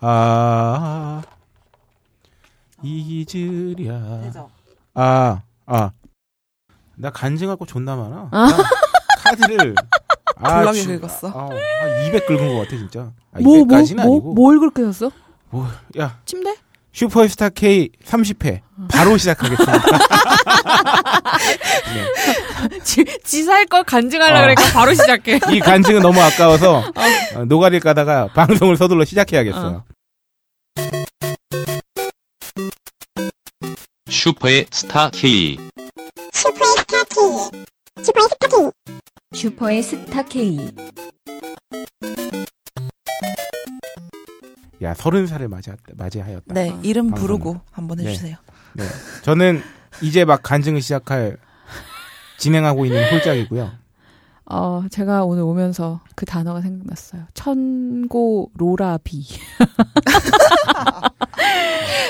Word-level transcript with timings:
아 0.00 1.22
잊으랴 2.82 4.20
되죠. 4.22 4.50
아, 4.94 5.42
아. 5.66 5.90
나 6.96 7.10
간증할 7.10 7.56
거 7.56 7.64
존나 7.66 7.96
많아. 7.96 8.28
아. 8.30 8.46
나 8.48 8.56
카드를. 9.18 9.74
아, 10.36 10.60
졸라게 10.60 10.80
주- 10.80 11.00
긁었어. 11.00 11.28
아, 11.28 11.48
한200 11.48 12.26
긁은 12.26 12.48
것 12.54 12.58
같아, 12.60 12.70
진짜. 12.76 13.00
아, 13.32 13.40
뭐, 13.40 13.56
뭐, 13.56 13.64
200까지는 13.66 13.96
뭐, 13.96 14.04
아니고. 14.16 14.34
뭘 14.34 14.58
그렇게 14.60 14.84
샀어? 14.84 15.10
뭐, 15.50 15.66
야, 15.98 16.20
침대? 16.24 16.56
슈퍼스타 16.92 17.50
K 17.50 17.90
30회. 18.04 18.60
바로 18.90 19.16
시작하겠습니다. 19.16 19.82
지, 22.82 23.04
지살 23.24 23.66
걸 23.66 23.84
간증하려 23.84 24.36
어. 24.36 24.40
그러니까 24.40 24.62
바로 24.72 24.94
시작해. 24.94 25.38
이 25.52 25.60
간증은 25.60 26.02
너무 26.02 26.20
아까워서 26.20 26.84
어, 27.36 27.44
노가리를 27.44 27.80
까다가 27.80 28.28
방송을 28.28 28.76
서둘러 28.76 29.04
시작해야겠어요. 29.04 29.84
슈퍼의 34.10 34.66
스타 34.70 35.10
K. 35.10 35.58
슈퍼의 39.34 39.82
스타 39.82 40.22
K. 40.22 40.70
야, 44.82 44.94
서른 44.94 45.26
살을 45.26 45.48
맞이, 45.48 45.70
맞이하였다. 45.96 46.54
네, 46.54 46.74
이름 46.82 47.10
방송. 47.10 47.26
부르고 47.26 47.60
한번 47.72 47.98
네. 47.98 48.06
해주세요. 48.06 48.36
네. 48.74 48.84
저는 49.22 49.62
이제 50.02 50.24
막 50.24 50.42
간증을 50.42 50.80
시작할 50.80 51.36
진행하고 52.38 52.86
있는 52.86 53.10
홀짝이고요. 53.12 53.72
어, 54.50 54.84
제가 54.90 55.24
오늘 55.24 55.42
오면서 55.42 56.00
그 56.14 56.24
단어가 56.24 56.60
생각났어요. 56.62 57.24
천고 57.34 58.50
로라비. 58.54 59.26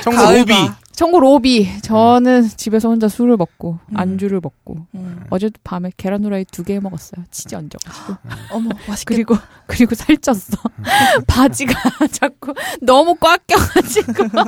오비. 0.06 0.52
천고 0.98 1.20
로비. 1.20 1.80
저는 1.82 2.48
집에서 2.56 2.88
혼자 2.88 3.06
술을 3.06 3.36
먹고 3.36 3.78
음. 3.90 3.96
안주를 3.96 4.40
먹고 4.42 4.78
음. 4.96 5.24
어제 5.30 5.48
밤에 5.62 5.92
계란 5.96 6.24
후라이 6.24 6.44
두 6.50 6.64
개 6.64 6.80
먹었어요. 6.80 7.24
치즈 7.30 7.54
얹어가지고. 7.54 8.14
어머, 8.50 8.70
맛있겠다. 8.88 9.04
그리고 9.04 9.36
그리고 9.68 9.94
살쪘어. 9.94 10.58
바지가 11.28 11.72
자꾸 12.10 12.52
너무 12.82 13.14
꽉 13.14 13.46
껴가지고. 13.46 14.12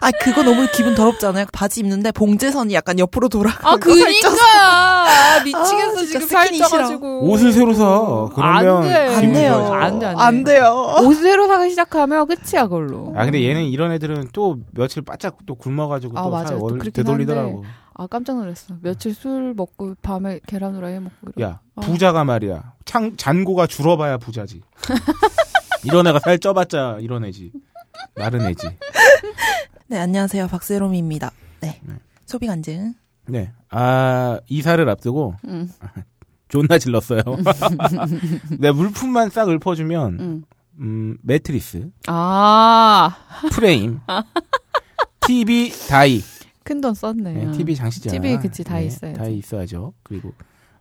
아, 0.00 0.10
그거 0.22 0.44
너무 0.44 0.68
기분 0.72 0.94
더럽잖아요. 0.94 1.46
바지 1.52 1.80
입는데 1.80 2.12
봉제선이 2.12 2.72
약간 2.72 3.00
옆으로 3.00 3.28
돌아. 3.28 3.50
아 3.60 3.74
그니까 3.74 4.06
미치겠어 4.10 4.38
아, 4.46 5.40
진짜 5.42 6.04
지금 6.06 6.20
스키니 6.20 6.56
싫어. 6.58 6.68
살쪄가지고. 6.68 7.30
옷을 7.32 7.50
새로 7.52 7.74
사. 7.74 8.28
그러면 8.36 8.76
안 8.76 8.82
돼. 8.84 9.20
기분이 9.20 9.26
안 9.26 9.32
돼요. 9.32 9.72
안 9.74 9.98
돼, 9.98 10.06
안 10.06 10.14
돼. 10.16 10.22
안 10.22 10.44
돼요. 10.44 10.94
옷을 11.02 11.22
새로 11.22 11.48
사기 11.48 11.70
시작하면 11.70 12.28
끝이야 12.28 12.68
그걸로. 12.68 13.12
아 13.16 13.24
근데 13.24 13.42
얘는 13.44 13.64
이런 13.64 13.90
애들은 13.90 14.28
또 14.32 14.58
며칠 14.70 15.02
바짝 15.02 15.36
또 15.46 15.56
굶어 15.56 15.79
가지고 15.88 16.18
아, 16.18 16.22
또 16.22 16.30
맞아요. 16.30 16.46
살또월 16.46 16.72
그렇긴 16.78 16.92
되돌리더라고. 16.92 17.64
아 17.94 18.06
깜짝 18.06 18.36
놀랐어. 18.38 18.74
며칠 18.80 19.14
술 19.14 19.54
먹고 19.54 19.94
밤에 20.02 20.40
계란 20.46 20.74
후라이 20.74 20.94
해 20.94 21.00
먹고. 21.00 21.32
이러. 21.36 21.46
야 21.48 21.60
아. 21.76 21.80
부자가 21.80 22.24
말이야. 22.24 22.74
창 22.84 23.16
잔고가 23.16 23.66
줄어봐야 23.66 24.18
부자지. 24.18 24.62
이런 25.84 26.06
애가 26.06 26.18
살 26.20 26.38
쪄봤자 26.38 26.98
이런 27.00 27.24
애지. 27.24 27.52
마른 28.16 28.42
애지. 28.42 28.68
네, 29.88 29.98
안녕하세요. 29.98 30.46
박세롬입니다. 30.48 31.30
네. 31.60 31.80
네. 31.82 31.94
소비 32.26 32.46
간증. 32.46 32.94
네. 33.26 33.52
아 33.70 34.38
이사를 34.48 34.88
앞두고 34.88 35.34
응, 35.48 35.68
존나 36.48 36.78
질렀어요. 36.78 37.22
내 38.58 38.70
물품만 38.72 39.30
싹 39.30 39.48
읊어주면 39.48 40.16
응. 40.20 40.42
음, 40.80 41.18
매트리스, 41.22 41.90
아, 42.06 43.14
프레임, 43.52 44.00
TV 45.34 45.70
다이, 45.88 46.22
큰 46.64 46.80
돈 46.80 46.92
썼네. 46.92 47.32
네, 47.32 47.52
TV 47.52 47.76
장시잖아. 47.76 48.12
TV 48.12 48.36
그치, 48.38 48.64
다 48.64 48.80
있어야지. 48.80 49.16
다 49.16 49.26
있어야죠. 49.28 49.92
그리고 50.02 50.32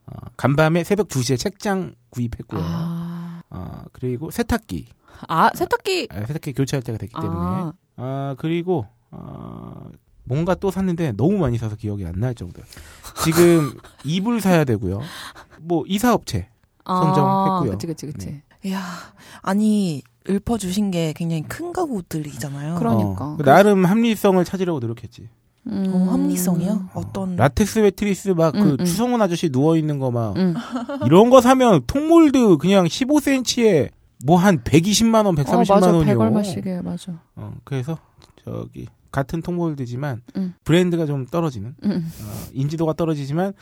어, 0.07 0.13
간밤에 0.37 0.83
새벽 0.83 1.07
2시에 1.07 1.37
책장 1.37 1.93
구입했고요. 2.09 2.59
아, 2.63 3.43
어, 3.51 3.83
그리고 3.91 4.31
세탁기. 4.31 4.87
아 5.27 5.51
세탁기. 5.53 6.07
아, 6.09 6.25
세탁기 6.25 6.53
교체할 6.53 6.81
때가 6.81 6.97
됐기 6.97 7.13
때문에. 7.13 7.37
아, 7.39 7.73
아, 7.97 8.35
그리고 8.39 8.87
어, 9.11 9.87
뭔가 10.23 10.55
또 10.55 10.71
샀는데 10.71 11.11
너무 11.11 11.37
많이 11.37 11.59
사서 11.59 11.75
기억이 11.75 12.03
안 12.07 12.13
날 12.17 12.33
정도요. 12.33 12.65
지금 13.23 13.77
이불 14.03 14.41
사야 14.41 14.63
되고요. 14.63 14.99
뭐 15.59 15.83
이사업체. 15.87 16.49
선정했고요. 16.87 17.71
아, 17.71 17.75
그치, 17.75 17.85
그치, 17.85 18.05
그치. 18.07 18.25
네. 18.27 18.43
이야, 18.65 18.81
아니, 19.43 20.01
읊어주신 20.27 20.91
게 20.91 21.13
굉장히 21.15 21.43
큰 21.43 21.71
가구들이잖아요. 21.71 22.75
그러니까. 22.75 23.25
어, 23.25 23.37
나름 23.43 23.85
합리성을 23.85 24.43
찾으려고 24.43 24.79
노력했지. 24.79 25.29
음. 25.67 25.91
어, 25.93 26.11
합리성이요? 26.13 26.89
어 26.93 27.13
떤. 27.13 27.35
라텍스 27.35 27.79
매트리스 27.79 28.29
막그 28.29 28.57
음, 28.59 28.77
음. 28.79 28.85
추성훈 28.85 29.21
아저씨 29.21 29.49
누워 29.49 29.75
있는 29.77 29.99
거막 29.99 30.35
응. 30.37 30.55
이런 31.05 31.29
거 31.29 31.41
사면 31.41 31.81
통몰드 31.85 32.57
그냥 32.57 32.85
15cm에 32.85 33.89
뭐 34.25 34.37
한 34.37 34.63
120만 34.63 35.25
원, 35.25 35.27
어, 35.27 35.31
130만 35.43 35.69
맞아. 35.69 35.87
원이요. 35.87 36.05
100 36.05 36.19
얼마씩 36.19 36.65
해, 36.65 36.81
맞아. 36.81 37.13
어, 37.35 37.53
그래서 37.63 37.97
저기 38.43 38.87
같은 39.11 39.41
통몰드지만 39.41 40.21
음. 40.37 40.53
브랜드가 40.63 41.05
좀 41.05 41.25
떨어지는 41.25 41.75
응. 41.83 41.91
어, 42.21 42.47
인지도가 42.53 42.93
떨어지지만 42.93 43.53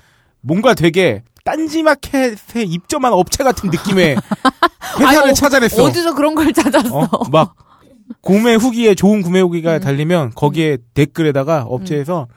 뭔가 0.48 0.74
되게 0.74 1.24
딴지마켓에 1.44 2.64
입점한 2.64 3.12
업체 3.14 3.44
같은 3.44 3.70
느낌의 3.70 4.16
회사를 5.00 5.20
아니, 5.24 5.32
어, 5.32 5.34
찾아냈어. 5.34 5.84
어디서 5.84 6.16
그런 6.16 6.36
걸 6.36 6.54
찾았어? 6.54 6.98
어? 7.00 7.30
막 7.30 7.56
구매 8.22 8.56
후기에 8.56 8.96
좋은 8.96 9.22
구매 9.22 9.42
후기가 9.42 9.76
음. 9.76 9.80
달리면 9.82 10.32
거기에 10.36 10.78
댓글에다가 10.94 11.64
업체에서 11.68 12.28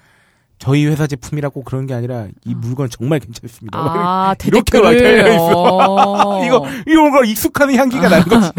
저희 0.59 0.85
회사 0.87 1.07
제품이라고 1.07 1.63
그런 1.65 1.87
게 1.87 1.95
아니라 1.95 2.27
이 2.45 2.55
물건 2.55 2.91
정말 2.91 3.19
괜찮습니다. 3.21 3.79
아, 3.79 4.35
이렇게 4.45 4.79
막 4.81 4.91
대댓글. 4.91 5.23
달려있어. 5.23 5.53
어. 5.57 6.45
이거 6.45 6.67
이런 6.87 7.11
거 7.13 7.25
익숙한 7.25 7.73
향기가 7.75 8.09
나는 8.09 8.25
거지. 8.27 8.51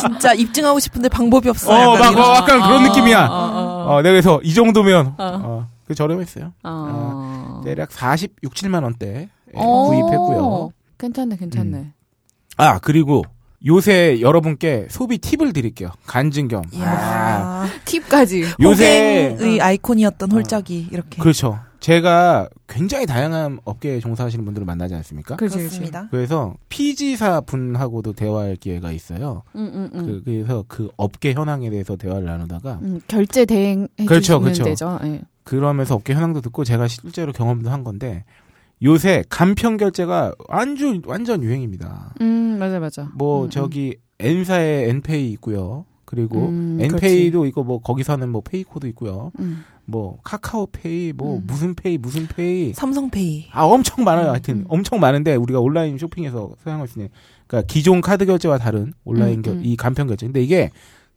진짜 0.00 0.32
입증하고 0.34 0.80
싶은데 0.80 1.08
방법이 1.08 1.48
없어. 1.50 1.70
어, 1.72 1.96
막. 1.96 2.16
어, 2.18 2.34
약간 2.36 2.60
그런 2.62 2.82
느낌이야. 2.84 3.26
어, 3.26 3.32
어, 3.32 3.94
어, 3.96 4.02
내가 4.02 4.12
그래서 4.12 4.40
이 4.42 4.52
정도면 4.54 5.14
어. 5.18 5.68
어, 5.92 5.94
그 5.94 5.94
저렴했어요. 5.94 6.52
어. 6.64 7.60
대략 7.64 7.92
46, 7.92 8.54
7만 8.54 8.82
원대 8.82 9.28
어. 9.54 9.88
구입했고요. 9.88 10.72
괜찮네, 10.98 11.36
괜찮네. 11.36 11.92
아 12.56 12.78
그리고 12.78 13.22
요새 13.64 14.20
여러분께 14.20 14.88
소비 14.90 15.18
팁을 15.18 15.52
드릴게요. 15.52 15.90
간증 16.06 16.48
겸. 16.48 16.62
아. 16.80 17.68
팁까지. 17.84 18.44
요새 18.60 19.30
호갱의 19.32 19.60
아이콘이었던 19.60 20.32
어. 20.32 20.34
홀짝이 20.34 20.88
이렇게. 20.90 21.20
그렇죠. 21.20 21.58
제가 21.82 22.48
굉장히 22.68 23.06
다양한 23.06 23.58
업계에 23.64 23.98
종사하시는 23.98 24.44
분들을 24.44 24.64
만나지 24.64 24.94
않습니까? 24.94 25.34
그렇지. 25.34 25.58
그렇습니다. 25.58 26.06
그래서 26.12 26.54
피지사 26.68 27.40
분하고도 27.40 28.12
대화할 28.12 28.54
기회가 28.54 28.92
있어요. 28.92 29.42
응, 29.56 29.70
응, 29.74 29.90
응. 29.92 30.06
그, 30.06 30.22
그래서 30.24 30.64
그 30.68 30.90
업계 30.96 31.32
현황에 31.32 31.70
대해서 31.70 31.96
대화를 31.96 32.24
나누다가 32.24 32.78
음, 32.82 33.00
결제 33.08 33.44
대행해 33.44 33.88
그렇죠, 34.06 34.38
주시는 34.38 34.42
그렇죠. 34.42 34.64
데죠. 34.64 34.98
예. 35.04 35.22
그러면서 35.44 35.94
업계 35.94 36.14
현황도 36.14 36.40
듣고 36.40 36.64
제가 36.64 36.88
실제로 36.88 37.32
경험도 37.32 37.70
한 37.70 37.84
건데 37.84 38.24
요새 38.82 39.24
간편 39.28 39.76
결제가 39.76 40.34
완전 40.48 41.02
완전 41.06 41.42
유행입니다. 41.42 42.14
음, 42.20 42.56
맞아, 42.58 42.80
맞아. 42.80 43.10
뭐 43.14 43.44
음, 43.44 43.50
저기 43.50 43.96
N사에 44.18 44.88
N페이 44.88 45.30
있고요. 45.32 45.84
그리고 46.04 46.48
음, 46.48 46.78
N페이도 46.80 47.46
있고 47.46 47.64
뭐 47.64 47.80
거기서는 47.80 48.28
뭐 48.28 48.42
페이코도 48.42 48.86
있고요. 48.88 49.32
음. 49.38 49.64
뭐 49.84 50.18
카카오페이 50.22 51.12
뭐 51.12 51.38
음. 51.38 51.44
무슨 51.46 51.74
페이 51.74 51.96
무슨 51.96 52.26
페이 52.26 52.72
삼성페이. 52.74 53.48
아 53.52 53.64
엄청 53.64 54.04
많아요. 54.04 54.30
하여튼 54.30 54.58
음. 54.58 54.64
엄청 54.68 55.00
많은데 55.00 55.34
우리가 55.36 55.60
온라인 55.60 55.96
쇼핑에서 55.98 56.52
사용할 56.62 56.86
수 56.88 56.98
있는 56.98 57.10
그러니까 57.46 57.66
기존 57.72 58.00
카드 58.00 58.26
결제와 58.26 58.58
다른 58.58 58.92
온라인 59.04 59.38
음, 59.38 59.42
결, 59.42 59.54
음. 59.54 59.62
이 59.64 59.76
간편 59.76 60.06
결제. 60.06 60.26
근데 60.26 60.42
이게 60.42 60.70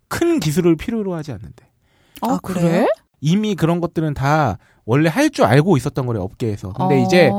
큰 0.08 0.40
기술을 0.40 0.76
필요로 0.76 1.14
하지 1.14 1.32
않는데 1.32 1.66
어, 2.22 2.34
아, 2.34 2.40
그래? 2.42 2.62
그래요? 2.62 2.88
이미 3.26 3.56
그런 3.56 3.82
것들은 3.82 4.14
다 4.14 4.58
원래 4.86 5.10
할 5.10 5.30
줄 5.32 5.46
알고 5.46 5.78
있었던 5.78 6.06
거래 6.06 6.20
업계에서. 6.20 6.74
근데 6.74 6.96
어. 7.02 7.06
이제 7.06 7.30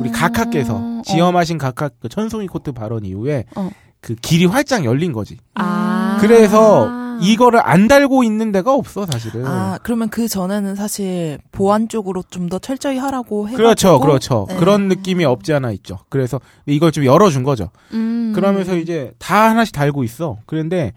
우리 0.00 0.10
각하께서 0.10 1.02
지엄하신 1.04 1.58
각하 1.58 1.88
그 2.00 2.08
천송이 2.08 2.46
코트 2.48 2.72
발언 2.72 3.04
이후에 3.04 3.44
어. 3.56 3.70
그 4.00 4.14
길이 4.16 4.44
활짝 4.46 4.84
열린 4.84 5.12
거지. 5.12 5.36
아. 5.54 6.18
그래서 6.20 6.88
이거를 7.20 7.60
안 7.64 7.88
달고 7.88 8.22
있는 8.22 8.52
데가 8.52 8.72
없어 8.74 9.06
사실은. 9.06 9.44
아, 9.44 9.78
그러면 9.82 10.08
그 10.08 10.28
전에는 10.28 10.76
사실 10.76 11.38
보안 11.50 11.88
쪽으로 11.88 12.22
좀 12.30 12.48
더 12.48 12.58
철저히 12.60 12.96
하라고 12.98 13.48
해가지고. 13.48 13.56
그렇죠, 13.56 13.98
그렇죠. 14.00 14.46
네. 14.48 14.56
그런 14.56 14.88
느낌이 14.88 15.24
없지 15.24 15.52
않아 15.52 15.72
있죠. 15.72 15.98
그래서 16.10 16.40
이걸 16.66 16.92
좀 16.92 17.04
열어준 17.04 17.42
거죠. 17.42 17.70
음. 17.92 18.32
그러면서 18.34 18.76
이제 18.76 19.12
다 19.18 19.50
하나씩 19.50 19.74
달고 19.74 20.04
있어. 20.04 20.38
그런데 20.46 20.92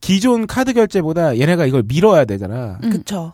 기존 0.00 0.46
카드 0.46 0.72
결제보다 0.74 1.38
얘네가 1.38 1.64
이걸 1.66 1.82
밀어야 1.86 2.24
되잖아. 2.26 2.78
음. 2.84 2.90
그쵸. 2.90 3.32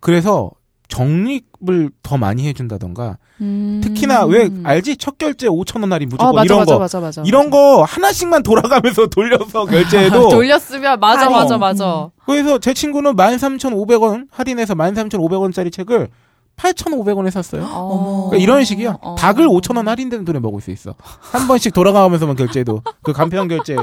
그래서 0.00 0.50
적립을 0.88 1.90
더 2.02 2.16
많이 2.16 2.46
해준다던가 2.48 3.16
음. 3.40 3.80
특히나 3.82 4.24
왜 4.26 4.50
알지 4.64 4.96
첫 4.96 5.16
결제 5.18 5.46
5천 5.46 5.80
원 5.80 5.92
할인 5.92 6.08
무조건 6.08 6.28
어, 6.28 6.32
맞아, 6.32 6.44
이런 6.44 6.58
맞아, 6.58 6.74
거 6.74 6.78
맞아, 6.80 7.00
맞아, 7.00 7.22
이런 7.24 7.44
맞아. 7.48 7.50
거 7.50 7.82
하나씩만 7.84 8.42
돌아가면서 8.42 9.06
돌려서 9.08 9.64
결제해도 9.64 10.28
돌렸으면 10.30 11.00
맞아 11.00 11.22
할인. 11.22 11.32
맞아 11.32 11.54
음. 11.54 11.60
맞아. 11.60 12.10
그래서 12.26 12.58
제 12.58 12.74
친구는 12.74 13.14
13,500원 13.16 14.26
할인해서 14.30 14.74
13,500원짜리 14.74 15.72
책을 15.72 16.08
8,500원에 16.56 17.30
샀어요. 17.30 17.64
어머. 17.72 18.28
그러니까 18.28 18.36
이런 18.36 18.64
식이야. 18.64 18.98
어. 19.00 19.14
닭을 19.14 19.46
5,000원 19.48 19.86
할인되는 19.86 20.26
돈에 20.26 20.40
먹을 20.40 20.60
수 20.60 20.70
있어. 20.70 20.94
한 20.98 21.46
번씩 21.48 21.72
돌아가면서만 21.72 22.36
결제도 22.36 22.82
그 23.02 23.14
간편 23.14 23.48
결제 23.48 23.76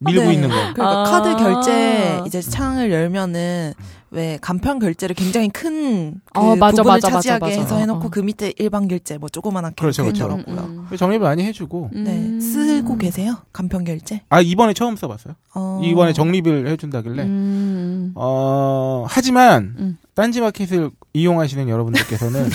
밀고 0.00 0.24
네. 0.24 0.32
있는 0.34 0.48
거. 0.48 0.54
그러니까 0.54 0.88
아. 0.88 1.04
카드 1.04 1.36
결제 1.36 2.20
이제 2.26 2.40
창을 2.40 2.90
열면은 2.90 3.74
왜 4.14 4.38
간편 4.40 4.78
결제를 4.78 5.14
굉장히 5.14 5.48
큰 5.48 6.20
그 6.32 6.40
어, 6.40 6.56
맞아, 6.56 6.82
부분을 6.82 6.96
맞아, 6.96 7.08
맞아, 7.08 7.10
차지하게 7.10 7.44
맞아. 7.46 7.60
해서 7.60 7.76
해놓고 7.78 8.06
어. 8.06 8.10
그 8.10 8.20
밑에 8.20 8.52
일반 8.58 8.88
결제 8.88 9.18
뭐 9.18 9.28
조그만하게 9.28 9.76
그렇죠, 9.76 10.02
그렇죠. 10.02 10.26
음, 10.48 10.84
그래서 10.86 11.04
정립을 11.04 11.26
많이 11.26 11.44
해주고. 11.44 11.90
음. 11.94 12.04
네, 12.04 12.12
음. 12.16 12.40
쓰고 12.40 12.98
계세요? 12.98 13.36
간편 13.52 13.84
결제? 13.84 14.22
아 14.28 14.40
이번에 14.40 14.72
처음 14.72 14.96
써봤어요. 14.96 15.34
어. 15.54 15.80
이번에 15.82 16.12
정립을 16.12 16.66
해준다길래. 16.68 17.22
음. 17.22 18.12
어 18.14 19.04
하지만 19.08 19.74
음. 19.78 19.98
딴지마켓을 20.14 20.90
이용하시는 21.12 21.68
여러분들께서는 21.68 22.44
음, 22.44 22.50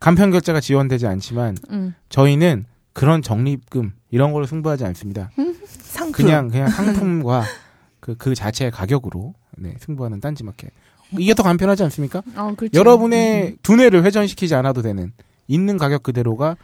간편 0.00 0.30
결제가 0.30 0.60
지원되지 0.60 1.06
않지만 1.06 1.56
음. 1.70 1.94
저희는 2.08 2.66
그런 2.92 3.22
적립금 3.22 3.92
이런 4.10 4.32
걸로 4.32 4.46
승부하지 4.46 4.84
않습니다. 4.86 5.30
상품. 5.70 6.12
그냥 6.12 6.48
그냥 6.48 6.68
상품과 6.68 7.44
그, 8.02 8.16
그 8.16 8.34
자체의 8.34 8.72
가격으로 8.72 9.32
네, 9.56 9.76
승부하는 9.78 10.20
딴지마켓. 10.20 10.70
이게 11.18 11.34
더 11.34 11.42
간편하지 11.44 11.84
않습니까? 11.84 12.22
어, 12.36 12.52
그렇지. 12.56 12.76
여러분의 12.76 13.58
두뇌를 13.62 14.04
회전시키지 14.04 14.54
않아도 14.56 14.82
되는 14.82 15.12
있는 15.46 15.78
가격 15.78 16.02
그대로가 16.02 16.56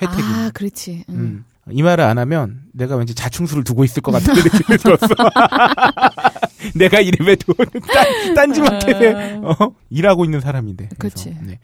혜택이. 0.00 0.22
아, 0.22 0.50
그렇지. 0.54 1.04
음. 1.08 1.14
음. 1.14 1.44
이 1.72 1.82
말을 1.82 2.04
안 2.04 2.18
하면 2.18 2.62
내가 2.72 2.94
왠지 2.94 3.16
자충수를 3.16 3.64
두고 3.64 3.82
있을 3.82 4.00
것 4.00 4.12
같은 4.12 4.32
느낌이 4.32 4.78
들었어. 4.78 5.08
내가 6.76 7.00
이름에 7.00 7.34
딴, 7.34 8.34
딴지마켓에 8.34 9.40
어? 9.42 9.74
일하고 9.90 10.24
있는 10.24 10.40
사람인데. 10.40 10.90
그치. 10.98 11.36
네. 11.42 11.58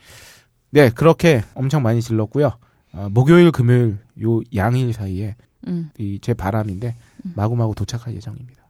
네, 0.71 0.91
그렇게 0.91 1.45
엄청 1.55 1.83
많이 1.83 2.03
질렀고요. 2.03 2.59
어, 2.95 3.09
목요일, 3.13 3.53
금요일 3.53 3.99
요 4.21 4.41
양일 4.57 4.93
사이에 4.93 5.37
음. 5.69 5.91
이제 5.97 6.35
바람인데 6.35 6.97
마구마구 7.37 7.77
도착할 7.77 8.17
예정입니다. 8.17 8.65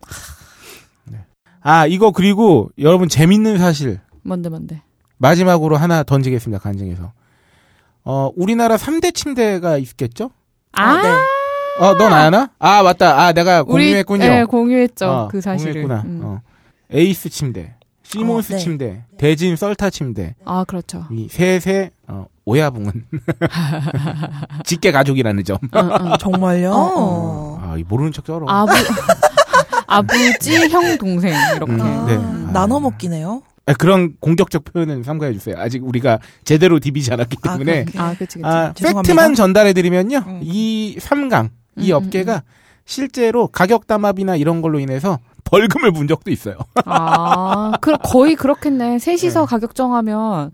네. 1.64 1.70
아 1.70 1.86
이거 1.86 2.10
그리고 2.10 2.70
여러분 2.78 3.08
재밌는 3.08 3.58
사실 3.58 4.00
뭔데 4.22 4.48
뭔데. 4.48 4.82
마지막으로 5.18 5.76
하나 5.76 6.02
던지겠습니다 6.02 6.60
간증에서. 6.62 7.12
어 8.04 8.30
우리나라 8.36 8.76
3대 8.76 9.14
침대가 9.14 9.78
있겠죠? 9.78 10.30
아, 10.72 11.00
네. 11.02 11.08
어 11.78 11.94
넌 11.94 12.12
아나? 12.12 12.50
아 12.58 12.82
맞다. 12.82 13.20
아 13.24 13.32
내가 13.32 13.60
우리 13.66 13.86
공유했군요. 14.04 14.24
예, 14.24 14.44
공유했죠. 14.44 15.06
어, 15.08 15.28
그 15.28 15.40
사실을. 15.40 15.82
공유했구나. 15.82 16.02
음. 16.06 16.20
어. 16.24 16.40
에이스 16.92 17.30
침대, 17.30 17.74
시몬스 18.02 18.52
어, 18.52 18.56
네. 18.56 18.62
침대, 18.62 19.04
대진 19.16 19.56
썰타 19.56 19.88
침대 19.90 20.34
아, 20.44 20.64
그렇죠. 20.64 21.06
이 21.10 21.28
셋의 21.30 21.90
어, 22.08 22.26
오야붕은 22.44 22.92
직계 24.64 24.92
가족이라는 24.92 25.44
점. 25.44 25.56
어, 25.72 25.78
어. 25.78 26.16
정말요? 26.18 26.70
어. 26.72 27.58
아, 27.62 27.76
이 27.78 27.84
모르는 27.84 28.12
척 28.12 28.24
쩔어. 28.24 28.44
아부 28.48 28.72
아버지 29.92 30.68
형 30.70 30.98
동생 30.98 31.34
이렇게. 31.56 31.72
음, 31.72 31.80
아, 31.80 32.04
네. 32.06 32.52
나눠 32.52 32.78
아. 32.78 32.80
먹기네요. 32.80 33.42
아, 33.66 33.74
그런 33.74 34.14
공격적 34.20 34.64
표현은 34.64 35.02
삼가해 35.04 35.32
주세요. 35.32 35.54
아직 35.58 35.84
우리가 35.84 36.18
제대로 36.44 36.80
디비지 36.80 37.12
않았기 37.12 37.36
아, 37.42 37.52
때문에 37.52 37.84
그렇게. 37.84 37.98
아, 37.98 38.10
그치 38.10 38.38
그치. 38.38 38.40
아, 38.44 38.72
죄송합니다. 38.74 39.02
팩트만 39.02 39.34
전달해 39.34 39.72
드리면요. 39.72 40.18
음. 40.26 40.40
이 40.42 40.96
3강 41.00 41.50
이 41.78 41.92
음, 41.92 41.96
업계가 41.96 42.42
실제로 42.84 43.46
가격 43.46 43.86
담합이나 43.86 44.36
이런 44.36 44.60
걸로 44.62 44.80
인해서 44.80 45.18
벌금을 45.44 45.92
문 45.92 46.08
적도 46.08 46.30
있어요. 46.30 46.56
아, 46.84 47.72
그 47.80 47.96
거의 48.02 48.34
그렇겠네. 48.34 48.98
셋이서 48.98 49.40
네. 49.40 49.46
가격 49.46 49.74
정하면 49.74 50.50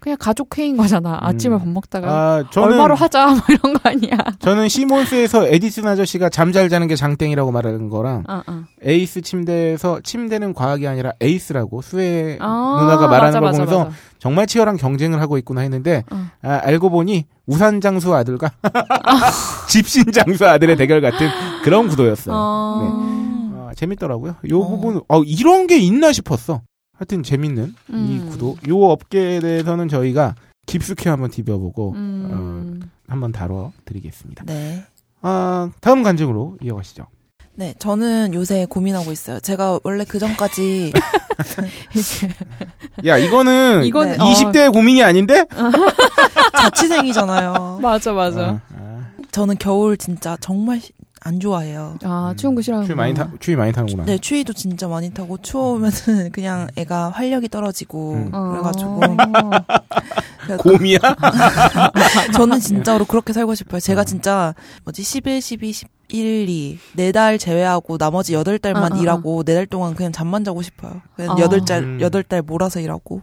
그냥 0.00 0.16
가족 0.18 0.56
회의인 0.56 0.76
거잖아. 0.78 1.18
아침에 1.20 1.58
밥 1.58 1.68
먹다가 1.68 2.08
아, 2.10 2.44
저는 2.50 2.72
얼마로 2.72 2.94
하자 2.94 3.26
뭐 3.28 3.36
이런 3.50 3.74
거 3.74 3.80
아니야. 3.84 4.16
저는 4.38 4.68
시몬스에서 4.68 5.46
에디슨 5.46 5.86
아저씨가 5.86 6.28
잠 6.30 6.50
잘 6.52 6.68
자는 6.68 6.88
게 6.88 6.96
장땡이라고 6.96 7.52
말하는 7.52 7.88
거랑 7.90 8.24
어, 8.28 8.42
어. 8.46 8.64
에이스 8.82 9.20
침대에서 9.20 10.00
침대는 10.02 10.52
과학이 10.54 10.88
아니라 10.88 11.12
에이스라고 11.20 11.80
수혜 11.82 12.38
아, 12.40 12.78
누나가 12.80 13.06
말하는 13.06 13.32
맞아, 13.32 13.40
걸 13.40 13.42
맞아, 13.42 13.58
보면서 13.58 13.84
맞아. 13.84 13.96
정말 14.18 14.46
치열한 14.48 14.76
경쟁을 14.78 15.20
하고 15.20 15.38
있구나 15.38 15.60
했는데 15.60 16.02
어. 16.10 16.26
아, 16.42 16.60
알고 16.64 16.90
보니 16.90 17.26
우산 17.46 17.80
장수 17.80 18.14
아들과 18.14 18.50
집신 19.68 20.04
장수 20.12 20.46
아들의 20.46 20.76
대결 20.76 21.00
같은 21.00 21.28
그런 21.62 21.88
구도였어요. 21.88 22.34
어. 22.34 22.80
네. 22.82 23.58
아, 23.68 23.72
재밌더라고요. 23.76 24.36
요 24.50 24.60
어. 24.60 24.68
부분 24.68 25.00
어, 25.08 25.22
이런 25.22 25.66
게 25.66 25.78
있나 25.78 26.12
싶었어. 26.12 26.62
하여튼 27.00 27.22
재밌는 27.22 27.74
이 27.88 27.92
음. 27.94 28.26
구도. 28.30 28.56
요 28.68 28.76
업계에 28.84 29.40
대해서는 29.40 29.88
저희가 29.88 30.34
깊숙이 30.66 31.08
한번 31.08 31.30
디벼보고 31.30 31.92
음. 31.96 32.82
한번 33.08 33.32
다뤄 33.32 33.72
드리겠습니다. 33.86 34.44
네. 34.44 34.84
아, 35.22 35.70
다음 35.80 36.02
간증으로 36.02 36.58
이어가시죠. 36.62 37.06
네, 37.54 37.74
저는 37.78 38.34
요새 38.34 38.66
고민하고 38.68 39.12
있어요. 39.12 39.40
제가 39.40 39.80
원래 39.82 40.04
그 40.04 40.18
전까지 40.18 40.92
야, 43.06 43.16
이거는 43.16 43.84
이건 43.84 44.10
네. 44.10 44.16
20대의 44.18 44.70
고민이 44.70 45.02
아닌데? 45.02 45.46
자취생이잖아요. 46.60 47.78
맞아 47.80 48.12
맞아. 48.12 48.40
아, 48.42 48.60
아. 48.76 49.06
저는 49.32 49.56
겨울 49.58 49.96
진짜 49.96 50.36
정말 50.40 50.80
시- 50.80 50.92
안 51.22 51.38
좋아해요. 51.38 51.98
아 52.02 52.34
추운 52.36 52.54
거 52.54 52.62
싫어하는 52.62 52.86
추위 52.86 52.96
많이 52.96 53.12
타, 53.12 53.30
추위 53.40 53.54
많이 53.54 53.72
타는구나. 53.72 54.06
네, 54.06 54.18
추위도 54.18 54.54
진짜 54.54 54.88
많이 54.88 55.10
타고 55.10 55.36
추우면은 55.36 56.30
그냥 56.32 56.68
애가 56.76 57.10
활력이 57.10 57.48
떨어지고 57.48 58.14
음. 58.14 58.30
그래가지고 58.30 59.00
그래서 60.44 60.62
곰이야? 60.62 60.98
저는 62.34 62.58
진짜로 62.60 63.04
그렇게 63.04 63.34
살고 63.34 63.54
싶어요. 63.54 63.80
제가 63.80 64.04
진짜 64.04 64.54
뭐지 64.84 65.02
11, 65.02 65.42
12, 65.42 65.72
11, 66.12 66.48
2 66.48 66.78
네 66.96 67.12
달 67.12 67.38
제외하고 67.38 67.98
나머지 67.98 68.34
여덟 68.34 68.58
달만 68.58 68.92
어, 68.92 68.94
어, 68.94 68.98
어. 68.98 69.02
일하고 69.02 69.42
네 69.44 69.54
달 69.54 69.66
동안 69.66 69.94
그냥 69.94 70.12
잠만 70.12 70.44
자고 70.44 70.62
싶어요. 70.62 71.00
그냥 71.16 71.32
어. 71.32 71.40
여덟 71.40 71.64
달 71.64 71.82
음. 71.82 71.98
여덟 72.00 72.22
달 72.22 72.42
몰아서 72.42 72.80
일하고 72.80 73.20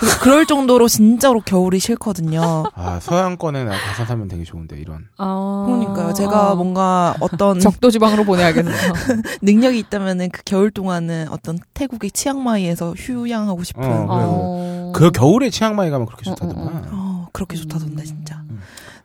그- 0.00 0.20
그럴 0.20 0.46
정도로 0.46 0.88
진짜로 0.88 1.40
겨울이 1.40 1.78
싫거든요. 1.78 2.64
아, 2.74 3.00
서양권에 3.00 3.64
나 3.64 3.70
가서 3.72 4.04
살면 4.04 4.28
되게 4.28 4.44
좋은데, 4.44 4.76
이런. 4.78 5.06
아. 5.18 5.64
그러니까요. 5.66 6.12
제가 6.12 6.54
뭔가 6.54 7.14
어떤 7.20 7.58
적도 7.60 7.90
지방으로 7.90 8.24
보내야겠네. 8.24 8.70
능력이 9.42 9.78
있다면은 9.80 10.30
그 10.30 10.42
겨울 10.44 10.70
동안은 10.70 11.28
어떤 11.30 11.58
태국의 11.74 12.10
치앙마이에서 12.12 12.92
휴양하고 12.96 13.62
싶은. 13.64 13.82
어, 13.82 13.86
어, 13.86 14.06
그래, 14.06 14.24
어. 14.26 14.92
그 14.94 15.10
겨울에 15.10 15.50
치앙마이 15.50 15.90
가면 15.90 16.06
그렇게 16.06 16.30
어, 16.30 16.34
좋다더만. 16.34 16.88
어, 16.92 17.28
그렇게 17.32 17.56
좋다던데 17.56 18.02
음. 18.02 18.04
진짜. 18.04 18.41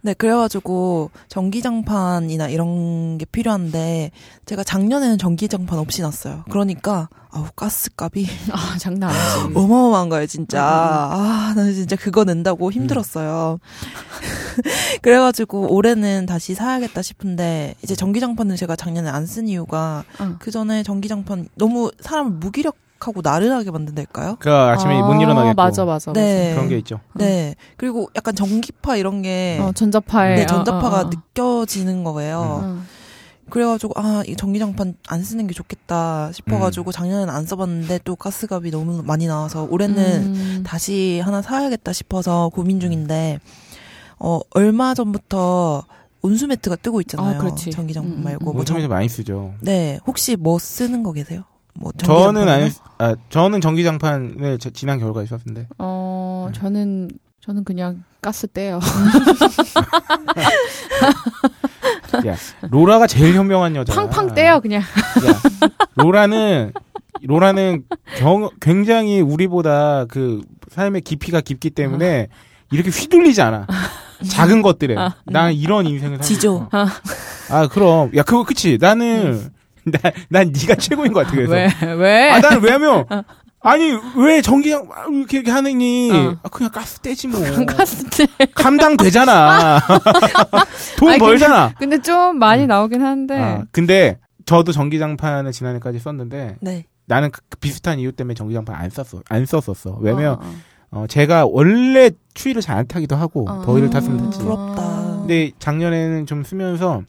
음. 0.01 0.07
네, 0.07 0.13
그래가지고 0.13 1.11
전기장판이나 1.27 2.47
이런 2.49 3.17
게 3.17 3.25
필요한데 3.25 4.11
제가 4.45 4.63
작년에는 4.63 5.17
전기장판 5.17 5.77
없이 5.79 6.01
났어요. 6.01 6.43
그러니까 6.49 7.09
아우 7.29 7.45
가스값이 7.55 8.25
아 8.51 8.77
장난 8.79 9.09
아니지. 9.11 9.53
어마어마한 9.57 10.09
거예요, 10.09 10.25
진짜. 10.27 10.59
음, 10.59 10.63
아, 11.19 11.53
나는 11.55 11.73
진짜 11.73 11.95
그거 11.95 12.23
낸다고 12.23 12.71
힘들었어요. 12.71 13.59
그래가지고 15.01 15.73
올해는 15.73 16.25
다시 16.25 16.53
사야겠다 16.55 17.01
싶은데 17.01 17.75
이제 17.83 17.95
전기장판은 17.95 18.55
제가 18.55 18.75
작년에 18.75 19.09
안 19.09 19.27
쓴 19.27 19.49
이유가 19.49 20.05
어. 20.19 20.35
그 20.39 20.51
전에 20.51 20.83
전기장판 20.83 21.49
너무 21.55 21.91
사람을 21.99 22.31
무기력 22.31 22.77
하고 22.99 23.21
나른하게 23.23 23.71
만든달까요? 23.71 24.37
그 24.39 24.51
아침에 24.51 25.01
못 25.01 25.21
일어나겠고. 25.21 25.55
맞아 25.55 25.85
맞아. 25.85 26.13
네. 26.13 26.53
그런 26.53 26.69
게 26.69 26.77
있죠. 26.79 26.99
네. 27.13 27.55
그리고 27.77 28.09
약간 28.15 28.35
전기파 28.35 28.97
이런 28.97 29.21
게. 29.21 29.59
어, 29.61 29.71
전자파에. 29.71 30.35
네, 30.35 30.43
어, 30.43 30.47
전자파가 30.47 30.97
어, 30.97 31.01
어. 31.01 31.09
느껴지는 31.09 32.03
거예요. 32.03 32.61
어. 32.63 32.81
그래가지고 33.49 33.93
아, 33.95 34.23
이 34.27 34.35
전기장판 34.35 34.95
안 35.07 35.23
쓰는 35.23 35.47
게 35.47 35.53
좋겠다 35.53 36.27
음. 36.27 36.33
싶어가지고 36.33 36.91
작년에는 36.91 37.33
안 37.33 37.45
써봤는데 37.45 37.99
또 38.03 38.15
가스값이 38.15 38.71
너무 38.71 39.03
많이 39.03 39.25
나와서 39.27 39.67
올해는 39.69 39.95
음. 39.97 40.63
다시 40.65 41.21
하나 41.23 41.41
사야겠다 41.41 41.93
싶어서 41.93 42.49
고민 42.49 42.79
중인데 42.79 43.39
어 44.19 44.39
얼마 44.51 44.93
전부터 44.93 45.83
온수 46.21 46.47
매트가 46.47 46.77
뜨고 46.77 46.99
있잖아요. 47.01 47.35
아, 47.35 47.37
그렇지. 47.37 47.71
전기장판 47.71 48.11
음, 48.11 48.17
음, 48.17 48.23
말고 48.23 48.51
음. 48.51 48.55
뭐 48.55 48.65
전, 48.65 48.75
요즘에서 48.75 48.93
많이 48.93 49.07
쓰죠. 49.07 49.53
네 49.61 49.99
혹시 50.05 50.35
뭐 50.35 50.59
쓰는 50.59 51.03
거 51.03 51.13
계세요? 51.13 51.43
뭐 51.79 51.91
저는? 51.97 52.47
안, 52.49 52.71
아, 52.97 53.15
저는 53.29 53.61
전기장판을 53.61 54.57
저- 54.59 54.69
지난 54.71 54.99
겨울까지 54.99 55.27
썼는데. 55.27 55.67
어 55.77 56.49
저는 56.53 57.09
저는 57.41 57.63
그냥 57.63 58.03
가스 58.21 58.47
떼요. 58.47 58.79
야, 62.25 62.35
로라가 62.69 63.07
제일 63.07 63.35
현명한 63.35 63.75
여자. 63.75 63.93
팡팡 63.93 64.33
떼요 64.33 64.59
그냥. 64.61 64.81
야, 64.81 64.85
로라는 65.95 66.73
로라는 67.23 67.83
경, 68.17 68.49
굉장히 68.59 69.21
우리보다 69.21 70.05
그 70.05 70.41
삶의 70.71 71.01
깊이가 71.01 71.41
깊기 71.41 71.69
때문에 71.71 72.27
이렇게 72.71 72.89
휘둘리지 72.89 73.41
않아. 73.41 73.67
작은 74.27 74.61
것들에. 74.61 74.95
아. 74.97 75.15
나는 75.25 75.53
이런 75.53 75.85
인생을 75.85 76.17
살고 76.17 76.23
지조. 76.23 76.69
아, 77.49 77.67
그럼. 77.67 78.11
야, 78.15 78.23
그거 78.23 78.43
그치. 78.43 78.77
나는, 78.81 79.49
나, 79.91 80.11
난 80.29 80.51
네가 80.51 80.75
최고인 80.75 81.13
것 81.13 81.21
같아. 81.25 81.35
그래서. 81.35 81.53
왜? 81.53 81.93
왜? 81.93 82.31
아, 82.31 82.39
나는 82.39 82.61
왜냐면, 82.61 83.05
아니, 83.61 83.91
왜 84.17 84.41
전기장 84.41 84.87
이렇게, 85.11 85.37
이렇게 85.37 85.51
하느니, 85.51 86.11
어. 86.11 86.37
아, 86.43 86.49
그냥 86.49 86.71
가스 86.71 86.99
떼지 86.99 87.27
뭐. 87.27 87.39
갔을 87.65 88.09
때. 88.09 88.27
감당 88.55 88.95
되잖아. 88.97 89.79
돈 90.97 91.09
아니, 91.11 91.19
벌잖아. 91.19 91.73
근데 91.77 92.01
좀 92.01 92.37
많이 92.39 92.67
나오긴 92.67 93.01
하는데. 93.01 93.37
아, 93.39 93.63
근데, 93.71 94.19
저도 94.45 94.71
전기장판을 94.71 95.51
지난해까지 95.51 95.99
썼는데, 95.99 96.57
네. 96.61 96.85
나는 97.05 97.31
그 97.31 97.41
비슷한 97.59 97.99
이유 97.99 98.11
때문에 98.11 98.33
전기장판 98.35 98.75
안 98.75 98.89
썼어. 98.89 99.21
안 99.29 99.45
썼었어. 99.45 99.97
왜냐면, 100.01 100.33
어, 100.35 100.39
어. 100.41 101.01
어, 101.01 101.07
제가 101.07 101.45
원래 101.45 102.11
추위를 102.33 102.61
잘 102.61 102.77
안 102.77 102.87
타기도 102.87 103.15
하고, 103.17 103.45
어. 103.49 103.61
더위를 103.65 103.89
탔으면 103.89 104.23
탔지. 104.25 104.39
부럽다. 104.39 105.17
근데 105.19 105.51
작년에는 105.59 106.25
좀 106.25 106.43
쓰면서, 106.43 107.01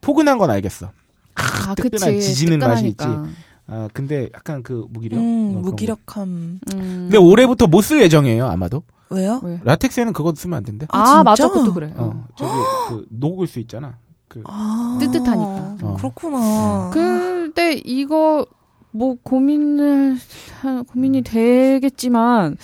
포근한 0.00 0.38
건 0.38 0.50
알겠어. 0.50 0.90
아, 1.38 1.74
뜨끈한 1.74 2.14
그치. 2.14 2.28
지지는 2.28 2.58
맛이 2.58 2.94
뜨끈하니까. 2.96 3.30
아, 3.70 3.88
근데 3.92 4.28
약간 4.34 4.62
그 4.62 4.86
무기력? 4.90 5.18
음, 5.20 5.54
어. 5.56 5.60
무기력함. 5.60 6.28
음. 6.28 6.60
근데 6.74 7.16
올해부터 7.18 7.66
못 7.66 7.82
쓸 7.82 8.00
예정이에요, 8.02 8.46
아마도. 8.46 8.82
왜요? 9.10 9.40
왜? 9.42 9.60
라텍스에는 9.64 10.12
그거 10.12 10.34
쓰면 10.34 10.56
안 10.56 10.64
된대. 10.64 10.86
아, 10.90 11.04
진짜? 11.04 11.22
맞아. 11.22 11.48
그것도 11.48 11.74
그래. 11.74 11.92
어, 11.96 12.26
저기, 12.36 12.50
그, 12.88 13.06
녹을 13.10 13.46
수 13.46 13.58
있잖아. 13.60 13.96
그, 14.28 14.42
아, 14.46 14.98
뜨뜻하니까. 15.00 15.76
어. 15.82 15.96
그렇구나. 15.98 16.90
근데 16.92 17.72
이거 17.84 18.44
뭐 18.90 19.16
고민을 19.22 20.16
하- 20.60 20.82
고민이 20.82 21.22
되겠지만 21.22 22.56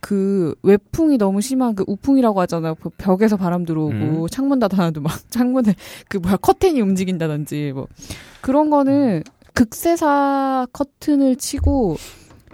그 0.00 0.54
외풍이 0.62 1.18
너무 1.18 1.40
심한 1.40 1.74
그 1.74 1.84
우풍이라고 1.86 2.40
하잖아요. 2.42 2.74
그 2.76 2.90
벽에서 2.90 3.36
바람 3.36 3.64
들어오고 3.64 3.92
음. 3.94 4.26
창문 4.30 4.58
닫아놔도 4.58 5.00
막 5.00 5.12
창문에 5.30 5.74
그 6.08 6.18
뭐야 6.18 6.36
커튼이 6.36 6.80
움직인다든지 6.80 7.72
뭐 7.74 7.88
그런 8.40 8.70
거는 8.70 9.22
극세사 9.54 10.66
커튼을 10.72 11.36
치고 11.36 11.96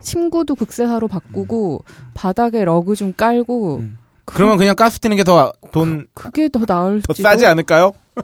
침구도 0.00 0.54
극세사로 0.54 1.08
바꾸고 1.08 1.84
바닥에 2.14 2.64
러그 2.64 2.94
좀 2.96 3.12
깔고 3.16 3.76
음. 3.78 3.98
그러면 4.24 4.56
그냥 4.56 4.76
가스 4.76 4.98
트는 5.00 5.16
게 5.16 5.24
더 5.24 5.52
돈, 5.72 6.06
그게 6.14 6.48
더 6.48 6.64
나을 6.64 7.02
더 7.02 7.12
싸지 7.12 7.44
않을까요? 7.46 7.92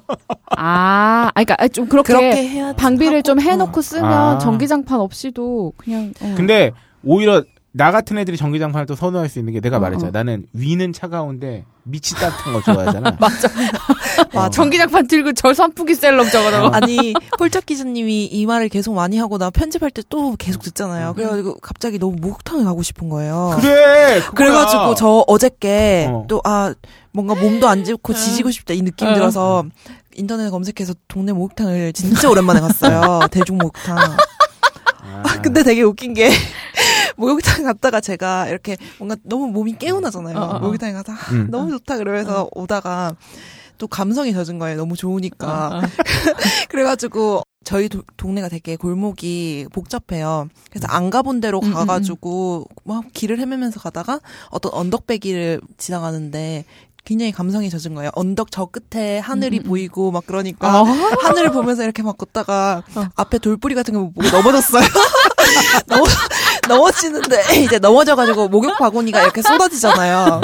아, 0.56 1.30
아, 1.34 1.44
그러니까 1.44 1.68
좀 1.68 1.88
그렇게, 1.88 2.12
그렇게 2.12 2.76
방비를 2.76 3.22
좀 3.22 3.38
하고, 3.38 3.50
해놓고 3.50 3.80
쓰면 3.80 4.04
아. 4.04 4.38
전기장판 4.38 5.00
없이도 5.00 5.72
그냥. 5.76 6.12
어. 6.20 6.34
근데, 6.36 6.72
오히려, 7.02 7.42
나 7.78 7.92
같은 7.92 8.18
애들이 8.18 8.36
전기장판을 8.36 8.86
또 8.86 8.96
선호할 8.96 9.28
수 9.28 9.38
있는 9.38 9.52
게 9.52 9.60
내가 9.60 9.76
어, 9.76 9.80
말했잖아. 9.80 10.08
어. 10.08 10.10
나는 10.12 10.46
위는 10.52 10.92
차가운데 10.92 11.64
밑이 11.84 12.02
따뜻한 12.20 12.52
거 12.52 12.60
좋아하잖아. 12.60 13.16
맞아. 13.20 13.48
어. 14.34 14.50
전기장판 14.50 15.06
들고 15.06 15.32
저 15.34 15.54
선풍기 15.54 15.94
셀럽 15.94 16.28
적어놓고. 16.30 16.74
아니 16.74 17.14
홀짝 17.38 17.64
기자님이 17.66 18.26
이 18.26 18.46
말을 18.46 18.68
계속 18.68 18.94
많이 18.94 19.16
하고 19.16 19.38
나 19.38 19.48
편집할 19.50 19.90
때 19.92 20.02
또 20.08 20.34
계속 20.38 20.62
듣잖아요. 20.62 21.14
그래가지고 21.14 21.58
갑자기 21.60 21.98
너무 21.98 22.16
목욕탕에 22.20 22.64
가고 22.64 22.82
싶은 22.82 23.08
거예요. 23.10 23.56
그래! 23.60 24.20
그거야. 24.20 24.30
그래가지고 24.32 24.94
저 24.96 25.24
어저께 25.28 26.08
어. 26.10 26.24
또 26.28 26.40
아 26.44 26.74
뭔가 27.12 27.34
몸도 27.34 27.68
안 27.68 27.84
좋고 27.84 28.12
지지고 28.14 28.50
싶다 28.50 28.74
이 28.74 28.82
느낌 28.82 29.06
어. 29.08 29.14
들어서 29.14 29.64
인터넷 30.16 30.50
검색해서 30.50 30.94
동네 31.08 31.32
목욕탕을 31.32 31.92
진짜 31.92 32.28
오랜만에 32.28 32.58
갔어요. 32.60 33.20
대중 33.30 33.58
목욕탕. 33.58 33.96
아, 35.02 35.40
근데 35.42 35.62
되게 35.62 35.82
웃긴 35.82 36.14
게 36.14 36.28
목욕탕 37.16 37.64
갔다가 37.64 38.00
제가 38.00 38.48
이렇게 38.48 38.76
뭔가 38.98 39.16
너무 39.24 39.48
몸이 39.48 39.76
개운하잖아요. 39.78 40.36
어, 40.36 40.40
어, 40.40 40.56
어. 40.56 40.58
목욕탕에 40.60 40.92
가서 40.92 41.12
아, 41.12 41.16
음. 41.32 41.48
너무 41.50 41.70
좋다 41.70 41.96
그러면서 41.98 42.48
오다가 42.54 43.14
또 43.78 43.86
감성이 43.86 44.32
젖은 44.32 44.58
거예요. 44.58 44.76
너무 44.76 44.96
좋으니까. 44.96 45.68
어, 45.68 45.78
어. 45.78 45.82
그래가지고 46.68 47.42
저희 47.64 47.88
도- 47.88 48.02
동네가 48.16 48.48
되게 48.48 48.76
골목이 48.76 49.66
복잡해요. 49.72 50.48
그래서 50.70 50.86
안 50.88 51.10
가본 51.10 51.40
데로 51.40 51.60
음, 51.62 51.72
가가지고 51.72 52.66
막 52.84 53.04
길을 53.12 53.38
헤매면서 53.40 53.80
가다가 53.80 54.20
어떤 54.50 54.72
언덕배기를 54.72 55.60
지나가는데 55.76 56.64
굉장히 57.08 57.32
감성이 57.32 57.70
젖은 57.70 57.94
거예요. 57.94 58.10
언덕 58.12 58.50
저 58.50 58.66
끝에 58.66 59.18
하늘이 59.18 59.60
음, 59.60 59.60
음, 59.60 59.64
음. 59.64 59.68
보이고 59.70 60.10
막 60.10 60.24
그러니까 60.26 60.82
어. 60.82 60.84
하늘을 60.84 61.52
보면서 61.52 61.82
이렇게 61.82 62.02
막 62.02 62.18
걷다가 62.18 62.82
어. 62.94 63.06
앞에 63.16 63.38
돌뿌리 63.38 63.74
같은 63.74 63.94
거 63.94 64.10
보고 64.10 64.28
넘어졌어요. 64.28 64.84
넘어, 65.88 66.04
넘어지는데 66.68 67.60
이제 67.64 67.78
넘어져가지고 67.78 68.48
목욕 68.48 68.76
바구니가 68.76 69.22
이렇게 69.22 69.40
쏟아지잖아요. 69.40 70.42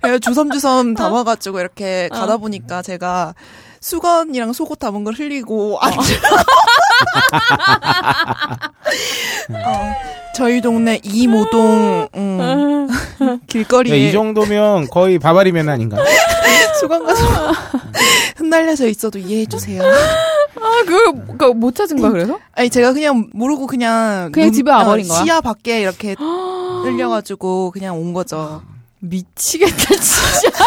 그래서 0.00 0.18
주섬주섬 0.20 0.94
담아가지고 0.94 1.60
이렇게 1.60 2.08
어. 2.12 2.14
가다 2.14 2.38
보니까 2.38 2.80
제가 2.80 3.34
수건이랑 3.84 4.54
속옷 4.54 4.78
담은 4.78 5.04
걸 5.04 5.12
흘리고 5.12 5.78
앉아. 5.78 5.98
어, 9.52 9.94
저희 10.34 10.62
동네 10.62 10.98
이모동 11.02 12.08
음, 12.14 12.88
길거리에 13.46 13.92
네, 13.92 14.08
이 14.08 14.12
정도면 14.12 14.88
거의 14.88 15.18
바바리맨 15.18 15.68
아닌가? 15.68 15.98
수건 16.80 17.04
가서 17.04 17.52
흩날려져 18.36 18.88
있어도 18.88 19.18
이해해 19.18 19.44
주세요. 19.44 19.82
아, 19.82 20.82
그걸, 20.86 21.26
그거 21.26 21.52
못 21.52 21.74
찾은 21.74 22.00
거야, 22.00 22.10
그래서? 22.10 22.38
아니 22.54 22.70
제가 22.70 22.94
그냥 22.94 23.28
모르고 23.34 23.66
그냥 23.66 24.32
그냥 24.32 24.50
집에 24.50 24.70
와버린 24.70 25.04
어, 25.10 25.14
거야? 25.14 25.24
시야 25.24 25.40
밖에 25.42 25.82
이렇게 25.82 26.16
흘려가지고 26.84 27.70
그냥 27.72 27.98
온 27.98 28.14
거죠. 28.14 28.62
미치겠다, 29.00 29.94
진짜. 29.96 30.64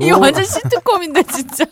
이거 0.00 0.18
완전 0.18 0.44
시트콤인데, 0.44 1.24
진짜. 1.24 1.64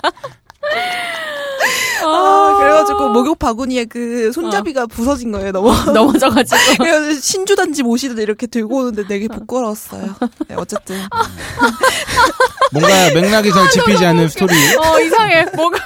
아, 2.02 2.56
그래가지고 2.58 3.10
목욕 3.10 3.38
바구니에 3.38 3.84
그 3.84 4.32
손잡이가 4.32 4.86
부서진 4.86 5.32
거예요. 5.32 5.52
너무. 5.52 5.70
넘어져가지고. 5.92 6.56
그래서 6.78 7.20
신주단지 7.20 7.82
모시듯 7.82 8.18
이렇게 8.18 8.46
들고 8.46 8.78
오는데 8.78 9.06
되게 9.06 9.28
부끄러웠어요. 9.28 10.16
네, 10.48 10.54
어쨌든 10.56 10.96
뭔가 12.72 13.10
맥락이 13.14 13.52
잘 13.52 13.68
짚히지 13.70 14.04
않는 14.06 14.28
스토리. 14.28 14.52
어, 14.76 15.00
이상해. 15.00 15.44
뭐가, 15.54 15.78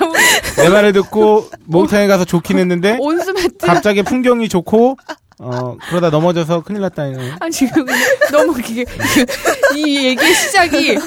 내 0.57 0.69
말을 0.69 0.93
듣고 0.93 1.49
목욕탕에 1.65 2.07
가서 2.07 2.25
좋긴 2.25 2.59
했는데 2.59 2.97
온수매트. 3.01 3.67
갑자기 3.67 4.03
풍경이 4.03 4.49
좋고 4.49 4.97
어 5.45 5.77
그러다 5.89 6.11
넘어져서 6.11 6.63
큰일 6.63 6.81
났다는. 6.81 7.33
아, 7.41 7.51
지금 7.51 7.85
너무 8.33 8.53
그게, 8.55 8.85
그, 8.85 9.77
이 9.77 10.07
얘기의 10.07 10.35
시작이 10.35 10.99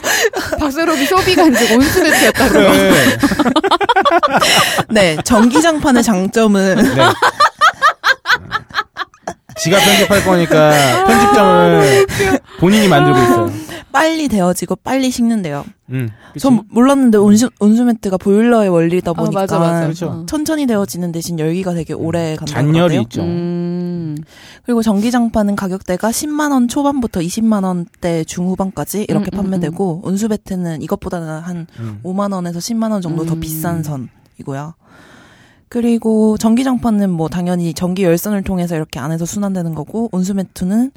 박세롬이 0.60 1.06
소비가 1.06 1.44
이제 1.48 1.76
온수매트였다고. 1.76 2.52
그래. 2.54 2.92
네 4.90 5.18
전기장판의 5.24 6.04
장점은 6.04 6.76
네. 6.76 7.04
지가 9.60 9.80
편집할 9.80 10.24
거니까 10.24 10.72
편집점을 11.08 12.08
본인이 12.60 12.88
만들고 12.88 13.20
있어요. 13.20 13.52
빨리 13.92 14.28
데워지고 14.28 14.76
빨리 14.84 15.10
식는데요. 15.10 15.66
음. 15.90 16.10
그치? 16.34 16.44
전 16.44 16.62
몰랐는데 16.70 17.18
온수, 17.18 17.50
온수매트가 17.60 18.18
보일러의 18.18 18.70
원리다 18.70 19.12
아, 19.12 19.14
보니까 19.14 19.40
맞아, 19.42 19.58
맞아. 19.58 19.82
그렇죠. 19.82 20.06
어. 20.08 20.26
천천히 20.28 20.68
데워지는 20.68 21.12
대신 21.12 21.40
열기가 21.40 21.74
되게 21.74 21.94
오래 21.94 22.36
간다고 22.36 22.46
잔열이. 22.52 23.02
있죠. 23.04 23.22
음. 23.24 23.87
그리고 24.64 24.82
전기장판은 24.82 25.56
가격대가 25.56 26.10
10만 26.10 26.52
원 26.52 26.68
초반부터 26.68 27.20
20만 27.22 27.64
원대 27.64 28.24
중후반까지 28.24 29.06
이렇게 29.08 29.30
음, 29.34 29.40
음, 29.40 29.44
판매되고 29.44 30.02
온수매트는 30.04 30.82
이것보다는 30.82 31.28
한 31.40 31.68
음. 31.80 32.00
5만 32.04 32.34
원에서 32.34 32.60
10만 32.60 32.92
원 32.92 33.02
정도 33.02 33.26
더 33.26 33.34
음. 33.36 33.40
비싼 33.40 33.84
선이고요. 33.84 34.74
그리고 35.70 36.38
전기장판은 36.38 37.10
뭐 37.10 37.28
당연히 37.28 37.74
전기 37.74 38.04
열선을 38.04 38.44
통해서 38.44 38.76
이렇게 38.76 39.00
안에서 39.00 39.26
순환되는 39.26 39.76
거고 39.76 40.10
온수매트는 40.12 40.92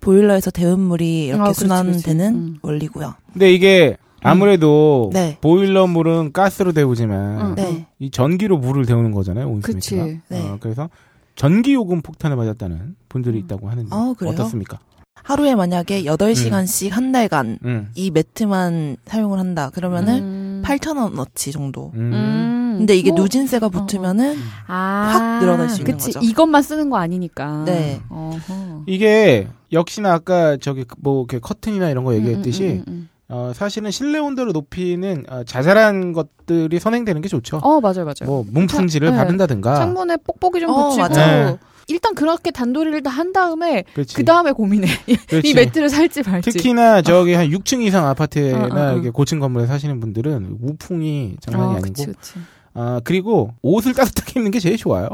보일러에서 0.00 0.50
데운물이 0.50 1.26
이렇게 1.26 1.40
아, 1.40 1.44
그렇지, 1.44 1.60
순환되는 1.60 2.32
그렇지. 2.32 2.38
음. 2.38 2.58
원리고요. 2.62 3.14
근데 3.32 3.52
이게 3.52 3.96
아무래도 4.22 5.10
네. 5.12 5.38
보일러 5.40 5.86
물은 5.86 6.32
가스로 6.32 6.72
데우지만 6.72 7.40
음. 7.40 7.54
네. 7.54 7.86
이 7.98 8.10
전기로 8.10 8.58
물을 8.58 8.84
데우는 8.84 9.12
거잖아요. 9.12 9.48
온수매트가. 9.48 10.04
그치. 10.04 10.20
네. 10.28 10.48
어, 10.48 10.58
그래서 10.60 10.90
전기 11.36 11.74
요금 11.74 12.02
폭탄을 12.02 12.36
맞았다는 12.36 12.96
분들이 13.08 13.38
있다고 13.38 13.68
하는데 13.70 13.88
아, 13.90 14.14
그래요? 14.16 14.32
어떻습니까? 14.32 14.78
하루에 15.22 15.54
만약에 15.54 16.04
8시간씩 16.04 16.90
한 16.90 17.12
달간 17.12 17.58
음. 17.64 17.88
이 17.94 18.10
매트만 18.10 18.96
사용을 19.04 19.38
한다. 19.38 19.70
그러면은 19.70 20.22
음. 20.22 20.62
8,000원어치 20.64 21.52
정도. 21.52 21.92
음. 21.94 22.12
음. 22.12 22.74
근데 22.78 22.96
이게 22.96 23.10
뭐, 23.10 23.20
누진세가 23.20 23.68
붙으면은 23.68 24.36
아, 24.66 25.10
확 25.12 25.40
늘어날 25.40 25.68
수 25.68 25.80
있는 25.82 25.92
그치. 25.92 26.12
거죠. 26.12 26.26
이것만 26.26 26.62
쓰는 26.62 26.88
거 26.88 26.96
아니니까. 26.96 27.64
네. 27.66 28.00
어허. 28.08 28.84
이게 28.86 29.48
역시나 29.72 30.14
아까 30.14 30.56
저기 30.56 30.84
뭐 30.98 31.20
이렇게 31.20 31.38
커튼이나 31.38 31.90
이런 31.90 32.04
거 32.04 32.14
얘기했듯이 32.14 32.64
음, 32.64 32.70
음, 32.70 32.78
음, 32.78 32.84
음. 32.88 33.08
어, 33.30 33.52
사실은 33.54 33.90
실내 33.90 34.18
온도를 34.18 34.52
높이는 34.52 35.24
어, 35.28 35.42
자잘한 35.44 36.12
것들이 36.12 36.78
선행되는 36.80 37.22
게 37.22 37.28
좋죠. 37.28 37.58
어, 37.62 37.80
맞아요, 37.80 38.04
맞아요. 38.04 38.26
뭐 38.26 38.44
문풍지를 38.50 39.10
네. 39.12 39.16
바른다든가 39.16 39.76
창문에 39.76 40.16
뽁뽁이 40.18 40.60
좀 40.60 40.70
어, 40.70 40.88
붙이고. 40.88 41.08
맞아요. 41.08 41.58
일단 41.88 42.14
그렇게 42.14 42.50
단도리를 42.52 43.02
다 43.02 43.10
한 43.10 43.32
다음에 43.32 43.84
그렇지. 43.94 44.14
그 44.14 44.24
다음에 44.24 44.52
고민해. 44.52 44.86
그렇지. 45.28 45.48
이 45.48 45.54
매트를 45.54 45.88
살지 45.88 46.22
말지. 46.22 46.50
특히나 46.52 47.02
저기 47.02 47.34
한 47.34 47.48
6층 47.48 47.82
이상 47.82 48.06
아파트나 48.06 48.58
어, 48.58 48.68
어, 48.68 48.90
어. 48.90 48.92
이렇게 48.94 49.10
고층 49.10 49.40
건물에 49.40 49.66
사시는 49.66 49.98
분들은 50.00 50.58
우풍이 50.60 51.36
장난이 51.40 51.64
어, 51.66 51.76
아니고 51.76 51.82
그치, 51.92 52.06
그치. 52.06 52.34
아 52.72 53.00
그리고 53.02 53.52
옷을 53.62 53.94
따뜻하게 53.94 54.38
입는 54.40 54.52
게 54.52 54.60
제일 54.60 54.76
좋아요. 54.76 55.08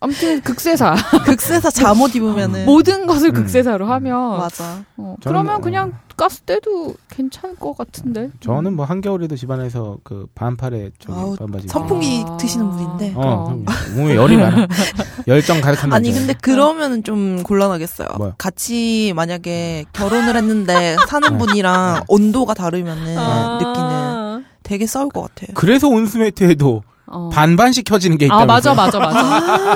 아무튼 0.00 0.40
극세사. 0.40 0.94
극세사 1.26 1.70
잠옷 1.70 2.14
입으면은 2.16 2.64
모든 2.64 3.06
것을 3.06 3.28
음. 3.30 3.34
극세사로 3.34 3.86
하면 3.86 4.38
맞아. 4.38 4.82
어, 4.96 5.16
저는 5.20 5.34
그러면 5.42 5.44
뭐- 5.54 5.60
그냥 5.60 5.92
가스 6.16 6.40
때도 6.40 6.94
괜찮을 7.10 7.56
것 7.56 7.76
같은데. 7.76 8.30
저는 8.40 8.74
뭐 8.74 8.86
한겨울에도 8.86 9.36
집안에서 9.36 9.98
그 10.02 10.26
반팔에 10.34 10.92
저기 10.98 11.18
아우, 11.18 11.36
반바지. 11.36 11.68
선풍기 11.68 12.24
아. 12.26 12.38
드시는 12.38 12.70
분인데. 12.70 13.12
어, 13.16 13.44
그럼. 13.44 13.66
몸에 13.94 14.16
열이 14.16 14.38
많아. 14.38 14.66
열정 15.28 15.60
가득한 15.60 15.92
아니. 15.92 16.10
근데 16.10 16.32
그러면은 16.32 17.04
좀 17.04 17.42
곤란하겠어요. 17.42 18.08
뭐야? 18.16 18.34
같이 18.38 19.12
만약에 19.14 19.84
결혼을 19.92 20.36
했는데 20.36 20.96
사는 21.06 21.28
네. 21.32 21.36
분이랑 21.38 22.04
온도가 22.08 22.54
다르면은 22.54 23.18
아. 23.18 23.58
느끼는 23.60 24.25
되게 24.66 24.84
싸울 24.86 25.08
것 25.10 25.22
같아요. 25.22 25.54
그래서 25.54 25.88
온수매트에도 25.88 26.82
어. 27.08 27.28
반반씩 27.32 27.84
켜지는 27.84 28.18
게 28.18 28.26
있다면서. 28.26 28.72
아 28.72 28.74
맞아 28.74 28.74
맞아 28.74 28.98
맞아. 28.98 29.72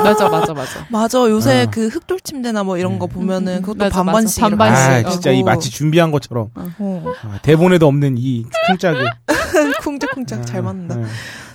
음, 0.00 0.04
맞아 0.04 0.28
맞아 0.28 0.52
맞아. 0.52 0.86
맞아 0.90 1.18
요새 1.30 1.62
어. 1.62 1.70
그 1.70 1.88
흑돌 1.88 2.20
침대나 2.20 2.62
뭐 2.62 2.76
이런 2.76 2.98
거 2.98 3.06
네. 3.06 3.14
보면은 3.14 3.62
그것도 3.62 3.78
맞아, 3.78 4.02
반반씩 4.02 4.42
맞아. 4.42 4.50
반반씩. 4.56 5.06
아 5.06 5.10
진짜 5.10 5.30
이 5.30 5.36
하고. 5.36 5.46
마치 5.46 5.70
준비한 5.70 6.10
것처럼 6.10 6.50
어. 6.54 7.12
아, 7.22 7.38
대본에도 7.40 7.86
없는 7.86 8.16
이 8.18 8.44
쿵짝이. 8.68 8.98
쿵짝쿵짝 9.80 10.46
잘 10.46 10.60
맞는다. 10.60 10.96
아, 10.96 11.04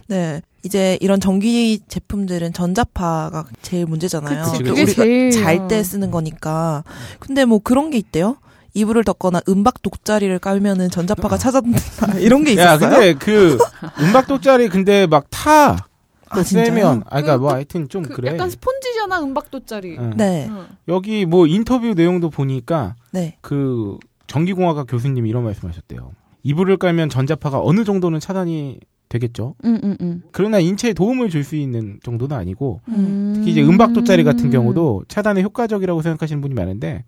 네. 0.08 0.42
이제 0.64 0.98
이런 1.00 1.20
전기 1.20 1.80
제품들은 1.88 2.52
전자파가 2.54 3.46
제일 3.62 3.86
문제잖아요. 3.86 4.46
그치, 4.46 4.64
또 4.64 4.74
그치. 4.74 4.82
우리가 4.82 5.04
제일, 5.04 5.32
잘 5.32 5.60
어. 5.60 5.68
때 5.68 5.84
쓰는 5.84 6.10
거니까. 6.10 6.84
근데 7.20 7.46
뭐 7.46 7.60
그런 7.60 7.92
게 7.92 7.98
있대요. 8.00 8.38
이불을 8.74 9.04
덮거나 9.04 9.42
음박 9.48 9.82
독자리를 9.82 10.38
깔면은 10.40 10.90
전자파가 10.90 11.38
찾아든다. 11.38 11.80
이런 12.20 12.44
게야 12.44 12.76
있었어요. 12.76 12.90
근데 12.90 13.14
그 13.14 13.58
음박 14.02 14.28
돗자리 14.28 14.70
근데 14.70 15.08
막 15.08 15.26
타. 15.30 15.86
또 16.32 16.42
아? 16.42 16.44
세면 16.44 17.02
아 17.08 17.22
그러니까 17.22 17.38
뭐 17.40 17.48
그, 17.50 17.54
하여튼 17.56 17.90
좀그 17.90 18.14
그래. 18.14 18.34
약간 18.34 18.50
스폰지잖아 18.52 19.20
음박도짜리. 19.22 19.98
응. 19.98 20.14
네. 20.16 20.48
응. 20.50 20.66
여기 20.88 21.26
뭐 21.26 21.48
인터뷰 21.48 21.94
내용도 21.96 22.30
보니까 22.30 22.96
네. 23.12 23.38
그 23.42 23.98
전기공학과 24.28 24.84
교수님이 24.84 25.28
이런 25.30 25.44
말씀하셨대요. 25.44 26.12
이불을 26.44 26.78
깔면 26.78 27.10
전자파가 27.10 27.60
어느 27.64 27.84
정도는 27.84 28.20
차단이 28.20 28.80
되겠죠. 29.10 29.56
응, 29.66 29.80
응, 29.84 29.98
응. 30.02 30.22
그러나 30.32 30.60
인체에 30.60 30.94
도움을 30.94 31.30
줄 31.32 31.44
수 31.44 31.56
있는 31.56 32.00
정도는 32.04 32.38
아니고 32.38 32.82
음. 32.90 33.34
특히 33.36 33.50
이제 33.52 33.64
음박 33.64 33.94
돗자리 33.94 34.24
같은 34.24 34.52
경우도 34.52 35.06
차단에 35.08 35.42
효과적이라고 35.42 36.04
생각하시는 36.04 36.40
분이 36.42 36.54
많은데 36.54 37.06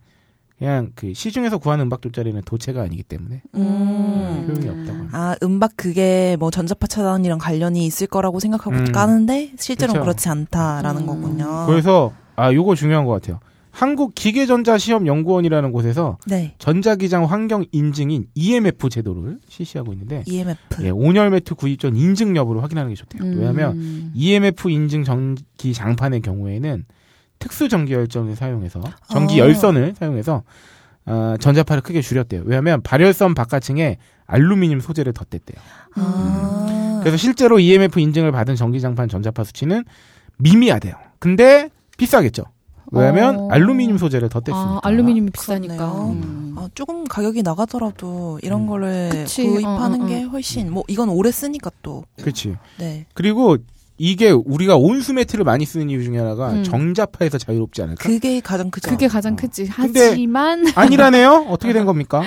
그냥 0.61 0.91
그 0.93 1.11
시중에서 1.15 1.57
구하는 1.57 1.85
음박 1.85 2.01
돗자리는 2.01 2.39
도체가 2.45 2.83
아니기 2.83 3.01
때문에 3.01 3.41
음. 3.55 4.45
효용이 4.47 4.69
없다고. 4.69 4.97
합니다. 4.99 5.09
아, 5.11 5.35
음박 5.41 5.71
그게 5.75 6.37
뭐 6.39 6.51
전자파 6.51 6.85
차단이랑 6.85 7.39
관련이 7.39 7.83
있을 7.87 8.05
거라고 8.05 8.39
생각하고 8.39 8.77
음. 8.77 8.91
까는데 8.91 9.53
실제로는 9.57 10.01
그쵸. 10.01 10.03
그렇지 10.03 10.29
않다라는 10.29 11.01
음. 11.01 11.07
거군요. 11.07 11.65
그래서 11.65 12.13
아 12.35 12.53
요거 12.53 12.75
중요한 12.75 13.05
것 13.07 13.13
같아요. 13.13 13.39
한국 13.71 14.13
기계전자시험연구원이라는 14.13 15.71
곳에서 15.71 16.19
네. 16.27 16.53
전자기장 16.59 17.23
환경 17.25 17.65
인증인 17.71 18.27
EMF 18.35 18.89
제도를 18.89 19.39
실시하고 19.47 19.93
있는데 19.93 20.23
EMF. 20.27 20.83
예, 20.83 20.91
온열 20.91 21.31
매트 21.31 21.55
구입 21.55 21.79
전 21.79 21.95
인증 21.95 22.35
여부를 22.35 22.61
확인하는 22.61 22.89
게 22.91 22.95
좋대요. 22.95 23.23
음. 23.23 23.39
왜냐하면 23.39 24.11
EMF 24.13 24.69
인증 24.69 25.05
전기 25.05 25.73
장판의 25.73 26.21
경우에는 26.21 26.85
특수 27.41 27.67
전기 27.67 27.93
열전을 27.93 28.37
사용해서 28.37 28.81
전기 29.09 29.41
아. 29.41 29.45
열선을 29.45 29.95
사용해서 29.97 30.43
어, 31.07 31.35
전자파를 31.39 31.81
크게 31.81 32.01
줄였대요. 32.01 32.43
왜냐하면 32.45 32.81
발열선 32.81 33.33
바깥층에 33.33 33.97
알루미늄 34.27 34.79
소재를 34.79 35.11
덧댔대요. 35.11 35.59
아. 35.95 36.99
그래서 37.01 37.17
실제로 37.17 37.59
EMF 37.59 37.99
인증을 37.99 38.31
받은 38.31 38.55
전기 38.55 38.79
장판 38.79 39.09
전자파 39.09 39.43
수치는 39.43 39.83
미미하대요. 40.37 40.93
근데 41.19 41.69
비싸겠죠. 41.97 42.43
왜냐하면 42.91 43.39
어. 43.39 43.47
알루미늄 43.49 43.97
소재를 43.97 44.29
덧댔으니까. 44.29 44.59
아, 44.59 44.79
알루미늄이 44.83 45.31
비싸니까. 45.31 46.09
음. 46.09 46.55
아, 46.57 46.67
조금 46.75 47.05
가격이 47.05 47.41
나가더라도 47.41 48.39
이런 48.43 48.61
음. 48.61 48.67
거를 48.67 49.09
그치. 49.11 49.47
구입하는 49.47 50.01
어, 50.01 50.03
어, 50.03 50.07
게 50.07 50.23
어. 50.23 50.27
훨씬 50.27 50.71
뭐 50.71 50.83
이건 50.87 51.09
오래 51.09 51.31
쓰니까 51.31 51.71
또 51.81 52.03
그렇지. 52.19 52.57
네. 52.77 53.05
그리고 53.13 53.57
이게 54.03 54.31
우리가 54.31 54.77
온수 54.77 55.13
매트를 55.13 55.45
많이 55.45 55.63
쓰는 55.63 55.91
이유 55.91 56.03
중에 56.03 56.17
하나가 56.17 56.49
음. 56.53 56.63
정자파에서 56.63 57.37
자유롭지 57.37 57.83
않을까? 57.83 58.03
그게 58.03 58.39
가장 58.39 58.71
크죠. 58.71 58.89
그게 58.89 59.07
가장 59.07 59.33
어. 59.33 59.35
크지. 59.35 59.67
근데- 59.67 60.09
하지만 60.09 60.65
아니라네요. 60.75 61.45
어떻게 61.49 61.71
된 61.71 61.85
겁니까? 61.85 62.23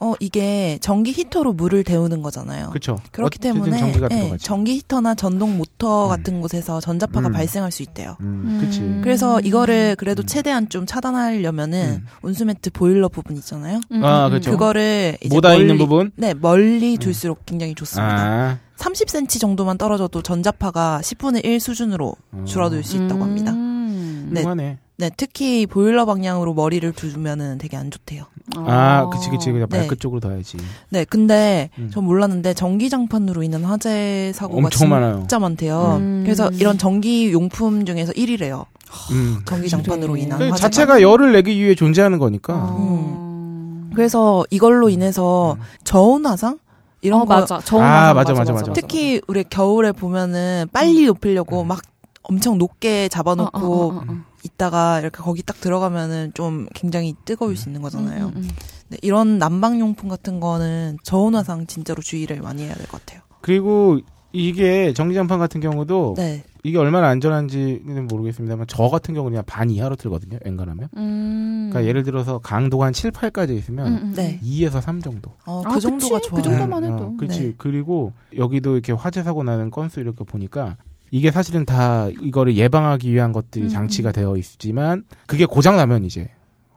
어 0.00 0.14
이게 0.20 0.78
전기 0.80 1.10
히터로 1.12 1.52
물을 1.52 1.84
데우는 1.84 2.22
거잖아요. 2.22 2.68
그렇죠. 2.70 2.98
그렇기 3.10 3.40
때문에 3.40 3.76
전기가 3.78 4.08
예. 4.12 4.36
전기 4.40 4.76
히터나 4.76 5.16
전동 5.16 5.58
모터 5.58 6.06
음. 6.06 6.08
같은 6.08 6.40
곳에서 6.40 6.80
전자파가 6.80 7.28
음. 7.28 7.32
발생할 7.32 7.72
수 7.72 7.82
있대요. 7.82 8.16
음, 8.20 8.58
그치. 8.60 8.80
음. 8.80 9.00
그래서 9.02 9.38
이거를 9.40 9.96
그래도 9.98 10.22
음. 10.22 10.26
최대한 10.26 10.68
좀 10.70 10.86
차단하려면은 10.86 12.02
음. 12.02 12.06
온수매트 12.22 12.70
보일러 12.70 13.08
부분 13.08 13.36
있잖아요. 13.36 13.80
음, 13.92 14.02
아, 14.04 14.26
음, 14.26 14.30
그렇죠. 14.30 14.50
음. 14.50 14.52
그거를 14.52 15.18
이제 15.20 15.34
모다 15.34 15.50
멀리, 15.50 15.60
있는 15.62 15.76
부분? 15.78 16.10
네 16.16 16.32
멀리 16.32 16.96
둘수록 16.96 17.44
굉장히 17.44 17.74
좋습니다. 17.74 18.16
아. 18.16 18.58
30cm 18.78 19.40
정도만 19.40 19.76
떨어져도 19.76 20.22
전자파가 20.22 21.00
10분의 21.02 21.44
1 21.44 21.60
수준으로 21.60 22.14
어. 22.32 22.44
줄어들 22.46 22.82
수 22.84 22.96
있다고 22.96 23.22
합니다. 23.22 23.52
음. 23.52 24.30
네. 24.30 24.78
네, 25.00 25.10
특히 25.16 25.64
보일러 25.64 26.04
방향으로 26.06 26.54
머리를 26.54 26.90
두면은 26.92 27.58
되게 27.58 27.76
안 27.76 27.88
좋대요. 27.90 28.24
아, 28.56 29.08
그치, 29.12 29.30
그치. 29.30 29.52
그냥 29.52 29.68
네. 29.70 29.78
발끝 29.78 30.00
쪽으로 30.00 30.20
둬야지. 30.20 30.56
네, 30.90 31.04
근데 31.04 31.70
음. 31.78 31.88
전 31.92 32.04
몰랐는데 32.04 32.52
전기장판으로 32.54 33.44
인한 33.44 33.64
화재 33.64 34.32
사고가 34.34 34.58
엄청 34.58 34.70
진짜 34.70 34.88
많아요. 34.88 35.26
많대요. 35.40 35.96
음. 36.00 36.22
그래서 36.24 36.50
이런 36.50 36.78
전기 36.78 37.32
용품 37.32 37.84
중에서 37.84 38.12
1위래요. 38.12 38.66
음. 39.12 39.38
전기장판으로 39.44 40.14
그래. 40.14 40.22
인한 40.22 40.38
그 40.38 40.44
화재가. 40.46 40.56
자체가 40.56 41.00
열을 41.00 41.32
내기 41.32 41.56
위해 41.62 41.76
존재하는 41.76 42.18
거니까. 42.18 42.54
어. 42.56 43.88
그래서 43.94 44.44
이걸로 44.50 44.88
인해서 44.88 45.54
음. 45.58 45.62
저온 45.84 46.26
화상 46.26 46.58
이런 47.00 47.22
어, 47.22 47.24
거 47.24 47.34
맞아. 47.40 47.60
저온 47.60 47.82
아, 47.82 48.08
화상, 48.08 48.14
맞아, 48.16 48.32
맞아, 48.34 48.52
맞아. 48.52 48.72
특히 48.72 49.20
우리 49.28 49.44
겨울에 49.44 49.92
보면은 49.92 50.66
빨리 50.72 51.06
높이려고 51.06 51.62
음. 51.62 51.68
막 51.68 51.80
엄청 52.22 52.58
높게 52.58 53.08
잡아놓고 53.08 53.58
어, 53.58 53.60
어, 53.62 53.88
어, 53.88 53.98
어, 53.98 54.04
어. 54.08 54.16
있다가 54.44 55.00
이렇게 55.00 55.18
거기 55.22 55.42
딱 55.42 55.60
들어가면은 55.60 56.32
좀 56.34 56.66
굉장히 56.74 57.14
뜨거울 57.24 57.56
수 57.56 57.68
있는 57.68 57.82
거잖아요. 57.82 58.26
음, 58.26 58.32
음, 58.36 58.42
음. 58.42 58.50
네, 58.88 58.98
이런 59.02 59.38
난방용품 59.38 60.08
같은 60.08 60.40
거는 60.40 60.98
저온 61.02 61.34
화상 61.34 61.66
진짜로 61.66 62.02
주의를 62.02 62.40
많이 62.40 62.62
해야 62.64 62.74
될 62.74 62.86
것 62.86 63.04
같아요. 63.04 63.22
그리고 63.40 63.98
이게 64.32 64.92
전기장판 64.92 65.38
같은 65.38 65.60
경우도 65.60 66.14
네. 66.16 66.44
이게 66.64 66.78
얼마나 66.78 67.08
안전한지는 67.08 68.08
모르겠습니다만 68.08 68.66
저 68.68 68.88
같은 68.88 69.14
경우는 69.14 69.34
그냥 69.34 69.44
반 69.46 69.70
이하로 69.70 69.96
틀거든요. 69.96 70.38
엔간하면. 70.44 70.88
음. 70.96 71.68
그러니까 71.70 71.88
예를 71.88 72.02
들어서 72.02 72.38
강도가 72.38 72.86
한 72.86 72.92
7, 72.92 73.10
8까지 73.12 73.56
있으면 73.56 73.86
음, 73.86 73.98
음, 74.02 74.12
네. 74.14 74.40
2에서 74.42 74.80
3 74.80 75.00
정도. 75.00 75.32
어, 75.46 75.62
아, 75.64 75.70
그 75.70 75.80
정도가 75.80 76.16
그치? 76.18 76.28
좋아요. 76.28 76.42
그 76.42 76.48
정도만 76.48 76.82
네, 76.82 76.88
해도. 76.88 77.04
어, 77.04 77.14
그렇지. 77.16 77.40
네. 77.40 77.54
그리고 77.56 78.12
여기도 78.36 78.72
이렇게 78.74 78.92
화재 78.92 79.22
사고 79.22 79.42
나는 79.42 79.70
건수 79.70 80.00
이렇게 80.00 80.24
보니까 80.24 80.76
이게 81.10 81.30
사실은 81.30 81.64
다 81.64 82.08
이거를 82.08 82.56
예방하기 82.56 83.12
위한 83.12 83.32
것들이 83.32 83.66
음, 83.66 83.68
장치가 83.68 84.12
되어 84.12 84.36
있지만 84.36 85.04
그게 85.26 85.46
고장 85.46 85.76
나면 85.76 86.04
이제 86.04 86.30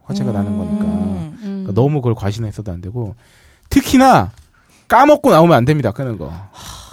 화재가 0.04 0.30
음. 0.30 0.34
나는 0.34 0.56
거니까 0.56 0.84
음. 0.84 1.36
그러니까 1.42 1.72
너무 1.74 2.00
그걸 2.00 2.14
과신했어도 2.14 2.72
안 2.72 2.80
되고 2.80 3.14
특히나 3.68 4.32
까먹고 4.88 5.30
나오면 5.30 5.56
안 5.56 5.64
됩니다. 5.64 5.90
끄는 5.92 6.18
거. 6.18 6.32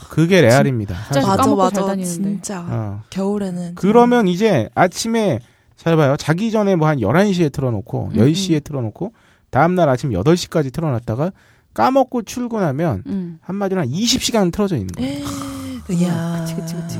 그게 0.10 0.42
레알입니다. 0.42 0.96
진짜 1.12 1.28
맞아 1.28 1.56
맞아. 1.56 1.96
진짜 1.98 2.66
어. 2.68 3.02
겨울에는 3.10 3.76
그러면 3.76 4.28
이제 4.28 4.70
아침에 4.76 5.40
잘 5.76 5.96
봐요. 5.96 6.16
자기 6.18 6.52
전에 6.52 6.76
뭐 6.76 6.88
한 6.88 6.98
11시에 7.00 7.52
틀어놓고 7.52 8.10
음, 8.14 8.18
10시에 8.18 8.64
틀어놓고 8.64 9.14
다음날 9.50 9.88
아침 9.90 10.10
8시까지 10.12 10.74
틀어놨다가 10.74 11.32
까먹고 11.74 12.24
출근하면 12.24 13.04
음. 13.08 13.40
한마디로 13.42 13.82
한 13.82 13.88
20시간 13.90 14.52
틀어져 14.52 14.76
있는 14.76 14.90
좀- 14.90 15.04
거예요. 15.06 15.26
에, 15.90 15.94
이야. 15.96 16.40
그치, 16.46 16.56
그치, 16.56 16.76
그치. 16.76 17.00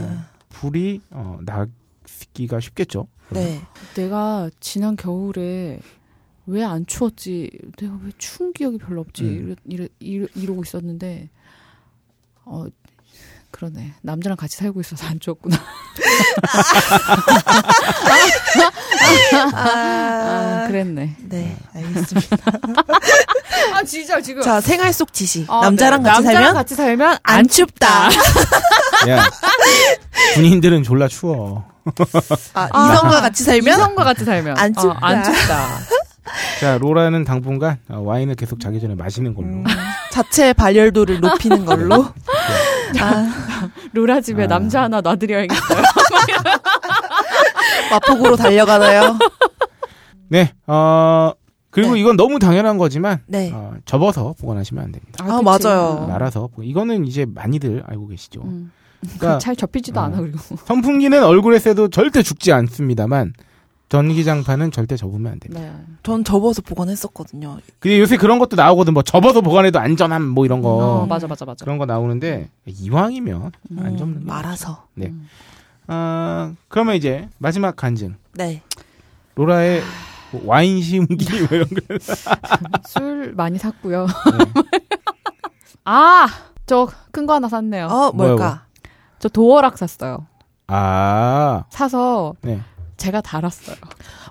불이 0.50 1.02
어, 1.12 1.40
나기가 1.42 2.60
쉽겠죠. 2.60 3.08
네. 3.30 3.62
내가 3.96 4.50
지난 4.60 4.96
겨울에 4.96 5.80
왜 6.48 6.64
안 6.64 6.86
추웠지? 6.88 7.52
내가 7.78 8.00
왜 8.04 8.12
추운 8.18 8.54
기억이 8.54 8.78
별로 8.80 9.02
없지? 9.02 9.24
음. 9.24 9.56
이러, 9.66 9.88
이러, 10.00 10.28
이러, 10.36 10.54
고 10.56 10.64
있었는데, 10.64 11.30
어, 12.46 12.66
그러네. 13.52 13.94
남자랑 14.02 14.38
같이 14.38 14.58
살고 14.58 14.80
있어서 14.82 15.08
안 15.08 15.20
추웠구나. 15.20 15.58
아, 19.54 19.58
아, 20.64 20.68
그랬네. 20.68 21.16
네, 21.30 21.58
알겠습니다. 21.76 22.38
아 23.74 23.84
진짜 23.84 24.22
지금. 24.22 24.42
자, 24.42 24.62
생활 24.62 24.94
속 24.94 25.12
지시. 25.14 25.46
아, 25.50 25.62
남자랑 25.64 26.04
네. 26.04 26.10
같이 26.10 26.24
남자랑 26.24 26.44
살면 26.44 26.54
같이 26.54 26.76
살면 26.76 27.18
안 27.24 27.48
춥다. 27.48 28.10
야, 29.10 29.30
군인들은 30.36 30.84
졸라 30.84 31.08
추워. 31.08 31.66
아, 32.54 32.70
아. 32.72 32.94
이성과 32.94 33.22
같이 33.22 33.44
살면 33.44 33.74
이성과 33.80 34.04
같이 34.04 34.26
살면 34.26 34.58
안 34.58 34.78
어, 34.78 34.82
춥다. 34.82 34.98
안 35.02 35.24
춥다. 35.24 35.80
자, 36.60 36.78
로라는 36.78 37.24
당분간 37.24 37.78
어, 37.90 38.00
와인을 38.00 38.36
계속 38.36 38.60
자기 38.60 38.80
전에 38.80 38.96
마시는 38.96 39.34
걸로. 39.34 39.48
음, 39.48 39.64
자체 40.12 40.54
발열도를 40.54 41.20
높이는 41.20 41.66
걸로. 41.66 42.06
아, 43.00 43.70
로라 43.94 44.22
집에 44.22 44.44
아. 44.44 44.48
남자 44.48 44.84
하나 44.84 45.02
놔드려야겠어요. 45.02 45.82
마포구로 47.92 48.36
달려가나요? 48.36 49.18
네, 50.28 50.52
어, 50.68 51.32
그리고 51.72 51.94
네. 51.94 52.00
이건 52.02 52.18
너무 52.18 52.40
당연한 52.40 52.78
거지만, 52.78 53.20
네. 53.28 53.52
어, 53.54 53.74
접어서 53.86 54.34
보관하시면 54.40 54.84
안 54.84 54.92
됩니다. 54.92 55.24
아, 55.28 55.42
그치. 55.42 55.66
맞아요. 55.68 56.06
말아서. 56.08 56.50
보- 56.54 56.64
이거는 56.64 57.06
이제 57.06 57.26
많이들 57.28 57.84
알고 57.88 58.08
계시죠. 58.08 58.42
음. 58.44 58.72
그러니까 59.02 59.38
잘 59.40 59.56
접히지도 59.56 60.00
어. 60.00 60.04
않아 60.04 60.18
그리고. 60.20 60.38
선풍기는 60.66 61.24
얼굴에 61.24 61.58
쐬도 61.60 61.90
절대 61.90 62.22
죽지 62.22 62.52
않습니다만, 62.52 63.34
전기장판은 63.90 64.72
절대 64.72 64.96
접으면 64.96 65.32
안 65.34 65.40
됩니다. 65.40 65.62
네. 65.62 65.74
전 66.04 66.24
접어서 66.24 66.62
보관했었거든요. 66.62 67.58
근데 67.80 68.00
요새 68.00 68.18
그런 68.18 68.38
것도 68.40 68.56
나오거든. 68.56 68.94
뭐 68.94 69.02
접어서 69.04 69.42
보관해도 69.42 69.80
안전함 69.80 70.24
뭐 70.24 70.46
이런 70.46 70.62
거. 70.62 70.70
어, 70.70 71.06
맞아 71.08 71.28
맞아 71.28 71.44
맞아. 71.46 71.66
그런 71.66 71.78
거 71.80 71.86
나오는데 71.86 72.50
이왕이면 72.68 73.52
안 73.80 73.86
음, 73.88 73.98
접는 73.98 74.20
게 74.20 74.26
말아서. 74.26 74.86
네. 74.94 75.08
음. 75.08 75.28
아, 75.88 76.54
그러면 76.68 76.96
이제 76.96 77.28
마지막 77.40 77.76
간증. 77.76 78.16
네. 78.34 78.62
로라의 79.36 79.82
뭐 80.32 80.42
와인 80.46 80.82
시음기 80.84 81.40
뭐 81.40 81.48
이런 81.52 81.68
거. 81.70 81.76
술 82.88 83.34
많이 83.36 83.58
샀고요. 83.58 84.06
네. 84.06 84.64
아, 85.86 86.28
저 86.68 86.88
큰 87.12 87.26
거 87.26 87.34
하나 87.34 87.50
샀네요. 87.50 87.88
어, 87.88 88.12
뭐야, 88.12 88.30
뭘까? 88.30 88.66
저 89.18 89.28
도어락 89.30 89.78
샀어요. 89.80 90.28
아, 90.68 91.64
사서 91.70 92.36
네. 92.44 92.62
제가 93.00 93.22
달았어요. 93.22 93.76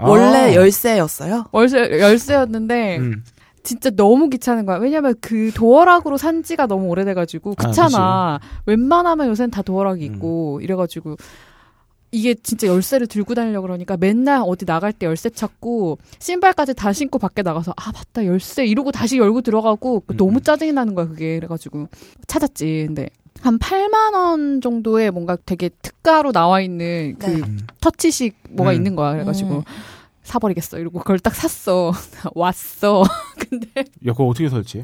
원래 0.00 0.36
아. 0.36 0.54
열쇠였어요? 0.54 1.46
월세 1.50 1.78
열쇠였는데 1.98 2.98
음. 2.98 3.24
진짜 3.64 3.90
너무 3.90 4.28
귀찮은 4.28 4.64
거야. 4.66 4.76
왜냐면 4.76 5.14
그 5.20 5.50
도어락으로 5.54 6.16
산 6.16 6.42
지가 6.42 6.66
너무 6.66 6.86
오래돼가지고 6.86 7.54
아, 7.58 7.66
귀찮아. 7.66 8.40
웬만하면 8.66 9.28
요새는 9.28 9.50
다 9.50 9.62
도어락이 9.62 10.08
음. 10.08 10.14
있고 10.14 10.60
이래가지고 10.62 11.16
이게 12.10 12.34
진짜 12.34 12.66
열쇠를 12.66 13.06
들고 13.06 13.34
다니려 13.34 13.60
고 13.60 13.66
그러니까 13.66 13.96
맨날 13.98 14.42
어디 14.44 14.64
나갈 14.64 14.92
때 14.92 15.06
열쇠 15.06 15.28
찾고 15.28 15.98
신발까지 16.18 16.74
다 16.74 16.92
신고 16.92 17.18
밖에 17.18 17.42
나가서 17.42 17.74
아 17.76 17.92
맞다 17.92 18.24
열쇠 18.24 18.64
이러고 18.64 18.92
다시 18.92 19.18
열고 19.18 19.42
들어가고 19.42 20.04
음. 20.10 20.16
너무 20.16 20.40
짜증이 20.40 20.72
나는 20.72 20.94
거야 20.94 21.06
그게 21.06 21.36
그래가지고 21.36 21.88
찾았지. 22.26 22.84
근데 22.86 23.10
한 23.40 23.58
8만 23.58 24.14
원 24.14 24.60
정도의 24.60 25.10
뭔가 25.10 25.36
되게 25.46 25.70
특가로 25.82 26.32
나와 26.32 26.60
있는 26.60 27.16
그 27.18 27.26
네. 27.26 27.36
음. 27.36 27.60
터치식 27.80 28.36
뭐가 28.50 28.72
음. 28.72 28.76
있는 28.76 28.96
거야. 28.96 29.12
그래가지고 29.12 29.58
음. 29.58 29.62
사버리겠어. 30.22 30.78
이러고 30.78 30.98
그걸 30.98 31.18
딱 31.18 31.34
샀어. 31.34 31.92
왔어. 32.34 33.04
근데 33.48 33.68
야, 34.06 34.12
그거 34.12 34.26
어떻게 34.26 34.48
설치해? 34.48 34.82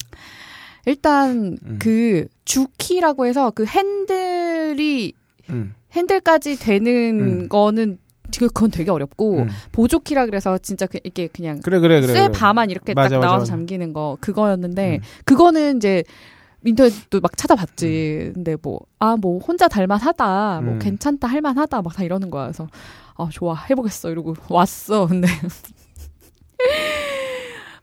일단 0.86 1.56
음. 1.64 1.78
그 1.80 2.26
주키라고 2.44 3.26
해서 3.26 3.50
그 3.50 3.64
핸들이 3.64 5.14
음. 5.50 5.74
핸들까지 5.92 6.58
되는 6.58 7.20
음. 7.20 7.48
거는 7.48 7.98
그건 8.38 8.70
되게 8.70 8.90
어렵고 8.90 9.38
음. 9.38 9.48
보조키라 9.72 10.26
그래서 10.26 10.58
진짜 10.58 10.86
그 10.86 10.98
이게 11.04 11.28
그냥 11.28 11.60
그래, 11.60 11.78
그래, 11.78 12.00
그래. 12.00 12.12
쇠. 12.12 12.28
바만 12.30 12.70
이렇게 12.70 12.94
맞아, 12.94 13.10
딱 13.10 13.16
맞아, 13.16 13.26
나와서 13.26 13.42
맞아. 13.42 13.50
잠기는 13.52 13.92
거 13.92 14.16
그거였는데 14.20 14.96
음. 14.96 15.00
그거는 15.24 15.76
이제 15.76 16.02
인터넷도 16.64 17.20
막 17.20 17.36
찾아봤지. 17.36 18.32
근데 18.34 18.56
뭐, 18.62 18.80
아, 18.98 19.16
뭐, 19.16 19.38
혼자 19.38 19.68
달만하다. 19.68 20.60
뭐, 20.64 20.74
음. 20.74 20.78
괜찮다, 20.78 21.28
할만하다. 21.28 21.82
막 21.82 21.94
다 21.94 22.02
이러는 22.04 22.30
거야. 22.30 22.44
그래서, 22.44 22.66
아, 23.16 23.28
좋아, 23.30 23.54
해보겠어. 23.70 24.10
이러고 24.10 24.34
왔어. 24.48 25.06
근데. 25.06 25.28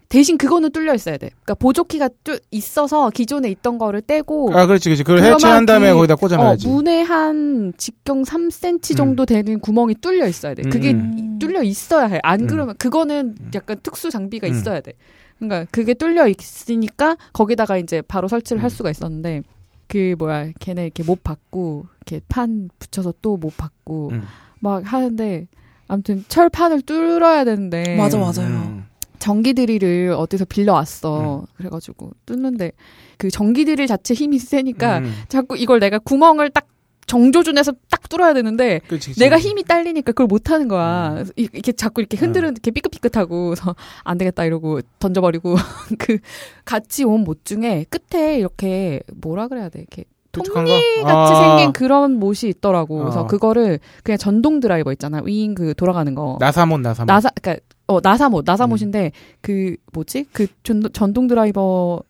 대신 0.09 0.37
그거는 0.37 0.71
뚫려 0.73 0.93
있어야 0.93 1.15
돼. 1.17 1.29
그러니까 1.29 1.53
보조키가 1.55 2.09
뚫, 2.25 2.39
있어서 2.51 3.09
기존에 3.11 3.49
있던 3.51 3.77
거를 3.77 4.01
떼고, 4.01 4.51
아, 4.53 4.65
그렇지, 4.65 4.89
그렇지. 4.89 5.03
그걸 5.05 5.23
해체한 5.23 5.65
다음에 5.65 5.89
그- 5.91 5.95
거기다 5.95 6.15
어, 6.15 6.17
꽂아놔야지. 6.17 6.67
문에 6.67 7.01
한 7.01 7.71
직경 7.77 8.23
3cm 8.23 8.97
정도 8.97 9.25
되는 9.25 9.59
구멍이 9.61 9.95
뚫려 10.01 10.27
있어야 10.27 10.53
돼. 10.53 10.63
그게 10.63 10.91
음. 10.91 11.39
뚫려 11.39 11.63
있어야 11.63 12.07
해. 12.07 12.19
안 12.23 12.41
음. 12.41 12.47
그러면 12.47 12.75
그거는 12.77 13.35
음. 13.39 13.51
약간 13.55 13.77
특수 13.81 14.09
장비가 14.09 14.47
음. 14.47 14.51
있어야 14.51 14.81
돼. 14.81 14.93
그러니까 15.41 15.65
그게 15.71 15.93
뚫려 15.95 16.27
있으니까 16.27 17.17
거기다가 17.33 17.77
이제 17.77 18.01
바로 18.01 18.27
설치를 18.27 18.61
할 18.61 18.67
음. 18.67 18.69
수가 18.69 18.91
있었는데 18.91 19.41
그 19.87 20.15
뭐야 20.19 20.51
걔네 20.59 20.83
이렇게 20.83 21.03
못 21.03 21.23
받고 21.23 21.87
이렇게 22.05 22.21
판 22.29 22.69
붙여서 22.79 23.15
또 23.21 23.37
못 23.37 23.57
받고 23.57 24.09
음. 24.11 24.23
막 24.59 24.83
하는데 24.93 25.47
아무튼 25.87 26.23
철판을 26.27 26.83
뚫어야 26.83 27.43
되는데 27.43 27.97
맞아, 27.97 28.17
맞아요. 28.17 28.47
음. 28.47 28.85
전기 29.19 29.53
드릴을 29.53 30.13
어디서 30.17 30.45
빌려 30.45 30.73
왔어. 30.73 31.41
음. 31.41 31.45
그래가지고 31.57 32.11
뚫는데 32.25 32.71
그 33.17 33.29
전기 33.29 33.65
드릴 33.65 33.87
자체 33.87 34.13
힘이 34.13 34.39
세니까 34.39 34.99
음. 34.99 35.11
자꾸 35.27 35.57
이걸 35.57 35.79
내가 35.79 35.99
구멍을 35.99 36.51
딱 36.51 36.67
정조준해서 37.07 37.73
딱 37.89 38.07
뚫어야 38.09 38.33
되는데 38.33 38.79
그렇지. 38.87 39.13
내가 39.15 39.37
힘이 39.39 39.63
딸리니까 39.63 40.11
그걸 40.11 40.27
못 40.27 40.49
하는 40.51 40.67
거야. 40.67 41.15
음. 41.19 41.25
이- 41.35 41.49
이렇게 41.51 41.71
자꾸 41.71 42.01
이렇게 42.01 42.17
흔들은 42.17 42.51
이렇게 42.51 42.71
삐끗삐끗하고 42.71 43.49
그래서 43.49 43.75
안 44.03 44.17
되겠다 44.17 44.45
이러고 44.45 44.81
던져버리고 44.99 45.55
그 45.99 46.17
같이 46.65 47.03
온 47.03 47.21
못 47.23 47.45
중에 47.45 47.85
끝에 47.89 48.37
이렇게 48.39 49.01
뭐라 49.15 49.47
그래야 49.47 49.69
돼 49.69 49.79
이렇게 49.79 50.05
톱니 50.31 50.49
거? 50.53 51.03
같이 51.03 51.33
아. 51.33 51.55
생긴 51.57 51.73
그런 51.73 52.13
못이 52.17 52.47
있더라고. 52.49 52.99
그래서 52.99 53.21
어. 53.21 53.27
그거를 53.27 53.79
그냥 54.03 54.17
전동 54.17 54.59
드라이버 54.61 54.91
있잖아. 54.93 55.21
위인 55.25 55.53
그 55.55 55.73
돌아가는 55.75 56.15
거. 56.15 56.37
나사못, 56.39 56.79
나사못. 56.79 57.07
나사 57.07 57.29
그러니까 57.41 57.63
어 57.87 57.99
나사못 58.01 58.43
음. 58.43 58.45
나사못인데 58.45 59.11
그 59.41 59.75
뭐지 59.91 60.25
그 60.31 60.47
전, 60.63 60.81
전동 60.93 61.27
드라이버는 61.27 62.01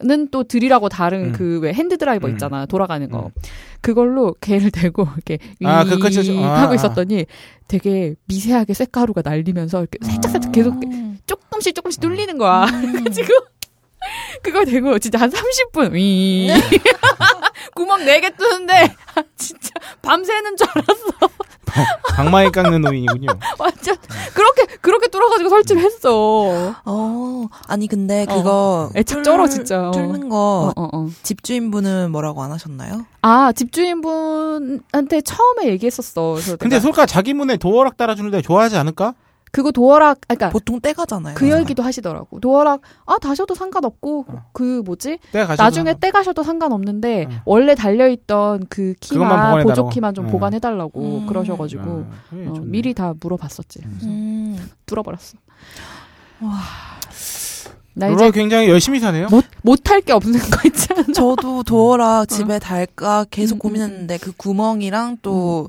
또 0.00 0.44
드릴하고 0.44 0.88
다른 0.88 1.26
음. 1.26 1.32
그 1.32 1.52
왜 1.52 1.72
핸드 1.72 1.98
드라이버 1.98 2.28
음. 2.28 2.32
있잖아 2.32 2.66
돌아가는 2.66 3.08
거 3.10 3.26
음. 3.26 3.30
그걸로 3.80 4.34
걔를 4.40 4.70
대고 4.72 5.08
이렇게 5.14 5.38
아, 5.64 5.82
윙그 5.82 6.44
아, 6.44 6.62
하고 6.62 6.72
아. 6.72 6.74
있었더니 6.74 7.26
되게 7.66 8.14
미세하게 8.26 8.74
쇳가루가 8.74 9.22
날리면서 9.24 9.80
이렇게 9.80 9.98
살짝 10.02 10.30
살짝 10.30 10.52
계속 10.52 10.74
음. 10.84 11.18
조금씩 11.26 11.74
조금씩 11.74 12.00
뚫리는 12.00 12.38
거야 12.38 12.66
음. 12.66 13.04
지금 13.10 13.34
그걸 14.42 14.64
대고 14.64 14.98
진짜 14.98 15.18
한 15.18 15.30
30분 15.30 15.92
윙 15.92 16.50
구멍 17.74 18.00
4개 18.00 18.36
뚫는데 18.36 18.94
진짜 19.36 19.70
밤새는 20.02 20.56
줄 20.56 20.66
알았어 20.74 21.28
방망이 22.14 22.50
깎는 22.50 22.80
노인이군요. 22.80 23.28
완전 23.58 23.96
그렇게 24.34 24.64
그렇게 24.80 25.06
뚫어가지고 25.08 25.50
설치를 25.50 25.82
했어 25.82 26.74
어, 26.84 27.46
아니 27.68 27.86
근데 27.86 28.24
그거 28.26 28.90
애착 28.96 29.18
뚫- 29.18 29.24
쩔어, 29.24 29.46
진짜. 29.46 29.90
뚫는 29.92 30.28
거 30.28 30.72
어, 30.74 30.80
어, 30.82 30.88
어. 30.92 31.08
집주인분은 31.22 32.10
뭐라고 32.10 32.42
안 32.42 32.50
하셨나요? 32.52 33.04
아, 33.22 33.52
집주인분한테 33.52 35.20
처음에 35.20 35.66
얘기했었어. 35.66 36.32
그래서 36.34 36.56
근데 36.56 36.80
솔까 36.80 37.06
자기 37.06 37.34
문에 37.34 37.56
도어락 37.56 37.96
달아주는데 37.96 38.42
좋아하지 38.42 38.76
않을까? 38.76 39.14
그거 39.52 39.70
도어락, 39.70 40.18
아, 40.28 40.34
그러니까 40.34 40.50
보통 40.50 40.80
떼가잖아요. 40.80 41.34
그 41.34 41.50
얘기도 41.50 41.82
하시더라고. 41.82 42.40
도어락, 42.40 42.82
아, 43.06 43.18
다셔도 43.18 43.54
상관없고, 43.54 44.24
어. 44.28 44.44
그 44.52 44.82
뭐지? 44.84 45.18
나중에 45.32 45.90
상관- 45.92 46.00
떼 46.00 46.10
가셔도 46.10 46.42
상관없는데, 46.42 47.26
응. 47.30 47.38
원래 47.44 47.74
달려있던 47.74 48.66
그 48.68 48.94
키만, 49.00 49.28
보관해달라고? 49.28 49.68
보조키만 49.68 50.14
좀 50.14 50.26
응. 50.26 50.30
보관해달라고 50.30 51.00
음. 51.20 51.26
그러셔가지고, 51.26 51.82
아, 52.10 52.22
그래, 52.30 52.46
어, 52.48 52.52
좋네. 52.54 52.66
미리 52.70 52.94
다 52.94 53.14
물어봤었지. 53.20 53.80
음. 53.84 53.98
음. 54.02 54.70
뚫어버렸어. 54.86 55.38
와. 56.42 56.52
나 57.94 58.06
로라 58.08 58.26
이제 58.26 58.30
굉장히 58.38 58.68
열심히 58.68 59.00
사네요. 59.00 59.26
못, 59.28 59.44
못할 59.62 60.00
게 60.00 60.12
없는 60.12 60.38
거 60.38 60.60
있잖아. 60.66 61.02
저도 61.12 61.64
도어락 61.64 62.28
집에 62.28 62.60
달까 62.60 63.24
계속 63.28 63.56
음, 63.56 63.58
고민했는데 63.58 64.18
그 64.18 64.30
구멍이랑 64.36 65.18
또 65.20 65.68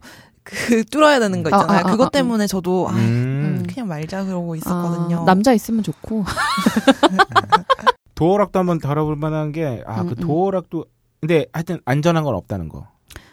그 0.50 0.84
뚫어야 0.90 1.20
되는 1.20 1.44
거 1.44 1.50
아, 1.54 1.58
있잖아요. 1.58 1.78
아, 1.86 1.88
아, 1.88 1.92
그것 1.92 2.08
아, 2.08 2.10
때문에 2.10 2.48
저도 2.48 2.90
아, 2.90 2.94
음. 2.94 3.64
그냥 3.68 3.88
말자 3.88 4.26
그러고 4.26 4.56
있었거든요. 4.56 5.22
아, 5.22 5.26
남자 5.26 5.54
있으면 5.54 5.84
좋고. 5.84 6.26
도어락도 8.16 8.60
한번 8.60 8.80
다뤄볼 8.80 9.16
만한 9.16 9.52
게, 9.52 9.82
아, 9.86 10.02
음, 10.02 10.08
그 10.08 10.16
음. 10.18 10.28
도어락도, 10.28 10.86
근데 11.22 11.46
하여튼 11.54 11.80
안전한 11.86 12.24
건 12.24 12.36
없다는 12.36 12.68
거. 12.70 12.88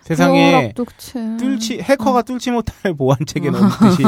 세상에. 0.06 0.72
뚫지, 0.74 1.80
해커가 1.82 2.22
뚫지 2.22 2.52
못할 2.52 2.94
보안 2.94 3.18
체계는 3.26 3.60
없듯이, 3.62 4.04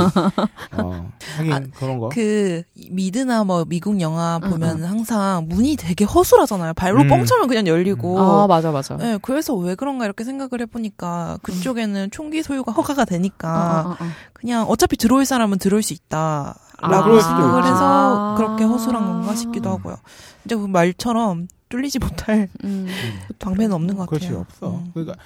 어, 0.73 1.11
하긴 1.37 1.53
아, 1.53 1.61
그런 1.75 1.99
거. 1.99 2.09
그 2.11 2.63
미드나 2.91 3.43
뭐 3.45 3.65
미국 3.67 4.01
영화 4.01 4.39
응, 4.43 4.51
보면 4.51 4.85
항상 4.85 5.47
문이 5.49 5.77
되게 5.77 6.05
허술하잖아요. 6.05 6.75
발로 6.75 7.01
음. 7.03 7.09
뻥 7.09 7.25
차면 7.25 7.49
그냥 7.49 7.67
열리고. 7.67 8.19
아, 8.19 8.47
맞아, 8.47 8.71
맞아. 8.71 8.97
네, 8.97 9.19
그래서 9.23 9.55
왜 9.55 9.75
그런가 9.75 10.05
이렇게 10.05 10.23
생각을 10.25 10.61
해보니까 10.63 11.39
그쪽에는 11.43 12.11
총기 12.13 12.43
소유가 12.43 12.71
허가가 12.73 13.03
어, 13.03 13.05
되니까 13.05 13.85
어, 13.87 13.91
어, 13.91 13.93
어. 14.05 14.09
그냥 14.33 14.67
어차피 14.69 14.97
들어올 14.97 15.25
사람은 15.25 15.59
들어올 15.59 15.83
수 15.83 15.93
있다. 15.93 16.55
라고 16.81 17.07
그럴 17.07 17.21
수도 17.21 17.35
생각을 17.35 17.63
있지. 17.63 17.71
해서 17.73 17.81
아. 17.83 18.35
그렇게 18.37 18.63
허술한 18.63 19.05
건가 19.05 19.35
싶기도 19.35 19.71
하고요. 19.71 19.97
이제 20.45 20.55
그 20.55 20.61
말처럼 20.67 21.49
뚫리지 21.69 21.99
못할 21.99 22.49
음. 22.63 22.87
방패는 23.41 23.73
없는 23.73 23.97
것 23.97 24.07
그렇지 24.07 24.27
같아요. 24.29 24.41
없어. 24.49 24.71
음. 24.77 24.91
그러니까 24.95 25.17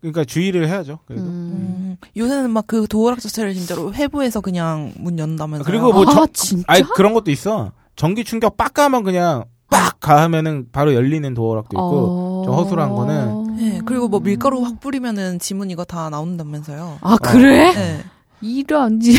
그러니까 0.00 0.24
주의를 0.24 0.68
해야죠. 0.68 1.00
그래도. 1.06 1.24
음. 1.24 1.28
음, 1.28 1.96
요새는 2.16 2.50
막 2.50 2.66
그 2.68 2.86
도어락 2.86 3.20
자체를 3.20 3.54
진짜로 3.54 3.92
회부해서 3.94 4.40
그냥 4.40 4.92
문 4.98 5.18
연다면서요. 5.18 5.64
그리고 5.64 5.92
뭐 5.92 6.02
아, 6.06 6.12
저- 6.14 6.26
진짜? 6.32 6.64
아니 6.68 6.82
그런 6.94 7.14
것도 7.14 7.30
있어. 7.30 7.72
전기 7.96 8.22
충격 8.24 8.56
빡 8.56 8.74
가면 8.74 9.02
그냥 9.04 9.44
빡 9.70 9.98
가하면은 10.00 10.66
바로 10.70 10.94
열리는 10.94 11.32
도어락도 11.34 11.70
있고 11.74 11.82
어. 11.82 12.42
좀 12.44 12.54
허술한 12.54 12.90
거는 12.94 13.56
네, 13.56 13.80
그리고 13.84 14.06
뭐 14.08 14.20
밀가루 14.20 14.62
확 14.64 14.78
뿌리면은 14.80 15.38
지문 15.40 15.70
이거 15.70 15.84
다 15.84 16.08
나온다면서요. 16.10 16.98
아 17.00 17.16
그래? 17.16 17.72
네. 17.74 18.04
이런 18.40 19.00
지. 19.00 19.18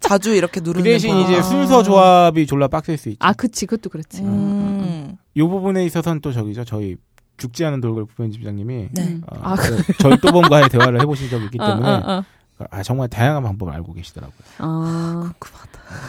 자주 0.00 0.34
이렇게 0.34 0.60
그 0.60 0.64
누르는 0.66 0.84
대신 0.84 1.10
거. 1.14 1.20
이제 1.20 1.36
아. 1.38 1.42
순서 1.42 1.82
조합이 1.82 2.46
졸라 2.46 2.68
빡셀 2.68 2.98
수 2.98 3.08
있죠. 3.08 3.18
아 3.20 3.32
그치 3.32 3.66
그것도 3.66 3.88
그렇지. 3.88 4.20
음. 4.22 5.16
요 5.36 5.48
부분에 5.48 5.84
있어서는 5.86 6.20
또 6.20 6.32
저기죠. 6.32 6.64
저희 6.64 6.96
죽지 7.36 7.64
않은 7.64 7.80
돌고래 7.80 8.06
부편집장님이 8.06 8.88
네. 8.92 9.02
음. 9.02 9.22
어, 9.26 9.38
아, 9.42 9.54
그 9.56 9.82
절도범과의 9.98 10.68
대화를 10.68 11.00
해보신 11.00 11.28
적이 11.30 11.46
있기 11.46 11.58
때문에 11.58 11.88
어, 11.88 11.92
어, 11.94 12.12
어. 12.18 12.24
아 12.70 12.82
정말 12.84 13.08
다양한 13.08 13.42
방법을 13.42 13.72
알고 13.72 13.92
계시더라고요. 13.94 14.36
아, 14.58 15.32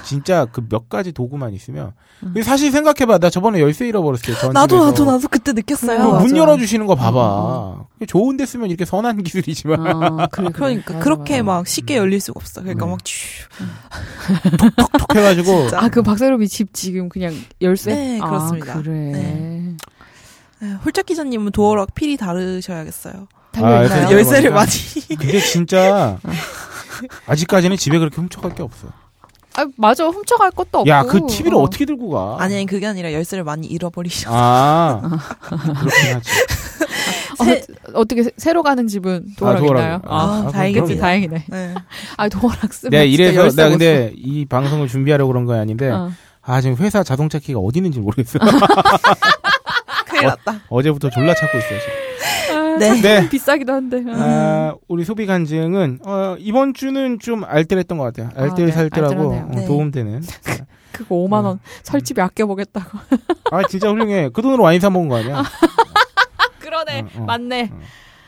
진짜 0.06 0.46
그 0.46 0.62
몇 0.70 0.88
가지 0.90 1.12
도구만 1.12 1.54
있으면 1.54 1.94
음. 2.22 2.42
사실 2.44 2.72
생각해봐 2.72 3.18
나 3.18 3.30
저번에 3.32 3.60
열쇠 3.60 3.88
잃어버렸어요. 3.88 4.36
전 4.38 4.54
나도 4.54 4.76
집에서. 4.76 4.86
나도 4.92 5.06
나도 5.06 5.28
그때 5.30 5.52
느꼈어요. 5.54 6.04
문 6.04 6.22
맞아. 6.24 6.38
열어주시는 6.38 6.86
거 6.86 6.96
봐봐. 6.96 7.20
어, 7.20 7.88
좋은데 8.08 8.46
쓰면 8.46 8.70
이렇게 8.70 8.86
선한 8.86 9.24
기술이지만 9.24 9.88
아, 9.88 10.28
그래, 10.28 10.46
그래. 10.50 10.52
그러니까 10.54 10.94
맞아, 10.94 11.04
그렇게 11.04 11.42
맞아. 11.42 11.58
막 11.60 11.68
쉽게 11.68 11.98
열릴 11.98 12.20
수가 12.20 12.38
없어. 12.40 12.62
그러니까 12.62 12.86
네. 12.86 12.92
막 12.92 13.04
쥐. 13.04 13.16
톡 15.00 15.16
해가지고 15.16 15.62
진짜. 15.62 15.80
아, 15.82 15.90
그 15.90 16.02
박세롬이 16.04 16.48
집 16.48 16.74
지금 16.74 17.10
그냥 17.10 17.34
열쇠? 17.62 17.94
네, 17.96 18.20
그렇습니다. 18.20 18.74
아, 18.74 18.82
그래. 18.82 18.92
네. 18.94 19.78
에휴, 20.63 20.73
홀짝 20.86 21.06
기자님은 21.06 21.52
도어락 21.52 21.93
필이 21.93 22.17
다르셔야겠어요. 22.17 23.28
아, 23.58 24.12
열쇠를. 24.12 24.52
많이. 24.52 24.71
근데 25.17 25.39
진짜 25.41 26.17
아직까지는 27.28 27.78
집에 27.78 27.99
그렇게 27.99 28.15
훔쳐갈 28.15 28.56
게 28.56 28.63
없어. 28.63 28.88
아, 29.56 29.65
맞아. 29.78 30.08
훔쳐갈 30.08 30.49
것도 30.52 30.80
없고. 30.80 30.89
야 30.89 31.04
그 31.04 31.28
TV를 31.28 31.56
어. 31.58 31.60
어. 31.62 31.69
떻게 31.69 31.86
들고 31.86 32.10
가? 32.10 32.38
아니 32.39 32.65
그게 32.65 32.88
아니라 32.88 33.13
열쇠를 33.13 33.43
많이 33.43 33.67
잃어버리셔. 33.67 34.30
아 34.34 35.19
그렇긴 35.49 36.15
하지. 36.15 36.32
어, 37.39 37.99
어떻게 37.99 38.23
새- 38.23 38.32
새로 38.38 38.63
가는 38.63 38.88
집은 38.88 39.26
도어락 39.38 39.60
도어락. 39.60 39.80
있나요? 39.82 40.02
아, 40.06 40.15
아, 40.15 40.43
아, 40.47 40.52
다행이지. 40.52 40.97
다행이네. 40.97 41.45
네. 41.49 41.73
아, 42.17 42.30
도어락 42.30 42.73
쓰면 42.73 42.91
내가 42.91 43.04
진짜 43.06 43.23
이래서 43.23 43.43
못 43.65 43.69
근데 43.71 44.13
이 44.15 44.45
방송을 44.45 44.88
준비하려고 44.88 45.32
그런 45.32 45.45
건 45.45 45.60
아닌데 45.60 45.89
써. 45.89 46.06
어. 46.06 46.12
아 46.45 46.60
지금 46.60 46.76
회사 46.78 47.04
자동차 47.04 47.38
키가 47.39 47.60
어디 47.60 47.80
있는지 47.80 47.99
모르겠어. 47.99 48.38
큰일 50.13 50.28
났다. 50.28 50.62
어 50.69 50.82
제부터 50.82 51.10
졸라 51.10 51.34
찾고 51.34 51.58
있어요. 51.58 51.80
지금. 51.80 52.58
아, 52.58 52.78
네. 52.78 53.02
네. 53.02 53.30
비싸기도 53.30 53.73
한데. 53.73 53.97
어. 53.97 54.13
아, 54.15 54.76
우리 54.88 55.04
소비 55.04 55.26
간증은 55.26 55.99
어, 56.06 56.36
이번 56.39 56.73
주는 56.73 57.19
좀 57.19 57.43
알뜰했던 57.43 57.97
것 57.97 58.04
같아요. 58.06 58.30
알뜰살뜰하고 58.36 59.13
네. 59.15 59.39
알뜰하네요. 59.39 59.43
어, 59.45 59.56
네. 59.56 59.65
도움되는. 59.65 60.21
그거 60.91 61.15
5만 61.15 61.43
원 61.43 61.60
설치비 61.82 62.21
아껴보겠다고. 62.21 62.99
아 63.52 63.67
진짜 63.67 63.89
훌륭해. 63.89 64.30
그 64.32 64.41
돈으로 64.41 64.63
와인 64.63 64.80
사 64.80 64.89
먹은 64.91 65.10
거 65.10 65.17
아니야? 65.17 65.43
그러네. 66.60 67.02
어, 67.02 67.21
어. 67.21 67.26
맞네. 67.26 67.71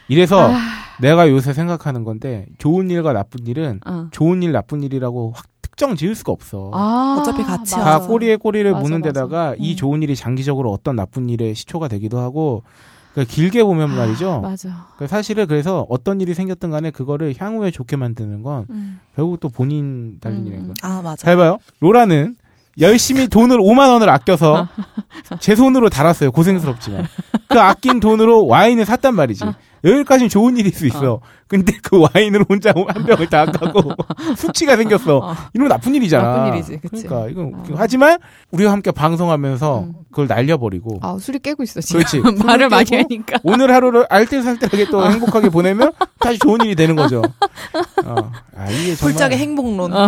이래서 0.08 0.52
아. 0.52 0.58
내가 1.00 1.30
요새 1.30 1.54
생각하는 1.54 2.04
건데 2.04 2.46
좋은 2.58 2.90
일과 2.90 3.14
나쁜 3.14 3.46
일은 3.48 3.80
어. 3.86 4.08
좋은 4.12 4.42
일 4.44 4.52
나쁜 4.52 4.82
일이라고 4.82 5.34
확 5.36 5.46
특정 5.76 5.96
지을 5.96 6.16
수가 6.16 6.32
없어. 6.32 6.72
아, 6.74 7.18
어차피 7.20 7.44
같이 7.44 7.76
다 7.76 7.84
맞아. 7.84 8.08
꼬리에 8.08 8.38
꼬리를 8.38 8.72
맞아, 8.72 8.82
무는 8.82 9.02
맞아. 9.02 9.10
데다가 9.12 9.56
이 9.60 9.72
음. 9.74 9.76
좋은 9.76 10.02
일이 10.04 10.16
장기적으로 10.16 10.72
어떤 10.72 10.96
나쁜 10.96 11.30
일의 11.30 11.54
시초가 11.54 11.90
되기도 11.90 12.18
하고 12.20 12.64
그러니까 13.12 13.34
길게 13.34 13.64
보면 13.64 13.90
말이죠. 13.94 14.40
맞아. 14.42 14.70
그러니까 14.96 15.08
사실은 15.08 15.48
그래서 15.48 15.86
어떤 15.90 16.22
일이 16.22 16.34
생겼든 16.34 16.72
간에 16.72 16.92
그거를 16.92 17.36
향후에 17.38 17.72
좋게 17.72 17.98
만드는 17.98 18.42
건 18.42 18.66
음. 18.70 19.00
결국 19.16 19.40
또 19.42 19.50
본인 19.50 20.18
달린 20.22 20.48
일인 20.48 20.60
음. 20.62 20.66
거야. 20.68 20.76
아 20.82 21.02
맞아. 21.02 21.18
잘 21.18 21.36
봐요. 21.36 21.58
로라는 21.82 22.36
열심히 22.80 23.28
돈을 23.28 23.58
5만 23.58 23.90
원을 23.92 24.10
아껴서 24.10 24.68
제 25.40 25.56
손으로 25.56 25.90
달았어요. 25.90 26.32
고생스럽지만. 26.32 27.06
그 27.50 27.60
아낀 27.60 28.00
돈으로 28.00 28.48
와인을 28.48 28.86
샀단 28.86 29.14
말이지. 29.16 29.46
여기까지는 29.86 30.30
좋은 30.30 30.58
일일 30.58 30.74
수 30.74 30.88
있어. 30.88 31.22
근데 31.48 31.74
그 31.84 32.00
와인을 32.00 32.46
혼자 32.50 32.74
한 32.76 33.06
병을 33.06 33.30
다 33.30 33.46
까고 33.46 33.92
수치가 34.36 34.76
생겼어. 34.78 35.18
어. 35.20 35.36
이러면 35.54 35.70
나쁜 35.70 35.94
일이잖아. 35.94 36.24
나쁜 36.24 36.54
일이지, 36.56 36.80
그치. 36.80 37.06
그러니까 37.06 37.30
이건 37.30 37.54
어. 37.54 37.64
하지만 37.78 38.18
우리가 38.52 38.72
함께 38.72 38.90
방송하면서 38.92 39.80
음. 39.82 39.94
그걸 40.10 40.26
날려버리고 40.28 41.00
아, 41.04 41.18
술이 41.20 41.38
깨고 41.40 41.62
있어, 41.64 41.82
지금. 41.82 42.00
그렇지. 42.00 42.22
말을 42.44 42.70
많이 42.70 42.88
하니까. 42.96 43.38
오늘 43.44 43.72
하루를 43.72 44.08
알뜰살뜰하게 44.10 44.90
또 44.90 45.08
행복하게 45.10 45.50
보내면 45.50 45.92
다시 46.20 46.40
좋은 46.40 46.62
일이 46.66 46.74
되는 46.76 46.96
거죠. 46.96 47.22
어. 48.06 48.32
아, 48.58 48.70
이게 48.72 48.96
정말 48.96 49.14
홀짝의 49.14 49.38
행복론. 49.38 49.94
어. 49.94 50.06
어, 50.06 50.08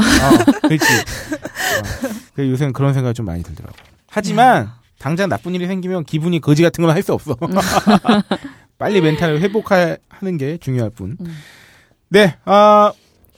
그렇지. 0.63 0.85
어. 0.85 2.17
그 2.33 2.49
요새는 2.49 2.73
그런 2.73 2.93
생각이 2.95 3.13
좀 3.13 3.27
많이 3.27 3.43
들더라고. 3.43 3.75
하지만 4.09 4.69
당장 4.99 5.29
나쁜 5.29 5.53
일이 5.53 5.67
생기면 5.67 6.03
기분이 6.05 6.41
거지 6.41 6.63
같은 6.63 6.83
건 6.83 6.95
할 6.95 7.03
수 7.03 7.13
없어. 7.13 7.35
빨리 8.77 9.01
멘탈을 9.01 9.41
회복하는 9.41 10.37
게 10.37 10.57
중요할 10.57 10.89
뿐. 10.91 11.17
음. 11.19 11.37
네, 12.09 12.35
아, 12.45 12.91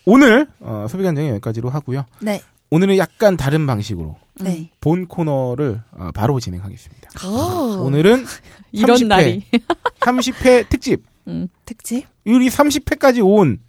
오늘 0.06 0.48
어, 0.60 0.86
소비관장이 0.90 1.30
여기까지로 1.30 1.70
하고요. 1.70 2.06
네. 2.20 2.42
오늘은 2.72 2.98
약간 2.98 3.36
다른 3.38 3.66
방식으로 3.66 4.18
네. 4.42 4.70
본 4.80 5.08
코너를 5.08 5.82
어, 5.92 6.10
바로 6.14 6.40
진행하겠습니다. 6.40 7.28
오. 7.28 7.84
오늘은 7.88 8.26
이런 8.72 8.98
30회. 8.98 9.08
날이. 9.08 9.44
30회 10.02 10.70
특집. 10.70 11.04
음. 11.28 11.48
특집. 11.66 12.06
우리 12.26 12.50
30회까지 12.50 13.26
온 13.26 13.60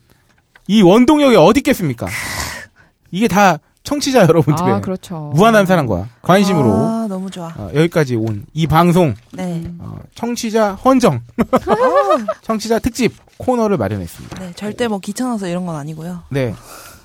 이 0.69 0.83
원동력이 0.83 1.35
어디 1.35 1.59
있겠습니까? 1.61 2.07
이게 3.11 3.27
다 3.27 3.59
청취자 3.83 4.23
여러분들의 4.23 4.73
아, 4.75 4.81
그렇죠. 4.81 5.33
무한한 5.35 5.65
사랑과 5.67 6.07
관심으로 6.23 6.73
아 6.73 7.07
너무 7.09 7.31
좋아. 7.31 7.49
어, 7.57 7.71
여기까지 7.75 8.15
온 8.17 8.45
이 8.53 8.67
방송 8.67 9.15
네. 9.33 9.65
어, 9.79 9.99
청취자 10.15 10.75
헌정 10.75 11.21
청취자 12.43 12.79
특집 12.79 13.15
코너를 13.39 13.77
마련했습니다. 13.79 14.39
네. 14.45 14.53
절대 14.55 14.87
뭐 14.89 14.99
귀찮아서 14.99 15.49
이런 15.49 15.65
건 15.67 15.77
아니고요. 15.77 16.23
네, 16.29 16.55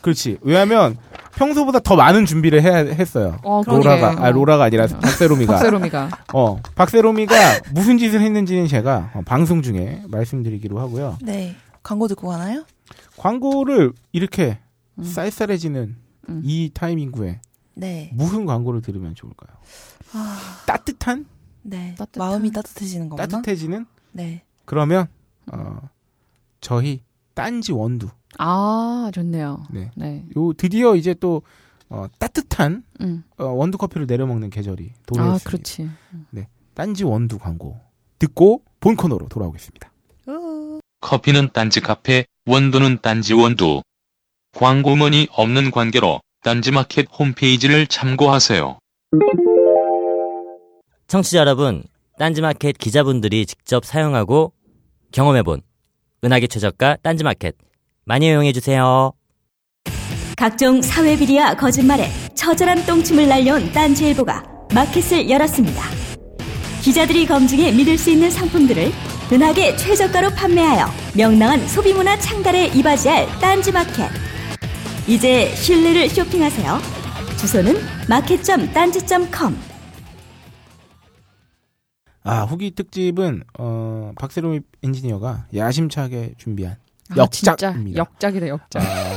그렇지. 0.01 0.37
왜냐하면 0.41 0.97
평소보다 1.35 1.79
더 1.79 1.95
많은 1.95 2.25
준비를 2.25 2.61
해야 2.61 2.75
했어요. 2.77 3.37
어, 3.43 3.61
로라가. 3.65 4.15
아 4.25 4.31
로라가 4.31 4.65
아니라 4.65 4.83
어. 4.85 4.87
박세롬이가 5.01 5.53
박세롬이가. 5.53 6.09
어 6.33 6.61
박세롬이가 6.75 7.33
무슨 7.71 7.97
짓을 7.97 8.21
했는지는 8.21 8.67
제가 8.67 9.11
어, 9.15 9.21
방송 9.25 9.61
중에 9.61 10.01
말씀드리기로 10.09 10.79
하고요. 10.79 11.17
네. 11.21 11.55
광고 11.83 12.07
듣고 12.07 12.27
가나요? 12.29 12.63
광고를 13.17 13.93
이렇게 14.11 14.57
음. 14.97 15.03
쌀쌀해지는 15.03 15.95
음. 16.29 16.41
이 16.43 16.71
타이밍구에 16.73 17.41
네. 17.75 18.11
무슨 18.13 18.45
광고를 18.45 18.81
들으면 18.81 19.15
좋을까요? 19.15 19.55
아, 20.13 20.63
따뜻한 20.65 21.25
네. 21.61 21.95
따뜻한- 21.97 22.19
마음이 22.19 22.51
따뜻해지는 22.51 23.09
거구나. 23.09 23.27
따뜻해지는 23.27 23.85
네. 24.13 24.43
그러면 24.65 25.07
어 25.51 25.89
저희 26.61 27.01
딴지 27.33 27.71
원두 27.71 28.07
아, 28.37 29.11
좋네요. 29.13 29.63
네. 29.71 29.91
네. 29.95 30.25
요 30.37 30.53
드디어 30.53 30.95
이제 30.95 31.13
또 31.13 31.41
어, 31.89 32.05
따뜻한 32.17 32.83
음. 33.01 33.23
어, 33.37 33.45
원두 33.45 33.77
커피를 33.77 34.07
내려 34.07 34.25
먹는 34.25 34.49
계절이 34.49 34.91
아, 34.93 35.01
도래했습니다. 35.05 35.49
그렇지. 35.49 35.89
딴지 36.73 37.03
원두 37.03 37.37
광고 37.39 37.79
듣고 38.19 38.63
본 38.79 38.95
코너로 38.95 39.27
돌아오겠습니다. 39.29 39.91
커피는 41.01 41.49
딴지 41.53 41.81
카페, 41.81 42.25
원두는 42.47 42.99
딴지 43.01 43.33
원두. 43.33 43.81
광고문이 44.55 45.27
없는 45.31 45.69
관계로 45.69 46.21
딴지마켓 46.43 47.07
홈페이지를 47.19 47.87
참고하세요. 47.87 48.79
청취자 51.07 51.39
여러분, 51.39 51.83
딴지마켓 52.17 52.77
기자분들이 52.77 53.45
직접 53.45 53.83
사용하고 53.83 54.53
경험해본 55.11 55.61
은하계 56.23 56.47
최저가 56.47 56.97
딴지마켓 57.03 57.55
많이 58.05 58.27
이용해주세요. 58.27 59.11
각종 60.37 60.81
사회 60.81 61.17
비리와 61.17 61.55
거짓말에 61.55 62.09
처절한 62.35 62.85
똥침을 62.85 63.27
날려온 63.27 63.71
딴지일보가 63.73 64.43
마켓을 64.73 65.29
열었습니다. 65.29 65.83
기자들이 66.81 67.25
검증해 67.25 67.71
믿을 67.73 67.97
수 67.97 68.09
있는 68.09 68.29
상품들을 68.31 68.91
은하계 69.33 69.75
최저가로 69.75 70.29
판매하여 70.31 70.85
명랑한 71.17 71.67
소비문화 71.67 72.17
창달에 72.19 72.67
이바지할 72.67 73.27
딴지마켓. 73.41 74.34
이제 75.07 75.53
신뢰를 75.55 76.09
쇼핑하세요. 76.09 76.79
주소는 77.37 77.75
마켓.딴지.com 78.09 79.55
아 82.23 82.43
후기 82.43 82.71
특집은 82.71 83.43
어, 83.59 84.11
박세롬 84.17 84.61
엔지니어가 84.83 85.47
야심차게 85.55 86.33
준비한 86.37 86.77
아, 87.11 87.15
역작입니다. 87.17 87.99
역작이다, 87.99 88.47
역작. 88.47 88.81
아, 88.81 89.14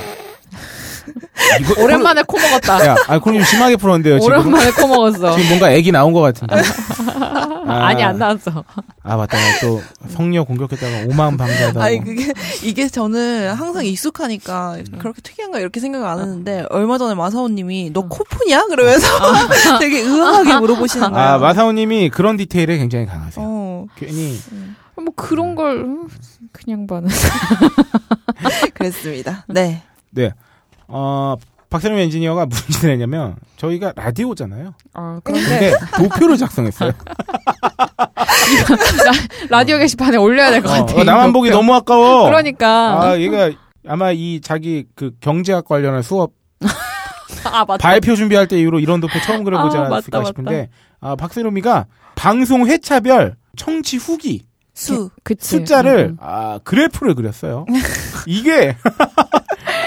이거 1.61 1.83
오랜만에 1.83 2.23
코 2.23 2.38
먹었다. 2.38 2.87
야, 2.87 2.97
아, 3.09 3.18
그럼 3.18 3.37
좀 3.38 3.44
심하게 3.44 3.77
풀었는데요, 3.77 4.18
지금. 4.21 4.35
오랜만에 4.35 4.71
코 4.73 4.87
먹었어. 4.87 5.33
지금 5.37 5.49
뭔가 5.49 5.71
애기 5.73 5.92
나온 5.92 6.12
것 6.12 6.21
같은데. 6.21 6.57
아, 7.68 7.92
니안 7.92 8.18
나왔어. 8.18 8.64
아, 9.03 9.16
맞다. 9.16 9.37
또 9.61 9.83
성녀 10.09 10.44
공격했다가 10.44 11.07
오만 11.09 11.37
방자다. 11.37 11.83
아니 11.83 12.03
그게 12.03 12.33
이게 12.62 12.88
저는 12.88 13.53
항상 13.53 13.85
익숙하니까 13.85 14.79
그렇게 14.99 15.21
특이한가 15.23 15.59
이렇게 15.59 15.81
생각을 15.81 16.07
안 16.07 16.18
했는데 16.18 16.64
얼마 16.71 16.97
전에 16.99 17.14
마사오님이 17.14 17.90
너 17.92 18.09
코프냐 18.09 18.66
그러면서 18.66 19.09
되게 19.81 20.01
의아하게 20.01 20.59
물어보시는 20.59 21.11
거예요. 21.11 21.27
아, 21.29 21.38
마사오님이 21.38 22.09
그런 22.11 22.37
디테일에 22.37 22.79
굉장히 22.79 23.07
강하세요. 23.07 23.44
어 23.47 23.87
괜히 23.97 24.38
뭐 24.97 25.07
그런 25.14 25.55
걸 25.55 25.77
음, 25.79 26.09
그냥 26.53 26.87
봐는. 26.87 27.09
그랬습니다. 28.75 29.44
네. 29.49 29.83
네. 30.11 30.33
어, 30.88 31.37
박세롬 31.70 31.98
엔지니어가 31.98 32.46
무슨 32.46 32.66
짓을 32.72 32.90
했냐면 32.90 33.37
저희가 33.57 33.92
라디오잖아요. 33.94 34.74
아, 34.94 35.20
그런데 35.22 35.74
도표를 35.96 36.37
작성했어요. 36.38 36.92
라 39.51 39.64
디오 39.64 39.79
게시판에 39.79 40.16
올려야 40.16 40.51
될것 40.51 40.70
어, 40.70 40.74
같아. 40.87 41.01
어, 41.01 41.05
나만 41.05 41.33
보기 41.33 41.51
너무 41.51 41.74
아까워. 41.74 42.24
그러니까. 42.24 43.03
아, 43.03 43.18
얘가 43.20 43.51
아마 43.87 44.12
이 44.12 44.40
자기 44.40 44.87
그 44.94 45.12
경제학 45.20 45.66
관련한 45.66 46.03
수업 46.03 46.33
아, 47.44 47.64
맞다. 47.64 47.77
발표 47.77 48.16
준비할 48.16 48.46
때 48.48 48.59
이후로 48.59 48.81
이런 48.81 49.01
도표 49.01 49.20
처음 49.20 49.44
그려보지 49.44 49.77
아, 49.77 49.83
않았을까 49.83 50.18
맞다, 50.18 50.29
싶은데 50.29 50.70
아, 51.01 51.16
박세롬이가 51.16 51.87
방송 52.14 52.66
회차별 52.66 53.37
청취 53.57 53.96
후기 53.98 54.46
수. 54.74 55.11
그치. 55.24 55.57
숫자를 55.57 56.11
음, 56.12 56.16
아, 56.20 56.61
그래프를 56.64 57.14
그렸어요. 57.14 57.66
이게 58.27 58.77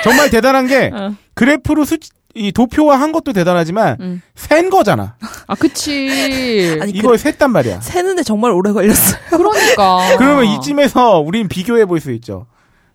정말 0.04 0.30
대단한 0.30 0.68
게 0.68 0.92
어. 0.94 1.16
그래프로 1.34 1.86
수, 1.86 1.98
이 2.34 2.52
도표화 2.52 3.00
한 3.00 3.12
것도 3.12 3.34
대단하지만 3.34 3.98
음. 4.00 4.22
센 4.36 4.70
거잖아. 4.70 5.16
아, 5.48 5.56
그치. 5.56 6.78
아니 6.82 6.92
이걸 6.92 7.18
셌단 7.18 7.52
말이야. 7.52 7.82
세는데 7.82 8.24
정말 8.24 8.52
오래 8.52 8.72
걸렸어요. 8.72 9.20
그러니까. 9.32 10.16
그러면 10.18 10.46
이쯤에서 10.46 11.20
우린 11.20 11.48
비교해 11.48 11.86
볼 11.86 12.00
수 12.00 12.12
있죠. 12.14 12.48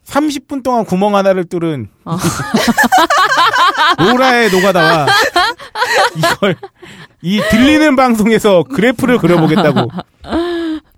30분 0.07 0.63
동안 0.63 0.85
구멍 0.85 1.17
하나를 1.17 1.45
뚫은 1.47 1.89
어. 2.05 2.17
로라의 3.99 4.51
노가다와 4.51 5.07
이걸 6.17 6.57
이 7.23 7.41
들리는 7.51 7.97
방송에서 7.97 8.63
그래프를 8.63 9.19
그려보겠다고 9.19 9.91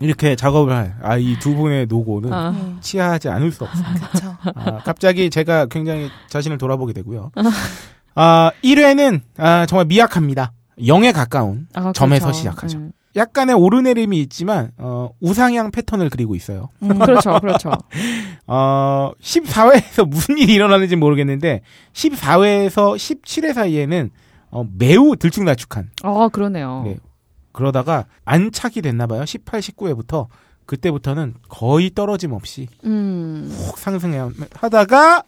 이렇게 0.01 0.37
작업을 0.37 0.73
할. 0.75 0.97
아, 1.03 1.17
이 1.17 1.37
두 1.41 1.55
분의 1.55 1.87
노고는 1.87 2.33
아. 2.33 2.51
음, 2.51 2.79
치하하지 2.81 3.29
않을 3.29 3.51
수 3.53 3.65
없습니다. 3.65 4.09
그렇죠. 4.09 4.37
아, 4.55 4.79
갑자기 4.85 5.29
제가 5.31 5.67
굉장히 5.67 6.09
자신을 6.29 6.59
돌아보게 6.59 6.93
되고요. 6.93 7.33
아, 8.15 8.51
1회는 8.63 9.21
아, 9.37 9.67
정말 9.67 9.87
미약합니다. 9.87 10.53
0에 10.81 11.13
가까운 11.13 11.67
아, 11.75 11.93
점에서 11.93 12.27
그렇죠. 12.27 12.39
시작하죠. 12.39 12.79
음. 12.79 12.93
약간의 13.17 13.57
오르내림이 13.57 14.21
있지만 14.21 14.71
어, 14.77 15.09
우상향 15.21 15.73
패턴을 15.73 16.09
그리고 16.11 16.37
있어요. 16.37 16.69
음, 16.83 16.99
그렇죠, 17.01 17.39
그렇죠. 17.41 17.73
어, 18.47 19.11
14회에서 19.21 20.07
무슨 20.09 20.39
일이 20.39 20.55
일어나는지 20.55 20.95
모르겠는데 20.95 21.63
14회에서 21.95 22.95
17회 22.97 23.55
사이에는 23.55 24.11
어, 24.51 24.65
매우 24.79 25.17
들쭉날쭉한 25.17 25.91
아, 26.05 26.29
그러네요. 26.33 26.83
네. 26.85 26.97
그러다가 27.59 28.07
안착이 28.25 28.83
됐나 28.83 29.09
봐요. 29.09 29.27
18, 29.27 29.59
19회부터 29.59 30.29
그때부터는 30.65 31.35
거의 31.49 31.91
떨어짐 31.91 32.31
없이 32.31 32.69
음. 32.85 33.51
훅 33.51 33.79
상승해 33.79 34.21
하다가 34.55 35.25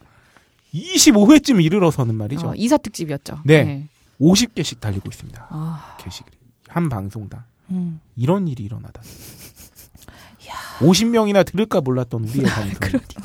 25회쯤 0.72 1.60
이르러서는 1.64 2.14
말이죠. 2.14 2.50
어, 2.50 2.54
이사 2.54 2.76
특집이었죠. 2.76 3.40
네. 3.44 3.88
50개씩 4.20 4.78
달리고 4.78 5.08
있습니다. 5.08 5.44
아, 5.50 5.96
게시글이 5.98 6.36
한 6.68 6.88
방송당 6.88 7.42
음. 7.70 8.00
이런 8.14 8.46
일이 8.46 8.62
일어나다. 8.62 9.02
50명이나 10.78 11.44
들을까 11.44 11.80
몰랐던 11.80 12.28
우리의 12.28 12.44
방송. 12.46 12.74
그러니까. 12.78 13.22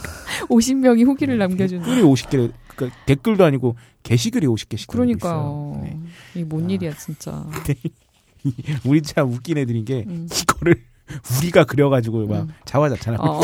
50명이 0.49 1.05
후기를 1.05 1.37
남겨주는. 1.37 1.83
댓글이 1.83 2.01
50개, 2.01 2.51
그러니까 2.75 3.05
댓글도 3.05 3.45
아니고 3.45 3.75
게시글이 4.01 4.47
50개씩. 4.47 4.87
그러니까요. 4.87 5.79
네. 5.83 5.99
이게 6.33 6.43
뭔 6.43 6.65
아. 6.65 6.69
일이야, 6.69 6.95
진짜. 6.97 7.45
우리 8.85 9.01
참 9.01 9.31
웃긴 9.31 9.57
애들인 9.57 9.85
게 9.85 10.03
음. 10.07 10.27
이거를 10.31 10.75
우리가 11.37 11.65
그려가지고 11.65 12.25
막 12.27 12.41
음. 12.41 12.53
자화자찬하고. 12.65 13.23
어, 13.23 13.39
어. 13.39 13.41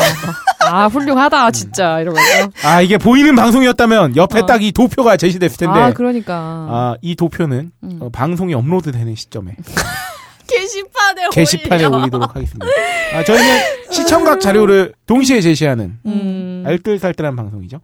아, 0.64 0.86
훌륭하다, 0.86 1.50
진짜. 1.52 2.00
이러면서. 2.00 2.50
아 2.64 2.80
이게 2.80 2.98
보이는 2.98 3.34
방송이었다면 3.34 4.16
옆에 4.16 4.40
어. 4.40 4.46
딱이 4.46 4.72
도표가 4.72 5.16
제시됐을 5.16 5.58
텐데. 5.58 5.78
아, 5.78 5.92
그러니까. 5.92 6.34
아, 6.34 6.96
이 7.02 7.14
도표는 7.14 7.72
음. 7.82 7.98
어, 8.00 8.08
방송이 8.10 8.54
업로드되는 8.54 9.14
시점에 9.14 9.56
게시판에 10.46 11.28
게시판에 11.32 11.84
올리도록 11.84 12.34
하겠습니다. 12.34 12.66
아, 13.14 13.24
저희는 13.24 13.90
시청각 13.90 14.40
자료를 14.40 14.94
동시에 15.06 15.40
제시하는 15.40 15.98
음. 16.04 16.64
알뜰살뜰한 16.66 17.36
방송이죠. 17.36 17.80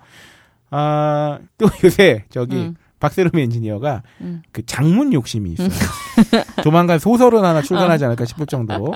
아, 0.71 1.39
또 1.57 1.69
요새 1.85 2.25
저기 2.31 2.57
음. 2.57 2.75
박세롬 3.01 3.39
엔지니어가 3.39 4.03
음. 4.21 4.43
그 4.53 4.65
장문 4.67 5.13
욕심이 5.13 5.53
있어요. 5.53 5.69
조만간 6.63 6.99
소설은 6.99 7.45
하나 7.45 7.63
출간하지 7.63 8.05
않을까 8.05 8.25
싶을 8.25 8.47
정도로. 8.47 8.95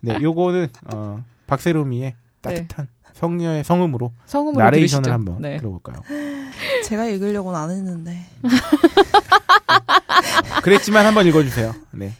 네, 0.00 0.18
요거는 0.20 0.68
어, 0.92 1.22
박세롬이의 1.46 2.14
따뜻한 2.40 2.88
성녀의 3.12 3.62
성음으로 3.64 4.12
성음으로 4.24 4.64
나레이션을 4.64 5.02
들으시죠. 5.02 5.12
한번 5.12 5.42
네. 5.42 5.58
들어볼까요? 5.58 5.96
제가 6.86 7.04
읽으려고는 7.06 7.58
안 7.58 7.70
했는데. 7.70 8.18
그랬지만 10.62 11.06
한번 11.06 11.26
읽어주세요. 11.26 11.74
네. 11.92 12.12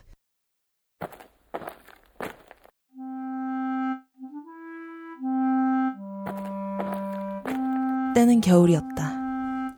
때는 8.14 8.42
겨울이었다. 8.42 9.21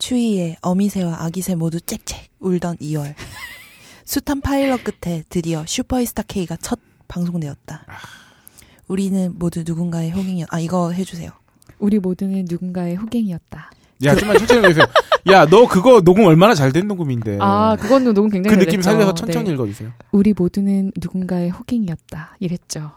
추위에 0.09 0.57
어미새와 0.61 1.23
아기새 1.25 1.55
모두 1.55 1.81
짹짹 1.81 2.21
울던 2.38 2.77
2월. 2.77 3.14
숱한 4.05 4.43
파일럿 4.43 4.85
끝에 4.85 5.23
드디어 5.31 5.64
슈퍼스타 5.67 6.25
K가 6.29 6.59
첫 6.61 6.79
방송되었다. 7.09 7.87
우리는 8.87 9.33
모두 9.38 9.62
누군가의 9.64 10.11
호갱이었. 10.11 10.49
아 10.51 10.61
이거 10.61 10.90
해주세요. 10.93 11.31
우리 11.79 11.99
모두는 11.99 12.45
누군가의 12.51 12.97
호갱이었다. 12.97 13.71
야, 14.05 14.14
좀만 14.14 14.37
천천히 14.37 14.61
읽어주세요. 14.61 14.85
야, 15.31 15.47
너 15.47 15.67
그거 15.67 16.03
녹음 16.03 16.27
얼마나 16.27 16.53
잘 16.53 16.71
된 16.71 16.87
녹음인데. 16.87 17.38
아, 17.40 17.75
그건 17.81 18.05
녹음 18.05 18.29
그 18.29 18.35
굉장히 18.35 18.59
느낌 18.59 18.83
잘했죠. 18.83 18.83
살려서 18.83 19.14
천천히 19.14 19.45
네. 19.47 19.53
읽어주세요. 19.55 19.90
우리 20.12 20.35
모두는 20.35 20.93
누군가의 21.01 21.49
호갱이었다. 21.49 22.37
이랬죠. 22.40 22.90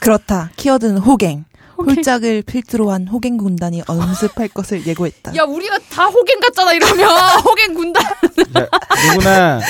그렇다. 0.00 0.50
키워드는 0.56 0.98
호갱. 0.98 1.46
홀짝을 1.86 2.42
필두로 2.42 2.90
한 2.90 3.06
호갱 3.08 3.36
군단이 3.36 3.82
엄습할 3.86 4.48
것을 4.48 4.86
예고했다. 4.86 5.34
야, 5.36 5.42
우리가 5.44 5.78
다 5.90 6.06
호갱 6.06 6.40
같잖아, 6.40 6.72
이러면. 6.74 7.08
호갱 7.44 7.74
군단. 7.74 8.02
자, 8.52 8.68
누구나 9.12 9.60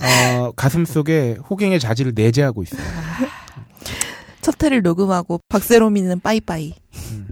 어, 0.00 0.52
가슴 0.56 0.84
속에 0.84 1.36
호갱의 1.48 1.80
자질을 1.80 2.12
내재하고 2.14 2.62
있어요. 2.62 2.80
첫 4.40 4.62
회를 4.62 4.82
녹음하고 4.82 5.40
박세롬이는 5.48 6.20
빠이빠이. 6.20 6.74
음. 7.12 7.28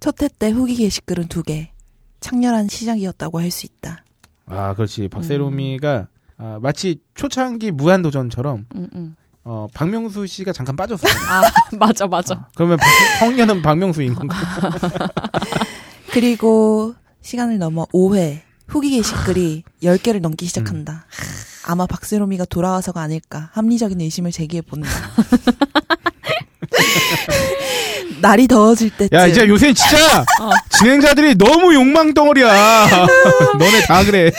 첫회 0.00 0.28
때 0.38 0.50
후기 0.50 0.74
게시글은 0.76 1.28
두 1.28 1.42
개. 1.42 1.70
창렬한 2.20 2.68
시작이었다고 2.68 3.40
할 3.40 3.50
수 3.50 3.66
있다. 3.66 4.04
아, 4.46 4.74
그렇지. 4.74 5.08
박세롬이가 5.08 6.08
아, 6.38 6.58
마치 6.60 6.98
초창기 7.14 7.70
무한도전처럼 7.70 8.66
음, 8.74 8.88
음. 8.94 9.16
어, 9.44 9.66
박명수 9.74 10.26
씨가 10.26 10.52
잠깐 10.52 10.74
빠졌어요. 10.76 11.12
아, 11.28 11.42
맞아, 11.76 12.06
맞아. 12.06 12.46
그러면 12.54 12.78
박, 12.78 12.86
성녀는 13.20 13.60
박명수인 13.62 14.14
건가? 14.16 14.36
그리고 16.12 16.94
시간을 17.22 17.58
넘어 17.58 17.84
5회 17.86 18.40
후기 18.66 18.90
게시글이 18.90 19.64
10개를 19.82 20.20
넘기 20.20 20.46
시작한다. 20.46 21.06
아마 21.66 21.86
박세롬이가 21.86 22.46
돌아와서가 22.46 23.00
아닐까 23.02 23.50
합리적인 23.52 24.00
의심을 24.00 24.32
제기해 24.32 24.62
본다. 24.62 24.88
날이 28.20 28.46
더워질 28.48 28.90
때쯤 28.96 29.18
야, 29.18 29.26
이제 29.26 29.46
요새 29.46 29.72
진짜 29.74 30.22
어. 30.40 30.50
진행자들이 30.78 31.34
너무 31.36 31.74
욕망 31.74 32.14
덩어리야. 32.14 32.88
너네 33.58 33.82
다 33.86 34.02
그래. 34.04 34.30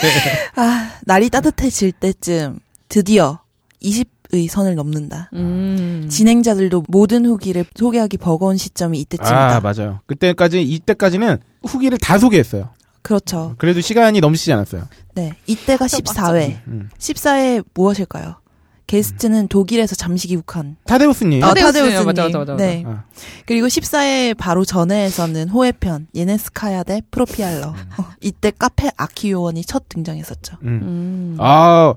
아, 0.56 0.90
날이 1.02 1.30
따뜻해질 1.30 1.92
때쯤 1.92 2.58
드디어 2.88 3.38
20 3.80 4.15
의 4.36 4.48
선을 4.48 4.74
넘는다. 4.74 5.30
음. 5.34 6.06
진행자들도 6.10 6.84
모든 6.88 7.24
후기를 7.26 7.64
소개하기 7.74 8.18
버거운 8.18 8.56
시점이 8.56 9.00
이때쯤이다. 9.00 9.56
아, 9.56 9.60
맞아요. 9.60 10.00
그때까지 10.06 10.62
이때까지는 10.62 11.38
후기를 11.64 11.98
다 11.98 12.18
소개했어요. 12.18 12.70
그렇죠. 13.02 13.54
그래도 13.58 13.80
시간이 13.80 14.20
넘치지 14.20 14.52
않았어요. 14.52 14.88
네. 15.14 15.36
이때가 15.46 15.86
14회. 15.86 16.58
음. 16.66 16.90
14회 16.98 17.64
무엇일까요? 17.72 18.36
게스트는 18.86 19.48
독일에서 19.48 19.96
잠시 19.96 20.28
귀국한 20.28 20.76
타데우스님. 20.84 21.42
아. 21.42 21.54
타데우스님. 21.54 22.04
맞아, 22.04 22.22
맞아, 22.22 22.38
맞아, 22.38 22.38
맞아. 22.38 22.56
네. 22.56 22.84
아. 22.86 23.04
그리고 23.44 23.66
14회 23.66 24.36
바로 24.36 24.64
전회에서는 24.64 25.48
호해편 25.48 26.08
에네스 26.14 26.56
카야 26.56 26.84
대 26.84 27.02
프로피알러. 27.10 27.74
이때 28.20 28.52
카페 28.56 28.90
아키 28.96 29.32
요원이 29.32 29.64
첫 29.64 29.88
등장했었죠. 29.88 30.58
음. 30.62 30.68
음. 30.82 31.36
아, 31.40 31.94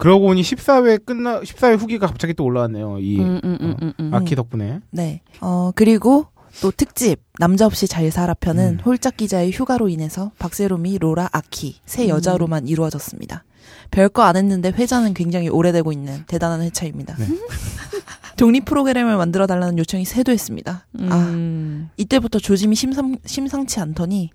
그러고 0.00 0.28
보니 0.28 0.40
14회 0.40 1.04
끝나 1.04 1.40
14회 1.40 1.78
후기가 1.78 2.06
갑자기 2.06 2.32
또 2.32 2.44
올라왔네요. 2.44 2.98
이 3.00 3.20
음, 3.20 3.38
음, 3.44 3.58
음, 3.60 3.76
음, 3.82 3.92
음. 4.00 4.14
아키 4.14 4.34
덕분에. 4.34 4.80
네. 4.90 5.20
어, 5.42 5.72
그리고 5.74 6.26
또 6.62 6.70
특집 6.70 7.20
남자 7.38 7.66
없이 7.66 7.86
잘 7.86 8.10
살아 8.10 8.32
편은 8.32 8.78
음. 8.80 8.84
홀짝 8.84 9.18
기자의 9.18 9.52
휴가로 9.52 9.88
인해서 9.90 10.32
박세롬이 10.38 10.98
로라 10.98 11.28
아키 11.32 11.80
세 11.84 12.04
음. 12.04 12.08
여자로만 12.08 12.66
이루어졌습니다. 12.66 13.44
별거 13.90 14.22
안 14.22 14.36
했는데 14.36 14.70
회자는 14.70 15.12
굉장히 15.12 15.50
오래되고 15.50 15.92
있는 15.92 16.24
대단한 16.26 16.62
회차입니다. 16.62 17.16
네. 17.16 17.26
독립 18.38 18.64
프로그램을 18.64 19.18
만들어 19.18 19.46
달라는 19.46 19.76
요청이 19.78 20.06
세도했습니다. 20.06 20.86
아, 21.10 21.16
음. 21.16 21.90
이때부터 21.98 22.38
조짐이 22.38 22.74
심상, 22.74 23.18
심상치 23.26 23.80
않더니 23.80 24.30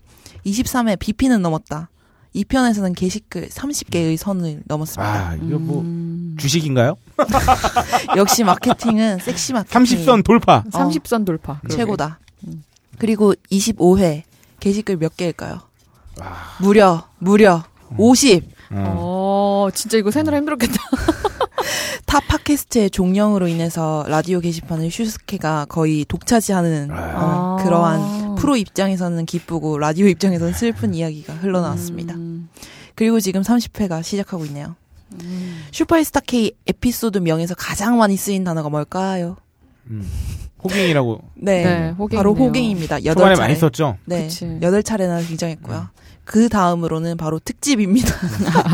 23회 0.45 0.99
BP는 0.99 1.41
넘었다. 1.41 1.89
2편에서는 2.35 2.95
게시글 2.95 3.49
30개의 3.49 4.17
선을 4.17 4.63
넘었습니다. 4.65 5.03
아, 5.03 5.35
이거 5.35 5.57
뭐 5.57 5.81
음. 5.81 6.35
주식인가요? 6.39 6.97
역시 8.17 8.43
마케팅은 8.43 9.19
섹시 9.19 9.53
마케팅 9.53 9.81
30선 9.81 10.23
돌파. 10.23 10.63
30선 10.63 11.25
돌파. 11.25 11.59
그러게. 11.61 11.75
최고다. 11.77 12.19
음. 12.47 12.63
그리고 12.99 13.33
25회 13.51 14.23
게시글 14.59 14.97
몇 14.97 15.15
개일까요? 15.15 15.61
와. 16.19 16.33
무려 16.59 17.07
무려 17.19 17.63
50. 17.97 18.43
어. 18.71 18.95
어, 18.97 19.69
진짜 19.73 19.97
이거 19.97 20.11
세느라 20.11 20.37
힘들었겠다. 20.37 20.73
타 22.05 22.19
팟캐스트의 22.19 22.89
종영으로 22.91 23.47
인해서 23.47 24.05
라디오 24.07 24.39
게시판을 24.39 24.91
슈스케가 24.91 25.65
거의 25.65 26.05
독차지하는 26.05 26.89
어, 26.91 27.57
아. 27.59 27.63
그러한 27.63 28.24
프로 28.35 28.55
입장에서는 28.55 29.25
기쁘고 29.25 29.77
라디오 29.77 30.07
입장에서는 30.07 30.53
슬픈 30.53 30.93
이야기가 30.93 31.33
흘러나왔습니다. 31.33 32.15
음. 32.15 32.49
그리고 32.95 33.19
지금 33.19 33.41
30회가 33.41 34.03
시작하고 34.03 34.45
있네요. 34.45 34.75
음. 35.21 35.63
슈퍼스타 35.71 36.21
K 36.21 36.53
에피소드 36.67 37.19
명에서 37.19 37.55
가장 37.55 37.97
많이 37.97 38.17
쓰인 38.17 38.43
단어가 38.43 38.69
뭘까요? 38.69 39.37
음. 39.87 40.09
호갱이라고 40.63 41.21
네, 41.35 41.63
네, 41.63 41.89
호갱이네요. 41.91 42.17
바로 42.19 42.33
호갱입니다. 42.33 43.05
여덟 43.05 43.15
초반에 43.15 43.35
차례. 43.35 43.47
많이 43.47 43.59
썼죠. 43.59 43.97
네. 44.05 44.27
여덟 44.61 44.81
차례나 44.81 45.19
등장했고요. 45.19 45.89
그 46.23 46.49
다음으로는 46.49 47.17
바로 47.17 47.37
특집입니다. 47.39 48.09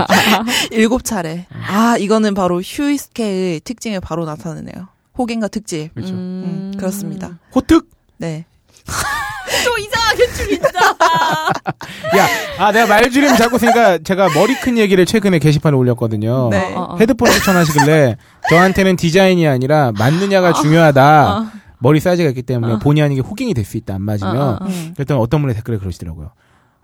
일곱 0.72 1.04
차례. 1.04 1.48
아, 1.68 1.98
이거는 1.98 2.34
바로 2.34 2.62
휴이스케의 2.62 3.60
특징을 3.60 4.00
바로 4.00 4.24
나타내네요. 4.26 4.88
호갱과 5.18 5.50
특집. 5.50 5.94
그렇죠. 5.94 6.14
음, 6.14 6.72
그렇습니다. 6.78 7.40
호특. 7.54 7.90
네. 8.18 8.46
또 9.66 9.78
이상하게 9.78 10.34
줄인다. 10.34 10.70
야, 12.18 12.28
아 12.58 12.72
내가 12.72 12.88
말줄임 12.88 13.36
잡고 13.36 13.58
있으니까 13.58 13.98
제가 14.00 14.30
머리 14.34 14.56
큰 14.60 14.78
얘기를 14.78 15.06
최근에 15.06 15.40
게시판에 15.40 15.76
올렸거든요. 15.76 16.50
네. 16.50 16.74
어, 16.76 16.82
어. 16.94 16.98
헤드폰 16.98 17.30
추천하시길래 17.32 18.18
저한테는 18.50 18.96
디자인이 18.96 19.48
아니라 19.48 19.92
맞느냐가 19.98 20.54
중요하다. 20.54 21.52
머리 21.80 22.00
사이즈가 22.00 22.30
있기 22.30 22.44
때문에 22.44 22.78
본의 22.80 23.04
아니게 23.04 23.22
호갱이 23.22 23.54
될 23.56 23.66
수 23.66 23.76
있다 23.78 23.96
안 23.96 24.04
맞으면 24.04 24.38
어, 24.38 24.42
어, 24.42 24.58
어. 24.62 24.66
음. 24.68 24.94
그랬더니 24.96 25.20
어떤 25.20 25.42
분이 25.42 25.54
댓글에 25.56 25.78
그러시더라고요. 25.78 26.32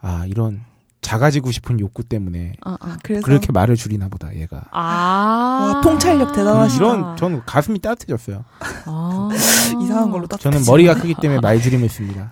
아 0.02 0.26
이런 0.28 0.62
작아지고 1.08 1.52
싶은 1.52 1.80
욕구 1.80 2.04
때문에 2.04 2.54
어, 2.66 2.72
어. 2.74 2.96
그래서 3.02 3.22
그렇게 3.26 3.54
말을 3.54 3.78
줄이나 3.78 4.10
보다 4.10 4.36
얘가. 4.36 4.66
아. 4.72 5.72
와, 5.76 5.82
통찰력 5.82 6.34
대단하시다. 6.34 6.76
이런 6.86 7.16
저는 7.16 7.44
가슴이 7.46 7.80
따뜻해졌어요. 7.80 8.44
아. 8.86 9.30
이상한 9.82 10.12
걸로 10.12 10.28
딱. 10.28 10.38
저는 10.38 10.64
머리가 10.68 10.96
크기 10.96 11.16
때문에 11.20 11.40
말 11.40 11.62
줄임을 11.62 11.88
씁니다. 11.88 12.30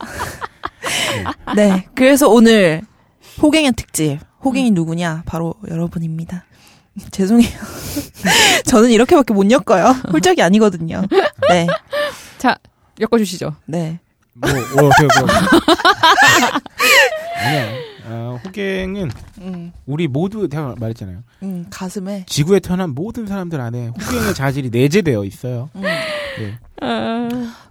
네. 1.55 1.87
그래서 1.95 2.27
오늘 2.27 2.81
호갱의 3.41 3.71
특집. 3.77 4.19
호갱이 4.43 4.71
누구냐? 4.71 5.23
바로 5.25 5.55
여러분입니다. 5.69 6.43
죄송해요. 7.11 7.57
저는 8.67 8.89
이렇게밖에 8.91 9.33
못 9.33 9.49
엮어요. 9.49 9.85
홀짝이 10.11 10.41
아니거든요. 10.41 11.03
네. 11.49 11.65
자, 12.37 12.57
엮어주시죠. 12.99 13.55
네. 13.67 14.01
뭐, 14.33 14.49
뭐 14.51 14.89
어떻게 14.89 15.07
그럼? 15.07 15.29
아니야. 17.37 17.94
어, 18.07 18.39
호갱은 18.45 19.09
음, 19.41 19.71
우리 19.85 20.07
모두 20.07 20.47
제가 20.47 20.75
말했잖아요. 20.79 21.23
음, 21.43 21.65
가슴에. 21.69 22.25
지구에 22.27 22.59
태어난 22.59 22.91
모든 22.91 23.25
사람들 23.25 23.59
안에 23.59 23.87
호갱의 23.87 24.33
자질이 24.35 24.69
내재되어 24.69 25.23
있어요. 25.25 25.69
음. 25.75 25.81
네. 25.81 26.53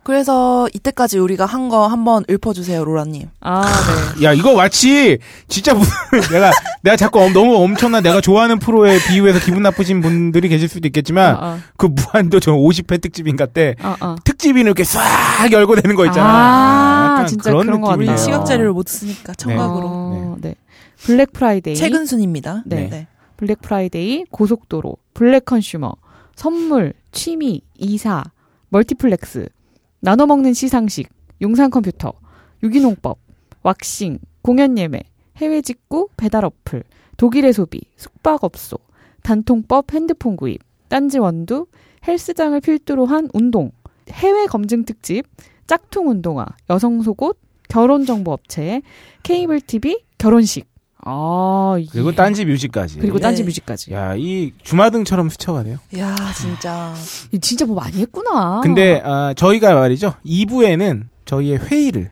그래서 0.04 0.68
이때까지 0.74 1.18
우리가 1.18 1.46
한 1.46 1.68
거 1.68 1.86
한번 1.86 2.24
읊어주세요, 2.28 2.84
로라님. 2.84 3.28
아, 3.40 3.62
네. 4.18 4.24
야 4.26 4.32
이거 4.34 4.54
마치 4.54 5.18
진짜 5.48 5.72
무슨 5.74 5.90
내가 6.30 6.50
내가 6.82 6.96
자꾸 6.96 7.20
엄- 7.22 7.32
너무 7.32 7.56
엄청난 7.56 8.02
내가 8.02 8.20
좋아하는 8.20 8.58
프로에 8.58 8.98
비유해서 9.08 9.40
기분 9.40 9.62
나쁘신 9.62 10.02
분들이 10.02 10.48
계실 10.50 10.68
수도 10.68 10.86
있겠지만 10.88 11.36
어, 11.42 11.58
그 11.78 11.86
무한도 11.86 12.38
저 12.40 12.52
50회 12.52 13.00
특집인가 13.00 13.46
때 13.46 13.74
어, 13.82 13.94
어. 14.00 14.16
특집인을 14.24 14.66
이렇게 14.66 14.84
싹 14.84 15.00
열고 15.50 15.76
되는 15.76 15.96
거 15.96 16.04
있잖아. 16.06 16.28
아, 16.28 17.10
약간 17.12 17.26
진짜 17.26 17.50
그런 17.50 17.66
그런. 17.80 17.98
우리 17.98 18.06
같아요. 18.06 18.22
시각 18.22 18.44
자료를 18.44 18.72
못 18.72 18.86
쓰니까 18.88 19.32
청각으로. 19.34 19.86
어, 19.86 20.36
네. 20.40 20.54
블랙 20.98 21.32
프라이데이. 21.32 21.76
최근 21.76 22.04
순입니다. 22.04 22.62
네. 22.66 22.88
네. 22.90 23.06
블랙 23.36 23.60
프라이데이, 23.62 24.24
고속도로, 24.30 24.96
블랙 25.14 25.44
컨슈머, 25.46 25.92
선물, 26.36 26.92
취미, 27.10 27.62
이사, 27.78 28.22
멀티플렉스, 28.68 29.48
나눠 30.04 30.26
먹는 30.26 30.52
시상식, 30.52 31.08
용산 31.40 31.70
컴퓨터, 31.70 32.12
유기농법, 32.62 33.18
왁싱, 33.62 34.18
공연 34.42 34.76
예매, 34.76 35.00
해외 35.38 35.62
직구, 35.62 36.10
배달 36.18 36.44
어플, 36.44 36.84
독일의 37.16 37.54
소비, 37.54 37.80
숙박업소, 37.96 38.76
단통법, 39.22 39.94
핸드폰 39.94 40.36
구입, 40.36 40.60
딴지 40.88 41.18
원두, 41.18 41.68
헬스장을 42.06 42.60
필두로 42.60 43.06
한 43.06 43.30
운동, 43.32 43.72
해외 44.10 44.44
검증 44.44 44.84
특집, 44.84 45.24
짝퉁 45.66 46.10
운동화, 46.10 46.44
여성 46.68 47.00
속옷, 47.00 47.38
결혼 47.70 48.04
정보 48.04 48.32
업체, 48.32 48.82
케이블 49.22 49.58
TV, 49.58 50.04
결혼식. 50.18 50.68
아, 51.06 51.76
이게- 51.78 51.90
그리고 51.92 52.12
딴지 52.12 52.44
뮤직까지. 52.44 52.98
그리고 52.98 53.18
네. 53.18 53.22
딴지 53.22 53.44
뮤직까지. 53.44 53.92
야, 53.92 54.14
이 54.16 54.52
주마등처럼 54.62 55.28
스쳐가네요. 55.28 55.78
야, 55.98 56.14
진짜. 56.36 56.94
이 57.32 57.38
진짜 57.38 57.66
뭐 57.66 57.76
많이 57.76 57.98
했구나. 57.98 58.60
근데 58.62 59.00
아, 59.04 59.34
저희가 59.34 59.74
말이죠. 59.74 60.14
2부에는 60.24 61.04
저희의 61.26 61.58
회의를 61.58 62.10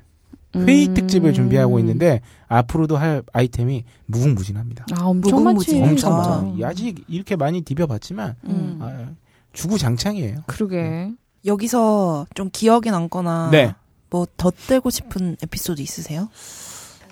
회의 0.54 0.88
음. 0.88 0.94
특집을 0.94 1.32
준비하고 1.32 1.78
있는데 1.78 2.20
앞으로도 2.48 2.98
할 2.98 3.22
아이템이 3.32 3.84
무궁무진합니다. 4.06 4.84
아, 4.92 5.04
엄청 5.06 5.38
무궁무진. 5.38 5.80
많지. 5.80 5.90
엄청. 6.06 6.16
많아. 6.18 6.68
아직 6.68 7.02
이렇게 7.08 7.36
많이 7.36 7.62
디벼봤지만 7.62 8.34
음. 8.44 8.78
아, 8.82 9.06
주구장창이에요. 9.54 10.42
그러게. 10.46 11.10
여기서 11.46 12.26
좀 12.34 12.50
기억에 12.52 12.90
남거나 12.90 13.48
네. 13.50 13.74
뭐 14.10 14.26
덧대고 14.36 14.90
싶은 14.90 15.36
에피소드 15.42 15.80
있으세요? 15.80 16.28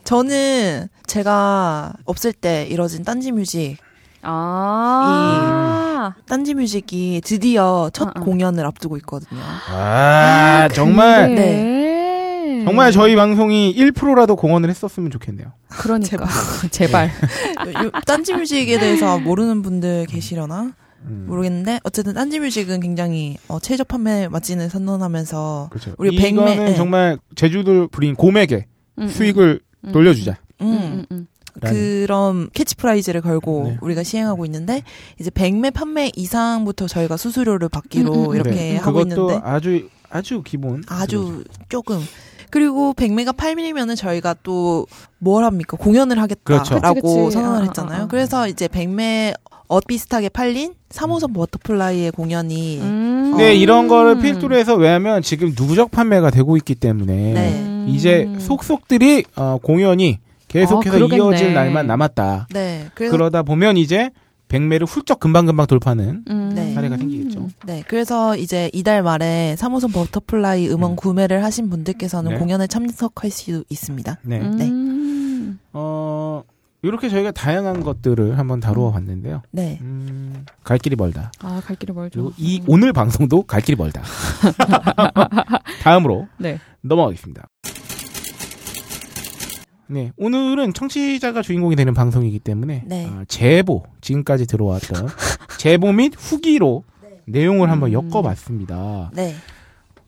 저는 0.05 0.88
제가 1.07 1.92
없을 2.05 2.32
때 2.32 2.66
이뤄진 2.70 3.05
딴지 3.05 3.32
뮤직, 3.32 3.76
아. 4.22 6.14
딴지 6.26 6.55
뮤직이 6.55 7.20
드디어 7.24 7.90
첫 7.92 8.09
어, 8.09 8.12
어. 8.16 8.20
공연을 8.20 8.64
앞두고 8.66 8.96
있거든요. 8.98 9.40
아, 9.70 10.68
정말 10.72 11.34
네. 11.34 12.62
정말 12.64 12.92
저희 12.92 13.16
방송이 13.16 13.74
1%라도 13.76 14.36
공헌을 14.36 14.68
했었으면 14.68 15.11
좋겠네요. 15.11 15.53
그러니까 15.68 16.26
제발. 16.70 17.07
요- 17.84 17.90
딴지 18.07 18.34
뮤직에 18.34 18.78
대해서 18.78 19.18
모르는 19.18 19.62
분들 19.62 20.07
계시려나? 20.07 20.72
음, 21.05 21.24
모르겠는데 21.28 21.80
어쨌든 21.84 22.12
딴지 22.12 22.38
뮤직은 22.38 22.80
굉장히 22.80 23.38
어, 23.48 23.59
최저 23.59 23.84
판매 23.84 24.28
마진을 24.28 24.68
선언하면서 24.68 25.68
그렇죠. 25.70 25.94
우리 25.96 26.14
이거는 26.14 26.44
백매- 26.55 26.57
네. 26.70 26.74
정말 26.74 27.18
제주들 27.36 27.88
부린 27.88 28.14
곰에게 28.14 28.66
음, 28.98 29.09
수익을 29.09 29.61
음. 29.62 29.70
돌려주자. 29.93 30.37
음, 30.61 30.66
음, 30.66 31.05
음, 31.11 31.16
음. 31.16 31.26
그런 31.61 32.49
캐치프레이즈를 32.53 33.20
걸고 33.22 33.64
네. 33.66 33.78
우리가 33.81 34.03
시행하고 34.03 34.45
있는데 34.47 34.83
이제 35.18 35.31
100매 35.31 35.72
판매 35.74 36.11
이상부터 36.14 36.87
저희가 36.87 37.16
수수료를 37.16 37.68
받기로 37.68 38.12
음, 38.12 38.18
음, 38.24 38.31
음. 38.31 38.35
이렇게 38.35 38.51
네. 38.51 38.76
하고 38.76 38.99
그것도 38.99 39.22
있는데 39.31 39.41
아주 39.45 39.89
아주 40.11 40.43
기본. 40.45 40.83
아주 40.87 41.45
조금 41.68 42.01
그리고 42.51 42.95
100매가 42.95 43.37
팔리면은 43.37 43.95
저희가 43.97 44.35
또 44.43 44.87
뭘 45.20 45.45
합니까 45.45 45.76
공연을 45.76 46.16
그렇죠. 46.43 46.74
하겠다라고 46.76 47.24
그치. 47.26 47.35
선언을 47.35 47.59
아, 47.59 47.61
아, 47.61 47.64
했잖아요. 47.64 48.03
아. 48.05 48.07
그래서 48.09 48.49
이제 48.49 48.66
100매 48.68 49.35
어 49.68 49.78
비슷하게 49.81 50.31
팔린 50.31 50.74
3호선 50.89 51.33
버터플라이의 51.35 52.11
공연이 52.12 52.81
음. 52.81 53.35
네, 53.37 53.55
이런 53.55 53.87
거를 53.87 54.18
필두로 54.18 54.57
해서 54.57 54.74
왜냐하면 54.74 55.22
지금 55.22 55.55
누적 55.55 55.91
판매가 55.93 56.31
되고 56.31 56.57
있기 56.57 56.74
때문에 56.74 57.14
네. 57.14 57.70
음. 57.85 57.89
이제 57.89 58.28
속속들이 58.39 59.24
어, 59.37 59.59
공연이 59.62 60.18
계속해서 60.49 60.95
아, 60.95 60.99
그러겠네. 60.99 61.16
이어질 61.16 61.55
날만 61.55 61.87
남았다. 61.87 62.49
네 62.53 62.87
그래서 62.95 63.12
그러다 63.12 63.43
보면 63.43 63.76
이제 63.76 64.11
100매를 64.49 64.87
훌쩍 64.87 65.20
금방금방 65.20 65.66
돌파하는 65.66 66.24
음. 66.28 66.53
네. 66.55 66.74
사례가 66.74 66.97
생기겠죠. 66.97 67.49
네, 67.66 67.85
그래서 67.87 68.37
이제 68.37 68.68
이달 68.72 69.03
말에 69.03 69.55
3호선 69.57 69.93
버터플라이 69.95 70.68
음원 70.70 70.93
음. 70.93 70.97
구매를 70.97 71.45
하신 71.45 71.70
분들께서는 71.70 72.33
네. 72.33 72.39
공연에 72.39 72.66
참석할 72.66 73.31
수 73.31 73.64
있습니다. 73.68 74.18
네. 74.24 74.41
음. 74.41 75.61
어, 75.72 76.43
이렇게 76.83 77.09
저희가 77.09 77.31
다양한 77.31 77.83
것들을 77.85 78.39
한번 78.39 78.59
다루어 78.59 78.91
봤는데요. 78.91 79.43
네. 79.53 79.78
음, 79.83 80.45
갈 80.64 80.78
길이 80.78 80.97
멀다. 80.97 81.31
아, 81.41 81.61
갈 81.64 81.76
길이 81.76 81.93
멀죠. 81.93 82.11
그리고 82.20 82.33
이 82.37 82.61
음. 82.61 82.64
오늘 82.68 82.93
방송도 82.93 83.43
갈 83.43 83.61
길이 83.61 83.76
멀다. 83.76 84.03
다음으로 85.83 86.26
네. 86.39 86.59
넘어가겠습니다. 86.81 87.47
네, 89.91 90.12
오늘은 90.16 90.72
청취자가 90.72 91.43
주인공이 91.43 91.74
되는 91.74 91.93
방송이기 91.95 92.38
때문에 92.38 92.84
네. 92.86 93.11
아, 93.11 93.24
제보 93.26 93.82
지금까지 94.01 94.47
들어왔던 94.47 95.09
제보 95.59 95.93
및 95.93 96.14
후기로 96.16 96.84
내용을 97.26 97.70
한번 97.70 97.93
음. 97.93 97.95
엮어봤습니다. 97.95 99.11
네. 99.14 99.34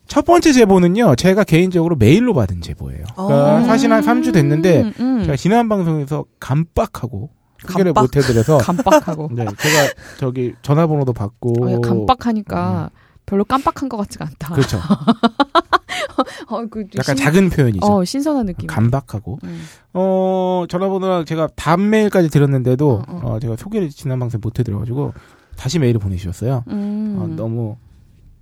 첫 0.07 0.25
번째 0.25 0.53
제보는요, 0.53 1.17
제가 1.17 1.43
개인적으로 1.43 1.97
메일로 1.97 2.33
받은 2.33 2.61
제보예요. 2.61 3.05
그러니까 3.17 3.57
어. 3.57 3.63
사실 3.65 3.93
한 3.93 4.05
3주 4.05 4.33
됐는데 4.33 4.83
음, 4.83 4.93
음. 5.01 5.23
제가 5.25 5.37
지난 5.37 5.69
방송에서 5.69 6.27
감빡하고 6.39 7.31
소개를 7.67 7.93
감빡? 7.93 8.03
못 8.03 8.17
해드려서 8.17 8.59
감빡하고. 8.63 9.31
네, 9.33 9.45
제가 9.45 9.93
저기 10.19 10.55
전화번호도 10.63 11.13
받고 11.13 11.55
어, 11.61 11.81
감빡하니까 11.81 12.91
별로 13.27 13.45
깜빡한 13.45 13.89
것 13.89 13.97
같지가 13.99 14.27
않다. 14.27 14.55
그렇죠. 14.55 14.79
어, 16.49 16.67
그 16.71 16.87
약간 16.97 17.17
신- 17.17 17.25
작은 17.25 17.51
표현이죠. 17.51 17.87
어, 17.87 18.05
신선한 18.05 18.47
느낌. 18.47 18.67
감박하고 18.67 19.39
음. 19.45 19.63
어 19.95 20.65
전화번호랑 20.69 21.25
제가 21.25 21.49
답 21.57 21.81
메일까지 21.81 22.29
드렸는데도 22.29 23.03
어, 23.07 23.21
어. 23.23 23.33
어, 23.35 23.39
제가 23.41 23.57
소개를 23.57 23.89
지난 23.91 24.19
방송에 24.19 24.41
못 24.43 24.59
해드려가지고 24.59 25.15
다시 25.57 25.79
메일을 25.79 26.01
보내주셨어요. 26.01 26.65
음. 26.69 27.17
어, 27.19 27.27
너무 27.29 27.77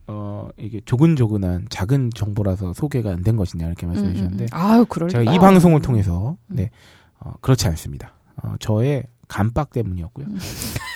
어 0.07 0.49
이게 0.59 0.81
조근조근한 0.85 1.67
작은 1.71 2.11
정보라서 2.15 2.73
소개가 2.73 3.11
안 3.11 3.23
된 3.23 3.37
것이냐 3.37 3.67
이렇게 3.67 3.87
말씀해 3.87 4.09
음, 4.09 4.11
음, 4.11 4.15
주셨는데 4.17 4.45
음. 4.45 4.49
아유, 4.53 4.85
그럴 4.89 5.09
제가. 5.09 5.33
이 5.33 5.39
방송을 5.39 5.81
통해서 5.83 6.37
음. 6.49 6.57
네 6.57 6.71
어, 7.21 7.33
그렇지 7.41 7.69
않습니다. 7.69 8.15
어, 8.43 8.55
저의 8.59 9.05
감박 9.29 9.71
때문이었고요. 9.73 10.27
음. 10.27 10.39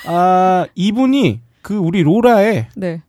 아 0.08 0.66
이분이 0.74 1.42
그 1.62 1.76
우리 1.76 2.02
로라의 2.02 2.68
네. 2.76 3.02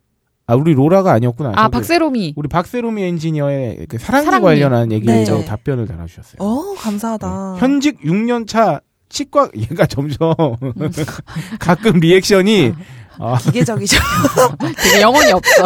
아 0.48 0.54
우리 0.54 0.74
로라가 0.74 1.12
아니었구나. 1.12 1.52
아, 1.56 1.68
박세롬이. 1.68 2.34
우리 2.36 2.48
박세롬이 2.48 3.02
엔지니어의 3.02 3.86
그 3.88 3.98
사랑니 3.98 4.26
사랑니. 4.26 4.44
관련한 4.44 4.92
얘기에 4.92 5.24
네. 5.24 5.44
답변을 5.44 5.86
달아주셨어요. 5.88 6.36
어, 6.38 6.74
감사하다. 6.74 7.54
네. 7.54 7.60
현직 7.60 8.00
6년 8.02 8.46
차 8.46 8.80
치과 9.08 9.48
얘가 9.56 9.86
점점 9.86 10.34
음. 10.62 10.72
가끔 11.58 11.98
리액션이 11.98 12.74
아, 13.18 13.38
기계적이죠. 13.38 13.98
되게 14.84 15.00
영혼이 15.02 15.32
없어. 15.32 15.64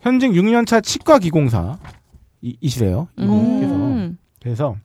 현직 0.00 0.30
6년 0.30 0.64
차 0.66 0.80
치과 0.80 1.18
기공사 1.18 1.78
이, 2.40 2.56
이시래요. 2.60 3.08
이분께서 3.18 3.74
음. 3.74 4.18
그래서 4.40 4.76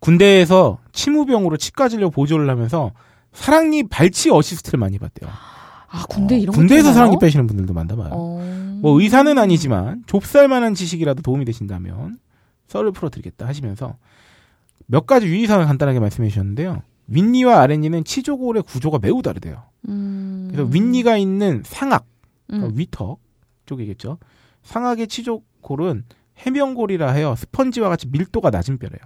군대에서 0.00 0.78
치무병으로 0.92 1.56
치과 1.56 1.88
진료 1.88 2.10
보조를 2.10 2.50
하면서 2.50 2.90
사랑니 3.32 3.88
발치 3.88 4.30
어시스트를 4.30 4.78
많이 4.78 4.98
봤대요. 4.98 5.30
아, 5.90 6.04
군대 6.08 6.38
이런 6.38 6.52
거 6.54 6.58
군대에서? 6.60 6.92
사랑니 6.92 7.18
빼시는 7.18 7.46
분들도 7.46 7.74
많나 7.74 7.96
봐요. 7.96 8.10
어. 8.12 8.78
뭐 8.80 9.00
의사는 9.00 9.36
아니지만 9.36 10.04
좁쌀만한 10.06 10.74
지식이라도 10.74 11.22
도움이 11.22 11.44
되신다면 11.44 12.18
썰을 12.68 12.92
풀어드리겠다 12.92 13.46
하시면서 13.46 13.96
몇 14.86 15.06
가지 15.06 15.26
유의사항을 15.26 15.66
간단하게 15.66 16.00
말씀해 16.00 16.28
주셨는데요. 16.28 16.82
윗니와 17.08 17.60
아랫니는 17.60 18.04
치조골의 18.04 18.62
구조가 18.62 19.00
매우 19.02 19.20
다르대요. 19.22 19.64
음. 19.88 20.48
그래서 20.50 20.70
윗니가 20.70 21.16
있는 21.16 21.62
상악, 21.66 22.06
음. 22.52 22.58
그러니까 22.58 22.78
위턱 22.78 23.18
쪽이겠죠. 23.66 24.18
상악의 24.62 25.08
치조골은 25.08 26.04
해명골이라 26.38 27.10
해요. 27.12 27.34
스펀지와 27.36 27.88
같이 27.88 28.06
밀도가 28.08 28.50
낮은 28.50 28.78
뼈래요. 28.78 29.00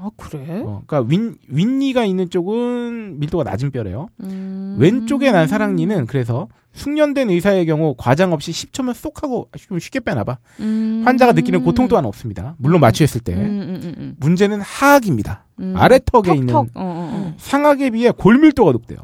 아, 0.00 0.10
그래? 0.16 0.62
어, 0.64 0.82
그러니까 0.86 1.00
윗, 1.08 1.38
윗니가 1.48 2.04
있는 2.04 2.30
쪽은 2.30 3.18
밀도가 3.18 3.44
낮은 3.44 3.70
뼈래요. 3.70 4.08
음. 4.20 4.76
왼쪽에 4.78 5.32
난 5.32 5.48
사랑니는 5.48 6.06
그래서 6.06 6.48
숙련된 6.72 7.30
의사의 7.30 7.66
경우 7.66 7.94
과장 7.98 8.32
없이 8.32 8.52
10초면 8.52 8.94
쏙 8.94 9.22
하고 9.22 9.48
좀 9.56 9.78
쉽게 9.78 10.00
빼나봐. 10.00 10.38
음. 10.60 11.02
환자가 11.04 11.32
느끼는 11.32 11.64
고통 11.64 11.88
또한 11.88 12.04
없습니다. 12.04 12.54
물론 12.58 12.78
음. 12.78 12.82
마취했을 12.82 13.20
때. 13.20 13.34
음, 13.34 13.40
음, 13.40 13.80
음, 13.82 13.94
음. 13.98 14.16
문제는 14.18 14.60
하악입니다. 14.60 15.44
음. 15.60 15.74
아래턱에 15.76 16.28
턱, 16.28 16.34
있는 16.36 16.52
턱. 16.52 16.66
어, 16.66 16.68
어, 16.74 17.10
어. 17.12 17.34
상악에 17.36 17.90
비해 17.90 18.12
골밀도가 18.12 18.72
높대요. 18.72 18.98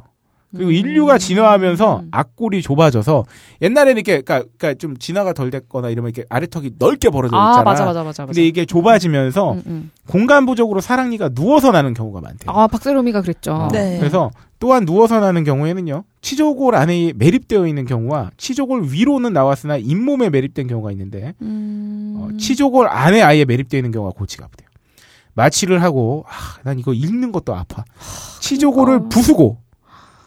그리고 0.54 0.70
음. 0.70 0.74
인류가 0.74 1.18
진화하면서 1.18 2.00
음. 2.00 2.08
앞골이 2.10 2.62
좁아져서 2.62 3.24
옛날에는 3.62 4.00
이렇게 4.00 4.20
그러니까, 4.22 4.48
그러니까 4.58 4.78
좀 4.78 4.96
진화가 4.96 5.32
덜 5.32 5.50
됐거나 5.50 5.90
이러면 5.90 6.12
이렇게 6.14 6.26
아래턱이 6.30 6.72
넓게 6.78 7.10
벌어져 7.10 7.36
있잖아. 7.36 7.60
아, 7.60 7.62
맞아, 7.62 7.84
맞아, 7.84 8.02
맞아. 8.02 8.22
맞아. 8.22 8.26
근데 8.26 8.46
이게 8.46 8.64
좁아지면서 8.64 9.52
음, 9.52 9.62
음. 9.66 9.90
공간 10.08 10.46
부족으로 10.46 10.80
사랑니가 10.80 11.30
누워서 11.30 11.72
나는 11.72 11.94
경우가 11.94 12.20
많대요. 12.20 12.50
아, 12.50 12.66
박세롬이가 12.66 13.22
그랬죠. 13.22 13.52
어, 13.52 13.68
네. 13.72 13.98
그래서 13.98 14.30
또한 14.58 14.86
누워서 14.86 15.20
나는 15.20 15.44
경우에는요. 15.44 16.04
치조골 16.22 16.74
안에 16.74 17.12
매립되어 17.16 17.66
있는 17.66 17.84
경우와 17.84 18.30
치조골 18.36 18.84
위로는 18.90 19.32
나왔으나 19.32 19.76
잇몸에 19.76 20.30
매립된 20.30 20.68
경우가 20.68 20.90
있는데 20.92 21.34
음. 21.42 22.14
어, 22.16 22.36
치조골 22.38 22.88
안에 22.88 23.20
아예 23.22 23.44
매립되어 23.44 23.78
있는 23.78 23.90
경우가 23.90 24.12
고치가 24.16 24.46
아프대요. 24.46 24.68
마취를 25.34 25.82
하고 25.82 26.24
아, 26.28 26.60
난 26.62 26.78
이거 26.78 26.94
읽는 26.94 27.32
것도 27.32 27.54
아파. 27.54 27.84
치조골을 28.40 28.86
그러니까. 28.86 29.08
부수고 29.08 29.58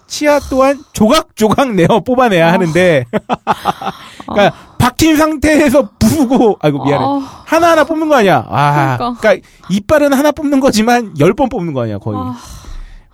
치아 0.07 0.39
또한 0.49 0.83
조각조각 0.93 1.73
내어 1.75 1.99
뽑아내야 2.05 2.49
아. 2.49 2.53
하는데 2.53 3.05
그러니까 4.27 4.55
박힌 4.77 5.17
상태에서 5.17 5.89
부수고 5.99 6.57
아이고 6.61 6.83
미안해. 6.85 7.03
아, 7.05 7.43
하나하나 7.45 7.83
뽑는 7.83 8.07
거 8.09 8.15
아니야. 8.15 8.45
아, 8.49 8.97
그러니까. 8.97 9.19
그러니까 9.21 9.47
이빨은 9.69 10.13
하나 10.13 10.31
뽑는 10.31 10.59
거지만 10.59 11.13
열 11.19 11.33
번 11.33 11.49
뽑는 11.49 11.73
거 11.73 11.81
아니야, 11.83 11.97
거의. 11.97 12.17
아, 12.17 12.35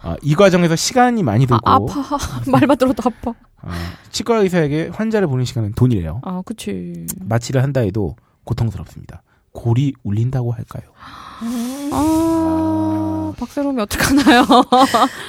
아, 0.02 0.16
이 0.22 0.36
과정에서 0.36 0.76
시간이 0.76 1.24
많이 1.24 1.46
들고 1.48 1.62
아, 1.68 1.76
아파. 1.76 2.18
말만 2.52 2.78
들어도 2.78 3.02
아파. 3.06 3.34
아, 3.62 3.72
치과 4.12 4.38
의사에게 4.38 4.92
환자를 4.94 5.28
보는 5.28 5.46
시간은 5.46 5.74
돈이래요. 5.74 6.22
아, 6.24 6.42
그치. 6.46 7.06
마취를 7.22 7.64
한다 7.64 7.82
해도 7.82 8.16
고통스럽습니다. 8.44 9.24
골이 9.52 9.94
울린다고 10.04 10.52
할까요? 10.52 10.84
아, 11.92 13.34
박세롬이 13.38 13.82
어떡하나요? 13.82 14.44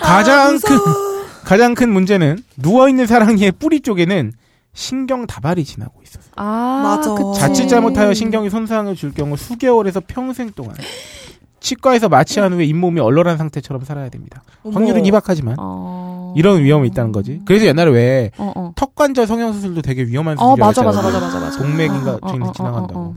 가장 0.02 0.58
큰 0.58 0.78
가장 1.44 1.74
큰 1.74 1.92
문제는 1.92 2.38
누워 2.56 2.88
있는 2.88 3.06
사랑니의 3.06 3.52
뿌리 3.52 3.80
쪽에는 3.80 4.32
신경 4.72 5.26
다발이 5.26 5.64
지나고 5.64 6.00
있어서 6.02 6.24
아, 6.36 6.80
맞아. 6.82 7.14
그치. 7.14 7.40
자칫 7.40 7.68
잘못하여 7.68 8.12
신경이 8.12 8.50
손상을 8.50 8.92
줄 8.96 9.12
경우 9.12 9.36
수개월에서 9.36 10.00
평생 10.06 10.50
동안 10.50 10.74
치과에서 11.60 12.08
마취한 12.08 12.52
후에 12.52 12.64
잇몸이 12.64 13.00
얼얼한 13.00 13.38
상태처럼 13.38 13.84
살아야 13.84 14.08
됩니다. 14.10 14.42
확률은 14.64 14.96
어머. 14.98 15.06
희박하지만 15.06 15.56
어... 15.58 16.34
이런 16.36 16.62
위험이 16.62 16.88
있다는 16.88 17.12
거지. 17.12 17.40
그래서 17.46 17.64
옛날에 17.66 17.90
왜 17.90 18.30
어, 18.36 18.52
어. 18.54 18.72
턱관절 18.76 19.26
성형 19.26 19.52
수술도 19.54 19.80
되게 19.80 20.04
위험한 20.04 20.38
어, 20.38 20.56
수술이라고 20.56 20.66
맞아, 20.66 20.82
맞아. 20.82 21.02
맞아, 21.02 21.20
맞아, 21.20 21.40
맞아. 21.40 21.58
동맥인가 21.58 22.12
어, 22.14 22.18
어, 22.20 22.32
지- 22.32 22.40
어, 22.42 22.46
어, 22.48 22.52
지나간다고. 22.52 23.00
어, 23.00 23.02
어. 23.04 23.16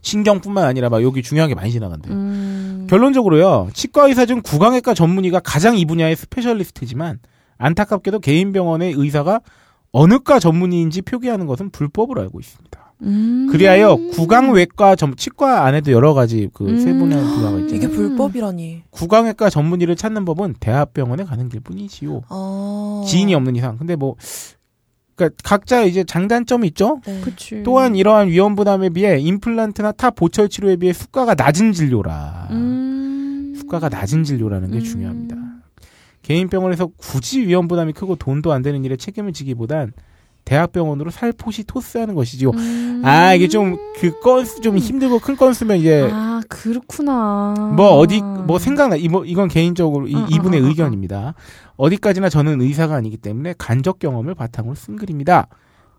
신경뿐만 0.00 0.64
아니라 0.64 0.88
막 0.88 1.02
여기 1.02 1.22
중요한 1.22 1.48
게 1.48 1.54
많이 1.54 1.70
지나간대요. 1.70 2.14
음... 2.14 2.86
결론적으로요. 2.88 3.68
치과 3.72 4.06
의사 4.06 4.24
중 4.26 4.40
구강외과 4.42 4.94
전문의가 4.94 5.40
가장 5.40 5.76
이 5.76 5.84
분야의 5.84 6.16
스페셜리스트지만 6.16 7.18
안타깝게도 7.62 8.20
개인 8.20 8.52
병원의 8.52 8.94
의사가 8.96 9.40
어느 9.92 10.18
과 10.18 10.38
전문의인지 10.38 11.02
표기하는 11.02 11.46
것은 11.46 11.70
불법으로 11.70 12.20
알고 12.22 12.40
있습니다. 12.40 12.82
음... 13.02 13.48
그리하여 13.50 13.96
구강외과 14.12 14.96
전 14.96 15.16
치과 15.16 15.64
안에도 15.64 15.92
여러 15.92 16.14
가지 16.14 16.48
그세 16.52 16.92
음. 16.92 17.00
분야가 17.00 17.22
있잖아요. 17.22 17.58
이게 17.68 17.86
음. 17.86 17.92
불법이라니. 17.92 18.82
구강외과 18.90 19.50
전문의를 19.50 19.96
찾는 19.96 20.24
법은 20.24 20.54
대학병원에 20.60 21.24
가는 21.24 21.48
길뿐이지요. 21.48 22.22
어. 22.30 23.04
지인이 23.06 23.34
없는 23.34 23.56
이상. 23.56 23.76
근데 23.76 23.96
뭐 23.96 24.16
그러니까 25.16 25.36
각자 25.44 25.82
이제 25.82 26.04
장단점이 26.04 26.68
있죠. 26.68 27.00
네. 27.04 27.20
그치. 27.22 27.62
또한 27.64 27.96
이러한 27.96 28.28
위험 28.28 28.54
부담에 28.54 28.88
비해 28.88 29.18
임플란트나 29.18 29.92
타 29.92 30.10
보철 30.10 30.48
치료에 30.48 30.76
비해 30.76 30.92
수가가 30.92 31.34
낮은 31.34 31.72
진료라. 31.72 32.48
음... 32.52 33.54
수가가 33.58 33.88
낮은 33.88 34.24
진료라는 34.24 34.70
게 34.70 34.78
음. 34.78 34.82
중요합니다. 34.82 35.36
개인 36.22 36.48
병원에서 36.48 36.88
굳이 36.96 37.46
위험 37.46 37.68
부담이 37.68 37.92
크고 37.92 38.16
돈도 38.16 38.52
안 38.52 38.62
되는 38.62 38.84
일에 38.84 38.96
책임을 38.96 39.32
지기보단 39.32 39.92
대학병원으로 40.44 41.10
살포시 41.10 41.64
토스하는 41.64 42.14
것이지요. 42.14 42.50
음... 42.50 43.02
아 43.04 43.34
이게 43.34 43.48
좀 43.48 43.76
그 44.02 44.18
건수 44.18 44.60
좀 44.60 44.76
힘들고 44.78 45.20
큰 45.20 45.36
건수면 45.36 45.76
이제 45.76 46.08
아, 46.12 46.42
그렇구나. 46.48 47.54
뭐 47.76 47.90
어디 47.98 48.20
뭐 48.20 48.58
생각나 48.58 48.96
이뭐 48.96 49.24
이건 49.24 49.46
개인적으로 49.46 50.08
이, 50.08 50.14
어, 50.16 50.24
어, 50.24 50.26
이분의 50.28 50.60
어, 50.60 50.64
어, 50.64 50.66
의견입니다. 50.66 51.34
어디까지나 51.76 52.28
저는 52.28 52.60
의사가 52.60 52.96
아니기 52.96 53.16
때문에 53.16 53.54
간접 53.58 54.00
경험을 54.00 54.34
바탕으로 54.34 54.74
쓴 54.74 54.96
글입니다. 54.96 55.46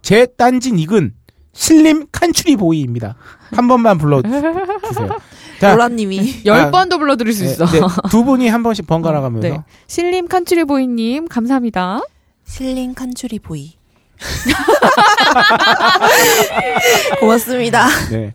제 0.02 0.26
딴지 0.26 0.74
닉은 0.74 1.14
신림 1.54 2.08
칸츄리 2.12 2.56
보이입니다. 2.58 3.16
한 3.52 3.68
번만 3.68 3.98
불러주세요. 3.98 4.42
자, 5.60 5.72
로라님이 5.74 6.42
열 6.46 6.60
아, 6.60 6.72
번도 6.72 6.98
불러드릴 6.98 7.32
수 7.32 7.44
네, 7.46 7.52
있어. 7.52 7.66
네, 7.68 7.80
두 8.10 8.26
분이 8.26 8.50
한 8.50 8.64
번씩 8.64 8.88
번갈아 8.88 9.22
가면서 9.22 9.48
네. 9.48 9.64
신림 9.88 10.28
칸츄리 10.28 10.66
보이님 10.66 11.28
감사합니다. 11.28 12.02
실링 12.44 12.94
칸츄리 12.94 13.40
보이. 13.40 13.74
고맙습니다. 17.20 17.88
네. 18.12 18.34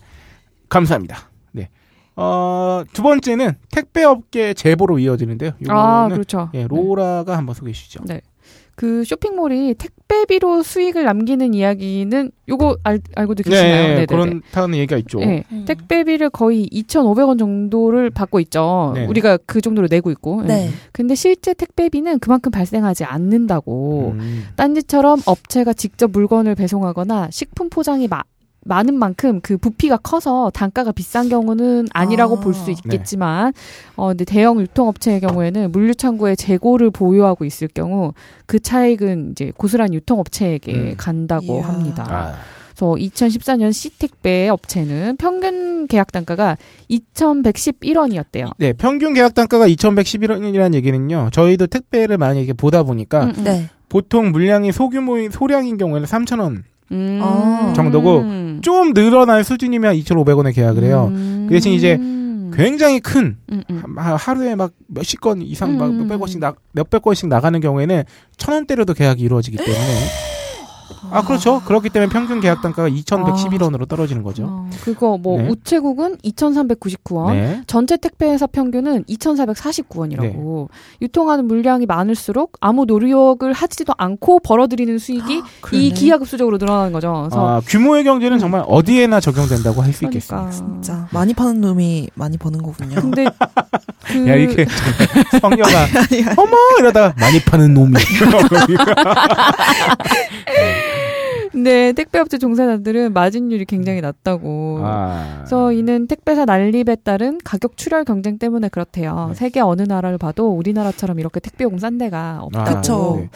감사합니다. 0.69 1.31
네. 1.53 1.69
어, 2.17 2.83
두 2.93 3.03
번째는 3.03 3.55
택배 3.71 4.05
업계 4.05 4.55
제보로 4.55 4.99
이어지는데요. 4.99 5.53
아 5.69 6.05
요거는 6.05 6.17
그렇죠. 6.17 6.51
예, 6.55 6.67
로라가 6.67 7.37
한번 7.37 7.55
소개해 7.55 7.73
주시죠. 7.73 8.01
네. 8.07 8.21
그 8.79 9.03
쇼핑몰이 9.05 9.75
택배비로 9.75 10.63
수익을 10.63 11.03
남기는 11.03 11.53
이야기는 11.53 12.31
요거 12.49 12.77
알, 12.85 13.01
알고도 13.17 13.43
계시나요? 13.43 13.65
네, 13.73 13.83
네네네. 13.89 14.07
그렇다는 14.07 14.79
얘기가 14.79 14.97
있죠. 14.99 15.19
네. 15.19 15.43
음. 15.51 15.65
택배비를 15.67 16.31
거의 16.31 16.69
2,500원 16.73 17.41
정도를 17.41 18.11
받고 18.11 18.39
있죠. 18.39 18.93
네. 18.95 19.05
우리가 19.07 19.37
그 19.47 19.61
정도로 19.61 19.89
내고 19.91 20.13
있고. 20.13 20.45
네. 20.45 20.71
근데 20.93 21.17
실제 21.17 21.55
택배비는 21.55 22.21
그만큼 22.21 22.53
발생하지 22.53 23.03
않는다고. 23.03 24.13
음. 24.17 24.45
딴지처럼 24.55 25.23
업체가 25.27 25.73
직접 25.73 26.13
물건을 26.13 26.55
배송하거나 26.55 27.31
식품 27.33 27.71
포장이 27.71 28.07
마- 28.07 28.23
많은 28.69 28.95
만큼 28.95 29.41
그 29.43 29.57
부피가 29.57 29.97
커서 29.97 30.51
단가가 30.55 30.93
비싼 30.93 31.29
경우는 31.29 31.89
아니라고 31.93 32.37
아. 32.37 32.41
볼수 32.41 32.71
있겠지만, 32.71 33.53
어, 33.97 34.09
근데 34.09 34.25
대형 34.25 34.61
유통업체의 34.61 35.21
경우에는 35.21 35.73
물류 35.73 35.95
창고에 35.95 36.37
재고를 36.37 36.91
보유하고 36.91 37.45
있을 37.45 37.69
경우 37.69 38.13
그 38.47 38.61
차익은 38.61 39.33
이제 39.33 39.53
고스란히 39.57 39.97
유통업체에게 39.97 40.73
음. 40.73 40.95
간다고 40.97 41.59
이야. 41.59 41.69
합니다. 41.69 42.07
아, 42.09 42.35
그래서 42.79 42.95
2014년 42.95 43.73
C택배 43.73 44.49
업체는 44.49 45.17
평균 45.17 45.89
계약 45.89 46.13
단가가 46.13 46.57
2,111원이었대요. 46.89 48.53
네, 48.59 48.73
평균 48.73 49.15
계약 49.15 49.35
단가가 49.35 49.67
2,111원이라는 49.67 50.75
얘기는요. 50.75 51.31
저희도 51.33 51.67
택배를 51.67 52.19
많이 52.19 52.39
이렇게 52.39 52.53
보다 52.53 52.85
보니까 52.85 53.33
네. 53.43 53.69
보통 53.89 54.31
물량이 54.31 54.71
소규모인 54.71 55.31
소량인 55.31 55.77
경우에는 55.77 56.07
3,000원 56.07 56.63
음. 56.93 57.21
아. 57.23 57.73
정도고 57.75 58.25
좀 58.63 58.93
늘어난 58.95 59.43
수준이면 59.43 59.95
2,500원에 59.97 60.55
계약을 60.55 60.83
해요. 60.85 61.09
음. 61.13 61.47
그 61.49 61.55
대신 61.55 61.73
이제 61.73 61.99
굉장히 62.55 62.99
큰 63.01 63.37
음, 63.53 63.63
음. 63.71 63.83
하- 63.97 64.17
하루에 64.17 64.55
막 64.55 64.73
몇십 64.89 65.21
건 65.21 65.43
이상 65.43 65.77
막 65.77 65.91
음. 65.91 65.99
몇백 66.03 66.21
원씩 66.21 66.41
나, 66.41 66.55
몇백 66.73 67.03
건씩 67.03 67.29
나가는 67.29 67.59
경우에는 67.61 68.03
천 68.37 68.55
원대로도 68.55 68.95
계약이 68.95 69.23
이루어지기 69.23 69.57
때문에 69.59 69.79
아 71.11 71.23
그렇죠 71.23 71.61
그렇기 71.65 71.91
때문에 71.91 72.11
평균 72.11 72.41
계약 72.41 72.63
단가가 72.63 72.89
2,111원으로 72.89 73.89
떨어지는 73.89 74.23
거죠. 74.23 74.45
어, 74.47 74.71
그거 74.83 75.19
뭐 75.19 75.41
네. 75.43 75.49
우체국은 75.49 76.19
2,399원, 76.19 77.33
네. 77.33 77.63
전체 77.67 77.97
택배 77.97 78.31
회사 78.31 78.47
평균은 78.47 79.05
2,449원이라고. 79.05 80.69
유통하는 81.03 81.47
물량이 81.47 81.87
많을수록 81.87 82.53
아무 82.61 82.85
노력을 82.85 83.51
하지도 83.53 83.93
않고 83.97 84.41
벌어들이는 84.41 84.99
수익이 84.99 85.43
이 85.73 85.93
기하급수적으로 85.93 86.59
늘어나는 86.59 86.93
거죠. 86.93 87.27
그래서 87.29 87.49
아, 87.57 87.61
규모의 87.67 88.05
경제는 88.05 88.39
정말 88.39 88.65
어디에나 88.67 89.21
적용된다고 89.21 89.83
할수 89.83 90.01
그러니까. 90.01 90.19
있겠습니다. 90.19 90.51
진짜 90.51 91.09
많이 91.13 91.35
파는 91.35 91.61
놈이 91.61 92.11
많이 92.15 92.37
버는 92.37 92.63
거군요. 92.63 93.01
근데 93.01 93.25
그 94.09 94.29
야 94.29 94.35
이렇게 94.35 94.67
성녀가 95.41 95.87
어머 96.37 96.57
이러다가 96.79 97.15
많이 97.19 97.41
파는 97.41 97.75
놈이 97.75 97.95
근데 101.51 101.93
택배업체 101.93 102.39
종사자들은 102.39 103.13
마진율이 103.13 103.65
굉장히 103.65 104.01
낮다고. 104.01 104.81
아. 104.83 105.35
그래서 105.39 105.73
이는 105.73 106.07
택배사 106.07 106.45
난립에 106.45 106.97
따른 107.03 107.39
가격 107.45 107.77
출혈 107.77 108.05
경쟁 108.05 108.39
때문에 108.39 108.69
그렇대요. 108.69 109.27
네. 109.31 109.35
세계 109.35 109.61
어느 109.61 109.83
나라를 109.83 110.19
봐도 110.19 110.49
우리나라처럼 110.51 111.19
이렇게 111.19 111.41
택배 111.41 111.65
요금 111.65 111.79
싼 111.79 111.99
데가 111.99 112.41
없다고. 112.43 112.75
그쵸. 112.77 113.17
네. 113.21 113.31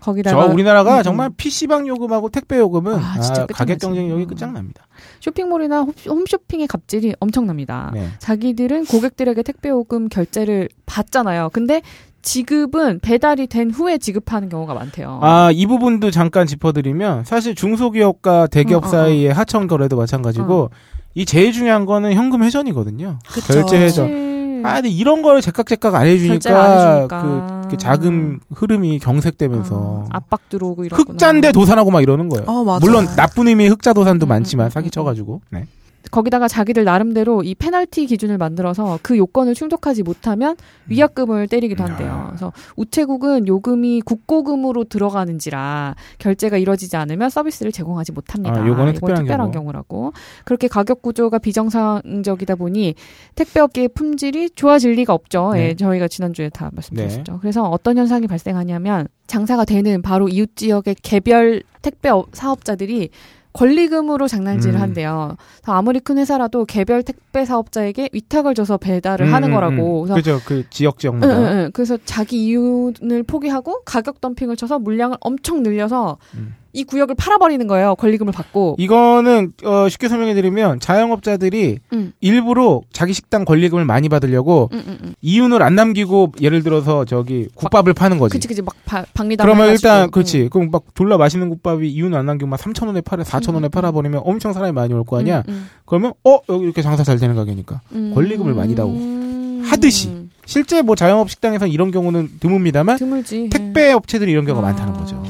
거기다가 0.00 0.46
저 0.46 0.52
우리나라가 0.52 0.94
음, 0.94 0.98
음. 0.98 1.02
정말 1.02 1.30
PC방 1.36 1.88
요금하고 1.88 2.28
택배 2.28 2.58
요금은 2.58 2.94
아, 2.94 3.14
아, 3.16 3.20
진짜 3.20 3.44
가격. 3.46 3.78
경쟁력이 3.78 4.22
음. 4.22 4.28
끝장납니다. 4.28 4.86
쇼핑몰이나 5.18 5.80
홈- 5.80 5.92
홈쇼핑의 6.08 6.68
갑질이 6.68 7.14
엄청납니다. 7.18 7.90
네. 7.92 8.06
자기들은 8.20 8.84
고객들에게 8.86 9.42
택배 9.42 9.68
요금 9.70 10.08
결제를 10.08 10.68
받잖아요. 10.86 11.50
근데 11.52 11.82
지급은 12.26 12.98
배달이 12.98 13.46
된 13.46 13.70
후에 13.70 13.98
지급하는 13.98 14.48
경우가 14.48 14.74
많대요. 14.74 15.20
아, 15.22 15.52
이 15.52 15.64
부분도 15.64 16.10
잠깐 16.10 16.48
짚어드리면 16.48 17.24
사실 17.24 17.54
중소기업과 17.54 18.48
대기업 18.48 18.82
어, 18.82 18.86
어, 18.88 18.90
사이의 18.90 19.32
하청 19.32 19.68
거래도 19.68 19.96
마찬가지고 19.96 20.70
이 21.14 21.24
제일 21.24 21.52
중요한 21.52 21.86
거는 21.86 22.14
현금 22.14 22.42
회전이거든요. 22.42 23.20
그쵸. 23.28 23.52
결제 23.52 23.80
회전. 23.80 24.62
아, 24.64 24.74
근데 24.74 24.88
이런 24.88 25.22
걸 25.22 25.40
제깍제깍 25.40 25.94
안 25.94 26.06
해주니까. 26.06 27.06
그, 27.08 27.68
그 27.70 27.76
자금 27.76 28.40
흐름이 28.52 28.98
경색되면서 28.98 29.74
어, 29.76 30.04
압박 30.10 30.48
들어오고 30.48 30.84
이러구나. 30.84 31.12
흑자인데 31.12 31.52
도산하고 31.52 31.92
막 31.92 32.02
이러는 32.02 32.28
거예요. 32.28 32.44
어, 32.48 32.64
맞아. 32.64 32.84
물론 32.84 33.06
나쁜 33.14 33.46
의미의 33.46 33.70
흑자 33.70 33.92
도산도 33.92 34.26
음, 34.26 34.28
많지만 34.28 34.66
음, 34.66 34.70
사기 34.70 34.88
음, 34.88 34.90
쳐가지고. 34.90 35.42
네. 35.50 35.66
거기다가 36.10 36.48
자기들 36.48 36.84
나름대로 36.84 37.42
이 37.42 37.54
페널티 37.54 38.06
기준을 38.06 38.38
만들어서 38.38 38.98
그 39.02 39.16
요건을 39.18 39.54
충족하지 39.54 40.02
못하면 40.02 40.56
위약금을 40.88 41.48
때리기도 41.48 41.84
음. 41.84 41.90
한대요. 41.90 42.24
그래서 42.28 42.52
우체국은 42.76 43.46
요금이 43.46 44.02
국고금으로 44.02 44.84
들어가는지라 44.84 45.94
결제가 46.18 46.56
이루어지지 46.58 46.96
않으면 46.96 47.28
서비스를 47.30 47.72
제공하지 47.72 48.12
못합니다. 48.12 48.62
아, 48.62 48.66
요거는 48.66 48.94
이건 48.94 49.14
특별한 49.14 49.50
경우. 49.50 49.52
경우 49.52 49.72
라고. 49.72 50.12
그렇게 50.44 50.68
가격 50.68 51.02
구조가 51.02 51.38
비정상적이다 51.38 52.54
보니 52.56 52.94
택배업계의 53.34 53.88
품질이 53.88 54.50
좋아질 54.50 54.92
리가 54.92 55.12
없죠. 55.14 55.52
네. 55.54 55.70
예, 55.70 55.74
저희가 55.74 56.08
지난주에 56.08 56.48
다 56.50 56.70
말씀드렸죠. 56.72 57.38
그래서 57.40 57.64
어떤 57.68 57.98
현상이 57.98 58.26
발생하냐면 58.26 59.08
장사가 59.26 59.64
되는 59.64 60.02
바로 60.02 60.28
이웃 60.28 60.54
지역의 60.56 60.96
개별 61.02 61.62
택배 61.82 62.08
업- 62.08 62.28
사업자들이 62.32 63.10
권리금으로 63.56 64.28
장난질을 64.28 64.76
음. 64.76 64.80
한대요. 64.82 65.36
아무리 65.64 65.98
큰 65.98 66.18
회사라도 66.18 66.66
개별 66.66 67.02
택배 67.02 67.44
사업자에게 67.44 68.10
위탁을 68.12 68.54
줘서 68.54 68.76
배달을 68.76 69.28
음, 69.28 69.34
하는 69.34 69.48
음, 69.48 69.54
거라고. 69.54 70.02
음. 70.02 70.08
그래서 70.08 70.14
그죠. 70.14 70.40
그 70.46 70.64
지역 70.70 70.94
응, 70.96 70.98
지역마다. 70.98 71.38
응, 71.38 71.44
응. 71.46 71.70
그래서 71.72 71.98
자기 72.04 72.44
이윤을 72.46 73.22
포기하고 73.26 73.82
가격 73.84 74.20
덤핑을 74.20 74.56
쳐서 74.56 74.78
물량을 74.78 75.16
엄청 75.20 75.62
늘려서 75.62 76.18
음. 76.34 76.54
이 76.76 76.84
구역을 76.84 77.14
팔아버리는 77.14 77.66
거예요. 77.66 77.94
권리금을 77.96 78.32
받고. 78.34 78.76
이거는 78.78 79.54
어, 79.64 79.88
쉽게 79.88 80.08
설명해드리면 80.08 80.80
자영업자들이 80.80 81.78
음. 81.94 82.12
일부러 82.20 82.82
자기 82.92 83.14
식당 83.14 83.46
권리금을 83.46 83.86
많이 83.86 84.10
받으려고 84.10 84.68
응, 84.74 84.82
응, 84.86 84.98
응. 85.02 85.14
이윤을 85.22 85.62
안 85.62 85.74
남기고 85.74 86.32
예를 86.42 86.62
들어서 86.62 87.06
저기 87.06 87.48
국밥을 87.54 87.94
파는 87.94 88.18
거지. 88.18 88.32
그치, 88.34 88.46
그치. 88.46 88.60
막 88.60 88.74
바, 88.84 89.04
박리담 89.14 89.46
그러면. 89.46 89.70
일단 89.70 90.04
응. 90.04 90.10
그렇지. 90.10 90.48
그럼 90.52 90.68
막 90.70 90.82
졸라 90.94 91.16
맛있는 91.16 91.48
국밥이 91.48 91.88
이윤 91.88 92.14
안 92.14 92.26
남기고 92.26 92.48
막 92.48 92.60
3천 92.60 92.86
원에 92.88 93.00
팔아, 93.00 93.22
4천 93.24 93.54
원에 93.54 93.68
음, 93.68 93.70
팔아 93.70 93.90
버리면 93.92 94.20
엄청 94.24 94.52
사람이 94.52 94.72
많이 94.72 94.92
올 94.92 95.02
거 95.06 95.18
아니야. 95.18 95.44
응, 95.48 95.66
그러면 95.86 96.12
어 96.24 96.40
여기 96.50 96.64
이렇게 96.64 96.82
장사 96.82 97.02
잘 97.04 97.16
되는 97.18 97.34
가게니까 97.36 97.80
응. 97.94 98.12
권리금을 98.14 98.52
많이 98.54 98.74
다고. 98.74 98.90
음. 98.90 99.62
하듯이. 99.64 100.26
실제 100.44 100.82
뭐 100.82 100.94
자영업 100.94 101.30
식당에서 101.30 101.66
이런 101.66 101.90
경우는 101.90 102.32
드뭅니다만 102.38 102.98
드물지. 102.98 103.48
택배 103.50 103.92
업체들이 103.92 104.30
이런 104.30 104.44
경우가 104.44 104.66
아. 104.66 104.70
많다는 104.70 104.92
거죠. 104.92 105.22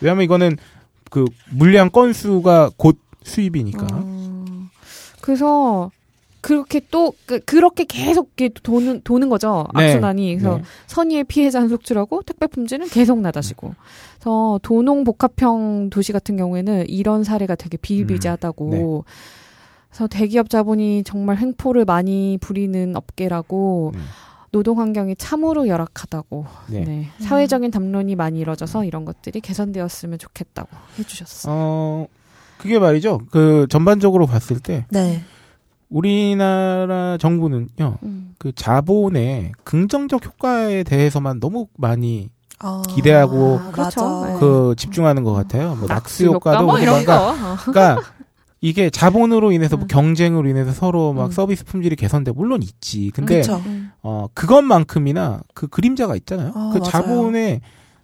왜냐하면 0.00 0.24
이거는 0.24 0.56
그 1.10 1.26
물량 1.50 1.90
건수가 1.90 2.70
곧 2.76 2.98
수입이니까. 3.22 3.86
어. 3.92 4.68
그래서 5.20 5.90
그렇게 6.40 6.80
또 6.90 7.12
그, 7.26 7.40
그렇게 7.40 7.84
계속 7.84 8.30
이렇게 8.36 8.54
도는 8.62 9.02
도는 9.04 9.28
거죠 9.28 9.66
네. 9.76 9.90
악순환이 9.90 10.36
그래서 10.36 10.56
네. 10.56 10.62
선의의 10.86 11.24
피해자는 11.24 11.68
속출하고 11.68 12.22
택배 12.22 12.46
품질은 12.46 12.88
계속 12.88 13.20
낮아지고 13.20 13.74
그래서 14.14 14.58
도농 14.62 15.04
복합형 15.04 15.90
도시 15.90 16.12
같은 16.12 16.36
경우에는 16.38 16.88
이런 16.88 17.24
사례가 17.24 17.56
되게 17.56 17.76
비일비재하다고 17.76 18.64
음. 18.64 18.70
네. 18.70 19.02
그래서 19.90 20.06
대기업 20.06 20.48
자본이 20.48 21.02
정말 21.04 21.36
횡포를 21.36 21.84
많이 21.84 22.38
부리는 22.40 22.96
업계라고 22.96 23.92
네. 23.94 24.00
노동 24.52 24.80
환경이 24.80 25.16
참으로 25.16 25.68
열악하다고 25.68 26.46
네. 26.68 26.84
네. 26.84 27.08
사회적인 27.20 27.70
담론이 27.70 28.16
많이 28.16 28.40
이뤄져서 28.40 28.84
이런 28.84 29.04
것들이 29.04 29.40
개선되었으면 29.40 30.18
좋겠다고 30.18 30.68
해주셨어요. 30.98 31.54
어 31.54 32.06
그게 32.58 32.78
말이죠. 32.78 33.20
그 33.30 33.66
전반적으로 33.70 34.26
봤을 34.26 34.58
때 34.58 34.86
네. 34.90 35.22
우리나라 35.88 37.16
정부는요. 37.18 37.98
음. 38.02 38.34
그 38.38 38.52
자본의 38.52 39.52
긍정적 39.64 40.24
효과에 40.24 40.82
대해서만 40.82 41.40
너무 41.40 41.66
많이 41.76 42.30
아, 42.58 42.82
기대하고 42.88 43.60
그렇죠. 43.72 44.02
맞아. 44.02 44.32
네. 44.32 44.38
그 44.38 44.74
집중하는 44.76 45.24
것 45.24 45.32
같아요. 45.32 45.74
뭐 45.76 45.88
낙수 45.88 46.26
효과도 46.26 46.66
뭐 46.66 46.78
이런 46.78 47.04
거. 47.04 47.30
어. 47.30 47.56
그러니까 47.64 48.02
이게 48.62 48.90
자본으로 48.90 49.52
인해서 49.52 49.76
뭐 49.76 49.86
음. 49.86 49.88
경쟁으로 49.88 50.48
인해서 50.48 50.72
서로 50.72 51.12
막 51.12 51.26
음. 51.26 51.30
서비스 51.30 51.64
품질이 51.64 51.96
개선돼 51.96 52.32
물론 52.32 52.62
있지. 52.62 53.10
근데 53.14 53.38
그쵸. 53.40 53.56
음. 53.64 53.90
어 54.02 54.26
그것만큼이나 54.34 55.40
그 55.54 55.66
그림자가 55.66 56.14
있잖아요. 56.16 56.48
어, 56.48 56.70
그 56.72 56.78
맞아요. 56.78 56.82
자본의 56.84 57.60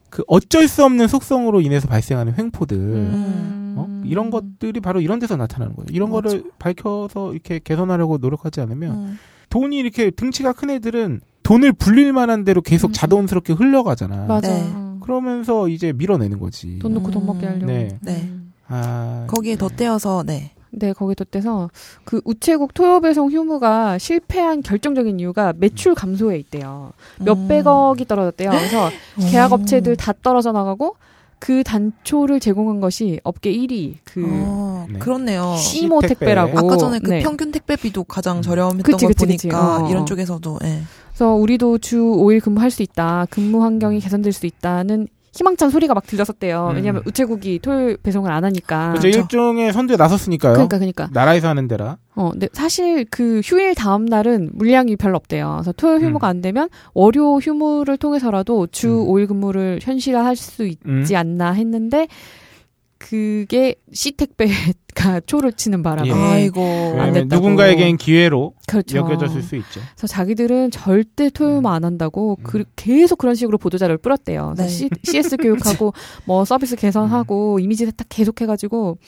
그 0.09 0.23
어쩔 0.27 0.67
수 0.67 0.85
없는 0.85 1.09
속성으로 1.09 1.61
인해서 1.61 1.89
발생하는 1.89 2.35
횡포들. 2.39 2.77
음. 2.77 3.75
어? 3.77 4.03
이런 4.07 4.31
것들이 4.31 4.81
바로 4.81 5.03
이런 5.03 5.19
데서 5.19 5.37
나타나는 5.37 5.77
거예요. 5.77 5.87
이런 5.91 6.11
맞아. 6.11 6.29
거를 6.29 6.51
밝혀서 6.59 7.35
이렇게 7.35 7.61
개선하려고 7.63 8.17
노력하지 8.17 8.63
않으면 8.63 8.95
음. 8.95 9.19
돈이 9.51 9.77
이렇게 9.77 10.11
등치가 10.11 10.55
큰 10.55 10.71
애들은 10.71 11.21
돈을 11.43 11.75
불릴 11.75 12.15
만한 12.15 12.45
대로 12.45 12.63
계속 12.63 12.89
음. 12.89 12.93
자동스럽게 12.95 13.53
흘러가잖아. 13.53 14.25
맞아. 14.25 14.49
네. 14.49 14.73
어. 14.75 14.99
그러면서 15.03 15.69
이제 15.69 15.93
밀어내는 15.93 16.39
거지. 16.39 16.79
돈 16.79 16.95
넣고 16.95 17.11
돈 17.11 17.23
음. 17.23 17.27
먹게 17.27 17.47
하려고. 17.47 17.67
네. 17.67 17.99
네. 18.01 18.29
음. 18.71 18.75
아, 18.75 19.27
거기에 19.29 19.57
덧대어서 19.57 20.25
네. 20.27 20.53
네, 20.71 20.93
거기 20.93 21.15
덧대서 21.15 21.71
그 22.05 22.21
우체국 22.25 22.75
토요 22.75 23.01
배송 23.01 23.31
휴무가 23.31 23.97
실패한 23.97 24.63
결정적인 24.63 25.19
이유가 25.21 25.55
매출 25.57 25.95
감소에 25.95 26.39
있대요. 26.39 26.93
몇백억이 27.21 28.05
떨어졌대요. 28.05 28.51
그래서 28.51 28.89
음. 29.19 29.31
계약 29.31 29.53
업체들 29.53 29.97
다 29.97 30.13
떨어져 30.23 30.53
나가고 30.53 30.97
그 31.39 31.63
단초를 31.63 32.41
제공한 32.41 32.81
것이 32.81 33.21
업계 33.23 33.53
1위 33.53 33.97
그 34.05 34.23
어, 34.27 34.87
네. 34.91 34.99
그렇네요. 34.99 35.55
시모 35.57 36.01
택배. 36.01 36.15
택배라고. 36.27 36.59
아까 36.59 36.77
전에 36.77 36.99
그 36.99 37.11
네. 37.11 37.23
평균 37.23 37.53
택배비도 37.53 38.05
가장 38.05 38.39
음. 38.39 38.43
저렴했던 38.43 38.83
그치, 38.83 39.05
걸 39.07 39.15
그치, 39.15 39.27
그치. 39.27 39.49
보니까 39.49 39.77
어, 39.77 39.85
어. 39.87 39.91
이런 39.91 40.07
쪽에서도 40.07 40.59
예. 40.65 40.83
그래서 41.09 41.33
우리도 41.35 41.79
주 41.79 41.99
5일 41.99 42.43
근무할 42.43 42.71
수 42.71 42.83
있다. 42.83 43.27
근무 43.31 43.63
환경이 43.63 44.01
개선될 44.01 44.33
수 44.33 44.47
있다는 44.47 45.09
희망찬 45.37 45.71
소리가 45.71 45.95
막 45.95 46.07
들렸었대요. 46.07 46.69
음. 46.71 46.77
왜냐하면 46.77 47.03
우체국이 47.07 47.59
토요일 47.61 47.97
배송을 48.03 48.31
안 48.31 48.45
하니까. 48.45 48.91
그렇죠. 48.91 49.09
일종의 49.09 49.73
선두에 49.73 49.97
나섰으니까요. 49.97 50.55
그러니까 50.55 50.79
그러니까. 50.79 51.09
나라에서 51.13 51.49
하는 51.49 51.69
데라. 51.69 51.99
어, 52.15 52.31
근데 52.31 52.49
사실 52.53 53.05
그 53.11 53.41
휴일 53.45 53.75
다음 53.75 54.07
날은 54.07 54.51
물량이 54.55 54.97
별로 54.97 55.17
없대요. 55.17 55.57
그래서 55.57 55.73
토요일 55.73 56.01
휴무가 56.07 56.29
음. 56.29 56.31
안 56.31 56.41
되면 56.41 56.69
월요 56.95 57.37
휴무를 57.37 57.97
통해서라도 57.99 58.67
주 58.69 58.89
음. 58.89 59.07
5일 59.07 59.29
근무를 59.29 59.81
현실화할 59.83 60.35
수 60.37 60.67
있지 60.67 60.79
음. 60.87 61.07
않나 61.15 61.53
했는데 61.53 62.09
그게 63.09 63.77
시택배가 63.93 64.51
초를 65.27 65.53
치는 65.53 65.83
바람에 65.85 66.09
예. 66.09 66.13
아이고. 66.13 66.61
안 66.63 66.93
왜냐면 66.95 67.13
됐다고. 67.15 67.35
누군가에겐 67.37 67.97
기회로 67.99 68.55
그렇죠. 68.67 68.97
여겨졌을 68.97 69.43
수 69.43 69.55
있죠. 69.57 69.81
그래서 69.95 70.07
자기들은 70.09 70.73
절대 70.73 71.31
토요일만 71.31 71.73
안 71.73 71.85
한다고 71.85 72.37
음. 72.41 72.43
그, 72.43 72.65
계속 72.75 73.19
그런 73.19 73.37
식으로 73.37 73.59
보도자료를 73.59 73.99
뿌렸대요. 73.99 74.55
그래서 74.57 74.63
네. 74.65 74.69
C, 74.69 74.89
CS 75.05 75.37
교육하고 75.37 75.93
뭐 76.27 76.45
서비스 76.45 76.75
음. 76.75 76.77
개선하고 76.77 77.61
이미지 77.61 77.85
세탁 77.87 78.09
계속 78.09 78.41
해가지고 78.41 78.99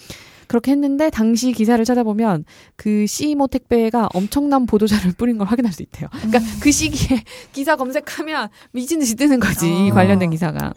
그렇게 0.47 0.71
했는데 0.71 1.11
당시 1.11 1.53
기사를 1.53 1.85
찾아보면 1.85 2.45
그 2.77 3.05
시모 3.07 3.49
택배가 3.49 4.09
엄청난 4.15 4.67
보도자료를 4.67 5.13
뿌린 5.19 5.39
걸 5.39 5.49
확인할 5.49 5.73
수 5.73 5.83
있대요. 5.83 6.09
그러니까 6.13 6.39
그 6.61 6.71
시기에 6.71 7.25
기사 7.53 7.75
검색하면 7.75 8.49
미친 8.71 9.01
듯이 9.01 9.17
뜨는 9.17 9.41
거지 9.41 9.89
아. 9.91 9.95
관련된 9.95 10.31
기사가. 10.31 10.73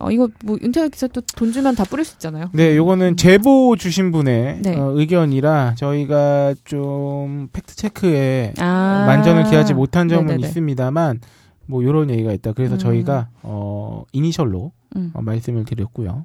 어 0.00 0.10
이거 0.10 0.28
뭐 0.44 0.56
인터넷 0.62 0.90
기사 0.90 1.06
또 1.06 1.20
돈 1.36 1.52
주면 1.52 1.74
다 1.76 1.84
뿌릴 1.84 2.04
수 2.04 2.14
있잖아요. 2.14 2.46
네, 2.52 2.76
요거는 2.76 3.16
제보 3.16 3.76
주신 3.76 4.10
분의 4.12 4.60
네. 4.62 4.76
어, 4.76 4.92
의견이라 4.96 5.74
저희가 5.76 6.54
좀 6.64 7.48
팩트 7.52 7.76
체크에 7.76 8.54
아. 8.58 9.04
만전을 9.06 9.44
기하지 9.44 9.74
못한 9.74 10.08
점은 10.08 10.26
네네네. 10.26 10.48
있습니다만 10.48 11.20
뭐 11.66 11.84
요런 11.84 12.10
얘기가 12.10 12.32
있다. 12.32 12.52
그래서 12.52 12.74
음. 12.74 12.78
저희가 12.78 13.28
어 13.42 14.04
이니셜로 14.12 14.72
음. 14.96 15.10
어, 15.14 15.22
말씀을 15.22 15.64
드렸고요. 15.64 16.24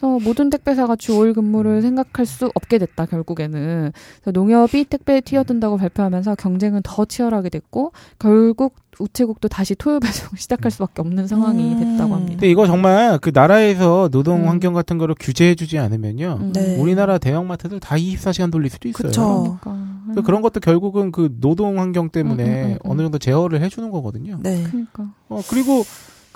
그래서 0.00 0.18
모든 0.24 0.48
택배사가 0.48 0.96
주 0.96 1.12
5일 1.12 1.34
근무를 1.34 1.82
생각할 1.82 2.24
수 2.24 2.50
없게 2.54 2.78
됐다 2.78 3.04
결국에는 3.04 3.92
그래서 4.22 4.30
농협이 4.32 4.84
택배에 4.84 5.20
뛰어든다고 5.20 5.76
발표하면서 5.76 6.36
경쟁은 6.36 6.80
더 6.82 7.04
치열하게 7.04 7.50
됐고 7.50 7.92
결국 8.18 8.74
우체국도 8.98 9.48
다시 9.48 9.74
토요 9.74 10.00
배송을 10.00 10.32
시작할 10.40 10.70
수밖에 10.70 11.02
없는 11.02 11.26
상황이 11.26 11.74
음. 11.74 11.78
됐다고 11.78 12.14
합니다. 12.14 12.32
근데 12.32 12.50
이거 12.50 12.66
정말 12.66 13.18
그 13.18 13.30
나라에서 13.32 14.08
노동 14.10 14.42
음. 14.42 14.48
환경 14.48 14.72
같은 14.72 14.96
거를 14.96 15.14
규제해주지 15.18 15.78
않으면요. 15.78 16.38
음. 16.40 16.52
네. 16.52 16.78
우리나라 16.78 17.18
대형마트들 17.18 17.80
다 17.80 17.96
24시간 17.96 18.50
돌릴 18.50 18.70
수도 18.70 18.88
있어요. 18.88 19.06
그쵸. 19.06 19.58
그러니까. 19.60 19.90
그 20.14 20.22
그런 20.22 20.42
것도 20.42 20.60
결국은 20.60 21.12
그 21.12 21.36
노동 21.40 21.78
환경 21.78 22.08
때문에 22.08 22.44
음, 22.44 22.48
음, 22.48 22.70
음, 22.70 22.72
음. 22.72 22.90
어느 22.90 23.02
정도 23.02 23.18
제어를 23.18 23.60
해주는 23.62 23.90
거거든요. 23.90 24.38
네. 24.42 24.64
그러니까. 24.64 25.10
어, 25.28 25.40
그리고 25.48 25.84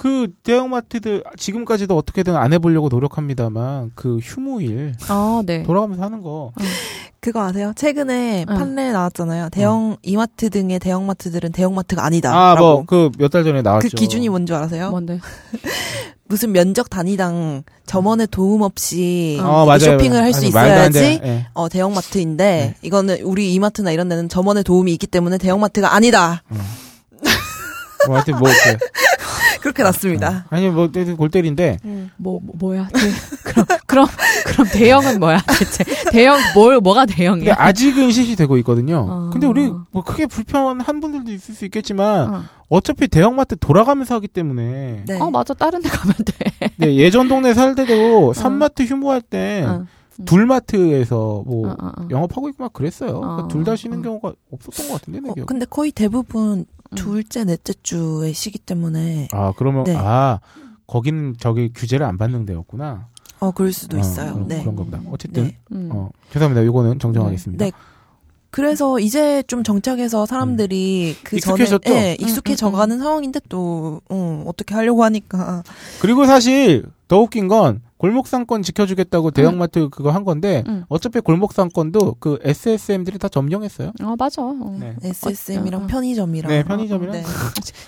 그 0.05 0.29
대형마트들 0.43 1.25
지금까지도 1.39 1.97
어떻게든 1.97 2.37
안 2.37 2.53
해보려고 2.53 2.91
노력합니다만 2.91 3.93
그 3.95 4.19
휴무일 4.19 4.93
아, 5.09 5.43
네. 5.47 5.63
돌아가면서 5.63 6.03
하는 6.05 6.21
거 6.21 6.53
그거 7.21 7.43
아세요? 7.43 7.73
최근에 7.75 8.45
응. 8.47 8.55
판례 8.55 8.93
나왔잖아요. 8.93 9.49
대형 9.49 9.97
이마트 10.03 10.51
등의 10.51 10.79
대형마트들은 10.81 11.53
대형마트가 11.53 12.05
아니다. 12.05 12.35
아. 12.35 12.55
뭐, 12.55 12.85
그, 12.85 13.11
몇 13.17 13.29
달 13.31 13.45
전에 13.45 13.63
나왔죠. 13.63 13.89
그 13.89 13.97
기준이 13.97 14.29
뭔지 14.29 14.53
아세요? 14.53 14.91
뭔데? 14.91 15.21
무슨 16.29 16.53
면적 16.53 16.91
단위당 16.91 17.63
점원의 17.87 18.27
도움 18.31 18.61
없이 18.61 19.39
어, 19.43 19.65
맞아요. 19.65 19.79
쇼핑을 19.79 20.23
할 20.23 20.35
수 20.35 20.45
있어야지 20.45 20.99
돼. 20.99 21.21
예. 21.25 21.47
어, 21.55 21.71
대형마트인데 21.71 22.45
네. 22.45 22.75
이거는 22.83 23.23
우리 23.23 23.55
이마트나 23.55 23.91
이런 23.91 24.11
데는 24.11 24.29
점원의 24.29 24.65
도움이 24.65 24.93
있기 24.93 25.07
때문에 25.07 25.39
대형마트가 25.39 25.95
아니다. 25.95 26.43
뭐, 28.07 28.17
하여튼 28.17 28.39
뭐, 28.39 28.51
그, 28.51 28.77
그렇게 29.65 29.83
났습니다. 29.83 30.45
아니, 30.51 30.69
뭐, 30.69 30.91
골 31.17 31.31
때린데, 31.31 31.79
뭐, 32.19 32.39
뭐 32.43 32.55
뭐야? 32.59 32.87
대, 32.89 33.01
그럼 33.49 33.67
그럼 33.87 34.07
그럼 34.45 34.67
대형은 34.71 35.19
뭐야? 35.21 35.41
대체 35.59 35.85
대형 36.11 36.37
뭘 36.55 36.81
뭐가 36.81 37.07
대형이야? 37.07 37.55
아직은 37.57 38.11
실시되고 38.11 38.59
있거든요. 38.59 39.07
어. 39.09 39.31
근데 39.33 39.47
우리, 39.47 39.73
뭐, 39.91 40.03
크게 40.05 40.27
불편한 40.27 41.01
분들도 41.01 41.33
있을 41.33 41.55
수 41.55 41.65
있겠지만, 41.65 42.35
어. 42.35 42.43
어차피 42.69 43.09
대형마트 43.09 43.57
돌아가면서 43.57 44.17
하기 44.17 44.29
때문에, 44.29 45.05
네. 45.07 45.19
어 45.19 45.31
맞아 45.31 45.55
다른 45.55 45.81
데 45.81 45.89
가면 45.89 46.15
돼. 46.27 46.69
네, 46.77 46.97
예전 46.97 47.29
동네 47.29 47.55
살 47.55 47.75
때도 47.75 48.35
산마트 48.35 48.83
휴무할 48.83 49.23
때, 49.23 49.65
어. 49.67 49.87
둘마트에서 50.27 51.43
뭐, 51.47 51.71
어, 51.71 51.77
어, 51.81 51.87
어. 51.87 52.09
영업하고 52.11 52.51
있고 52.51 52.65
막 52.65 52.73
그랬어요. 52.75 53.19
그러니까 53.19 53.45
어, 53.45 53.49
둘다 53.49 53.77
쉬는 53.77 54.01
어. 54.01 54.03
경우가 54.03 54.35
없었던 54.51 54.89
것 54.89 55.01
같은데, 55.01 55.21
내 55.21 55.31
어, 55.31 55.33
기억. 55.33 55.47
근데 55.47 55.65
거의 55.65 55.91
대부분 55.91 56.59
음. 56.59 56.65
둘째, 56.95 57.45
넷째 57.45 57.73
주의 57.83 58.33
시기 58.33 58.59
때문에 58.59 59.29
아, 59.33 59.53
그러면, 59.57 59.85
네. 59.85 59.97
아, 59.97 60.41
거기는 60.87 61.35
저기 61.39 61.73
규제를 61.73 62.07
안 62.07 62.19
받는 62.19 62.47
데였구나. 62.47 63.09
어 63.41 63.51
그럴 63.51 63.73
수도 63.73 63.97
어, 63.97 64.01
있어요. 64.01 64.33
어, 64.33 64.45
네. 64.47 64.61
그런 64.61 64.77
겁니다. 64.77 65.01
어쨌든, 65.11 65.45
네. 65.45 65.59
음. 65.73 65.91
어, 65.93 66.11
죄송합니다. 66.31 66.63
이거는 66.63 66.99
정정하겠습니다. 66.99 67.65
네. 67.65 67.73
그래서 68.55 69.01
이제 69.01 69.43
좀 69.49 69.65
정착해서 69.65 70.27
사람들이 70.27 71.17
그 71.25 71.41
전에 71.41 71.65
익숙해졌죠? 71.65 71.93
예, 71.93 72.17
익숙해져가는 72.21 72.97
음, 72.97 73.03
상황인데 73.03 73.41
또 73.49 74.01
어, 74.09 74.45
어떻게 74.47 74.77
하려고 74.77 75.03
하니까 75.03 75.65
그리고 76.01 76.25
사실 76.25 76.85
더 77.09 77.19
웃긴 77.19 77.49
건 77.49 77.83
골목 78.05 78.27
상권 78.27 78.61
지켜주겠다고 78.61 79.31
대형마트 79.31 79.89
그거 79.89 80.11
한 80.11 80.25
건데 80.25 80.63
음. 80.69 80.85
어차피 80.91 81.21
골목 81.21 81.55
상권도 81.55 82.17
그 82.21 82.39
SSM들이 82.43 83.19
다 83.19 83.31
점령했어요. 83.31 83.93
어 84.03 84.15
맞아. 84.19 84.43
어. 84.43 84.77
네. 84.79 84.95
SSM이랑 85.03 85.81
어, 85.81 85.85
어. 85.85 85.87
편의점이랑 85.87 86.51
네, 86.51 86.63
편의점이랑. 86.65 87.13
네. 87.15 87.23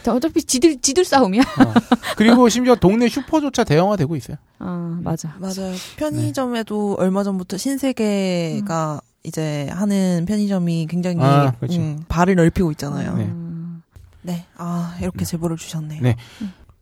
자, 0.03 0.15
어차피 0.15 0.43
지들 0.43 0.81
지들 0.81 1.05
싸움이야. 1.05 1.43
어. 1.43 1.75
그리고 2.17 2.49
심지어 2.49 2.77
동네 2.77 3.11
슈퍼조차 3.11 3.65
대형화되고 3.65 4.17
있어요. 4.17 4.39
아 4.59 4.99
맞아. 5.03 5.37
맞아요. 5.39 5.75
편의점에도 5.99 6.97
얼마 6.99 7.23
전부터 7.23 7.59
신세계가 7.59 9.03
이제 9.23 9.69
하는 9.69 10.25
편의점이 10.27 10.87
굉장히 10.89 11.19
아. 11.21 11.53
음, 11.73 12.05
발을 12.09 12.37
넓히고 12.37 12.71
있잖아요. 12.71 13.19
네. 13.19 13.25
음. 13.25 13.83
네. 14.23 14.47
아 14.57 14.97
이렇게 15.03 15.27
제보를 15.27 15.59
주셨네요. 15.59 16.01
네. 16.01 16.17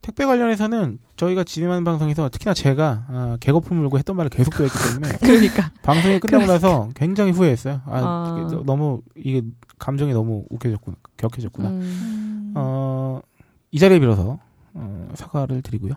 택배 0.04 0.26
관련해서는 0.26 0.98
저희가 1.16 1.44
진행하는 1.44 1.82
방송에서 1.82 2.28
특히나 2.28 2.52
제가 2.52 3.06
아, 3.08 3.36
개거품 3.40 3.78
물고 3.78 3.96
했던 3.96 4.16
말을 4.16 4.28
계속 4.28 4.52
드렸기 4.52 4.76
때문에 4.76 5.16
그러니까. 5.24 5.72
방송이 5.82 6.20
끝나고 6.20 6.44
나서 6.44 6.90
굉장히 6.94 7.32
후회했어요. 7.32 7.80
아, 7.86 7.90
아. 7.90 8.46
이게 8.46 8.62
너무 8.66 9.00
이게 9.16 9.40
감정이 9.78 10.12
너무 10.12 10.44
웃겨졌구나, 10.50 10.96
격해졌구나. 11.16 11.68
음. 11.70 11.80
음, 11.80 12.52
어, 12.54 13.22
이 13.70 13.78
자리에 13.78 13.98
빌어서 13.98 14.40
어, 14.74 15.08
사과를 15.14 15.62
드리고요. 15.62 15.94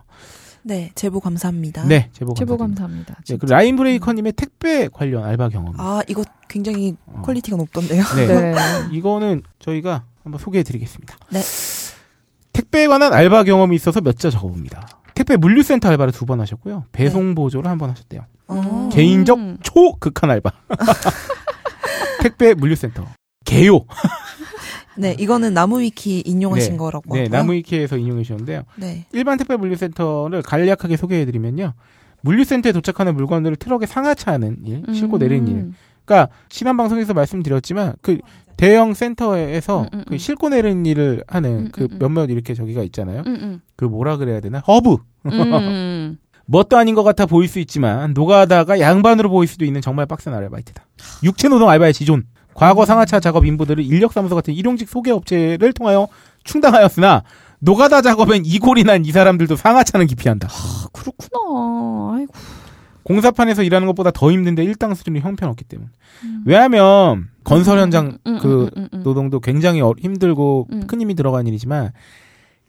네. 0.62 0.90
제보 0.94 1.20
감사합니다. 1.20 1.84
네, 1.84 2.08
제보 2.14 2.32
제보 2.32 2.56
감사드립니다. 2.56 3.12
감사합니다. 3.12 3.22
네. 3.26 3.36
그 3.36 3.44
라인 3.44 3.76
브레이커님의 3.76 4.32
택배 4.32 4.88
관련 4.88 5.22
알바 5.24 5.50
경험. 5.50 5.74
아 5.76 6.00
이거 6.08 6.24
굉장히 6.48 6.96
어. 7.04 7.20
퀄리티가 7.26 7.58
높던데요. 7.58 8.02
네. 8.16 8.26
네. 8.26 8.54
이거는 8.90 9.42
저희가 9.58 10.04
한번 10.24 10.38
소개해드리겠습니다. 10.40 11.14
네. 11.28 11.40
택배에 12.58 12.86
관한 12.88 13.12
알바 13.12 13.44
경험이 13.44 13.76
있어서 13.76 14.00
몇 14.00 14.16
자 14.18 14.30
적어봅니다. 14.30 14.88
택배 15.14 15.36
물류센터 15.36 15.88
알바를 15.90 16.12
두 16.12 16.26
번 16.26 16.40
하셨고요. 16.40 16.84
배송 16.92 17.34
보조를 17.34 17.70
한 17.70 17.78
번 17.78 17.90
하셨대요. 17.90 18.24
어. 18.48 18.88
개인적 18.92 19.38
음. 19.38 19.58
초극한 19.62 20.30
알바. 20.30 20.50
택배 22.22 22.54
물류센터. 22.54 23.06
개요. 23.44 23.84
네, 24.98 25.14
이거는 25.18 25.54
나무위키 25.54 26.20
인용하신 26.26 26.72
네. 26.72 26.76
거라고. 26.78 27.14
네. 27.14 27.28
나무위키에서 27.28 27.96
인용해 27.96 28.24
주셨는데요. 28.24 28.62
네. 28.76 29.06
일반 29.12 29.38
택배 29.38 29.56
물류센터를 29.56 30.42
간략하게 30.42 30.96
소개해 30.96 31.24
드리면요. 31.24 31.74
물류센터에 32.22 32.72
도착하는 32.72 33.14
물건들을 33.14 33.56
트럭에 33.56 33.86
상하차하는 33.86 34.56
일, 34.64 34.82
싣고 34.92 35.18
내리는 35.18 35.46
일. 35.46 35.54
음. 35.54 35.74
그러니까 36.04 36.32
지난 36.48 36.76
방송에서 36.76 37.14
말씀드렸지만 37.14 37.94
그 38.02 38.18
대형 38.58 38.92
센터에서 38.92 39.82
음, 39.82 39.88
음, 39.94 40.04
그 40.08 40.14
음. 40.14 40.18
싣고 40.18 40.48
내리는 40.50 40.84
일을 40.84 41.24
하는 41.28 41.50
음, 41.50 41.68
그 41.72 41.84
음, 41.84 41.88
음. 41.92 41.98
몇몇 41.98 42.28
이렇게 42.28 42.52
저기가 42.54 42.82
있잖아요. 42.82 43.22
음, 43.26 43.38
음. 43.40 43.60
그 43.76 43.84
뭐라 43.86 44.16
그래야 44.18 44.40
되나? 44.40 44.58
허브. 44.58 44.96
음. 45.26 46.18
뭣도 46.50 46.76
아닌 46.76 46.94
것 46.94 47.02
같아 47.02 47.26
보일 47.26 47.46
수 47.48 47.58
있지만 47.60 48.14
노가다가 48.14 48.80
양반으로 48.80 49.28
보일 49.30 49.46
수도 49.48 49.64
있는 49.64 49.80
정말 49.80 50.06
빡센 50.06 50.32
아르바이트다. 50.34 50.82
육체노동 51.22 51.68
알바의 51.68 51.92
지존. 51.92 52.24
과거 52.54 52.84
상하차 52.84 53.20
작업 53.20 53.46
인부들을 53.46 53.84
인력사무소 53.84 54.34
같은 54.34 54.52
일용직 54.54 54.88
소개업체를 54.88 55.72
통하여 55.74 56.08
충당하였으나 56.44 57.22
노가다 57.60 58.02
작업엔 58.02 58.42
이골이 58.46 58.82
난 58.84 59.04
이 59.04 59.12
사람들도 59.12 59.54
상하차는 59.56 60.06
기피한다. 60.06 60.48
아, 60.50 60.86
그렇구나. 60.92 62.16
아이고. 62.16 62.32
공사판에서 63.08 63.62
일하는 63.62 63.86
것보다 63.88 64.10
더 64.10 64.30
힘든데 64.30 64.62
일당 64.64 64.94
수준이 64.94 65.20
형편없기 65.20 65.64
때문. 65.64 65.88
왜냐하면 66.44 67.28
건설 67.42 67.78
현장 67.78 68.18
음, 68.26 68.38
그 68.40 68.64
음, 68.76 68.82
음, 68.84 68.88
음. 68.94 69.02
노동도 69.02 69.40
굉장히 69.40 69.80
어- 69.80 69.94
힘들고 69.98 70.68
음. 70.72 70.86
큰 70.86 71.00
힘이 71.00 71.14
들어간 71.14 71.46
일이지만 71.46 71.90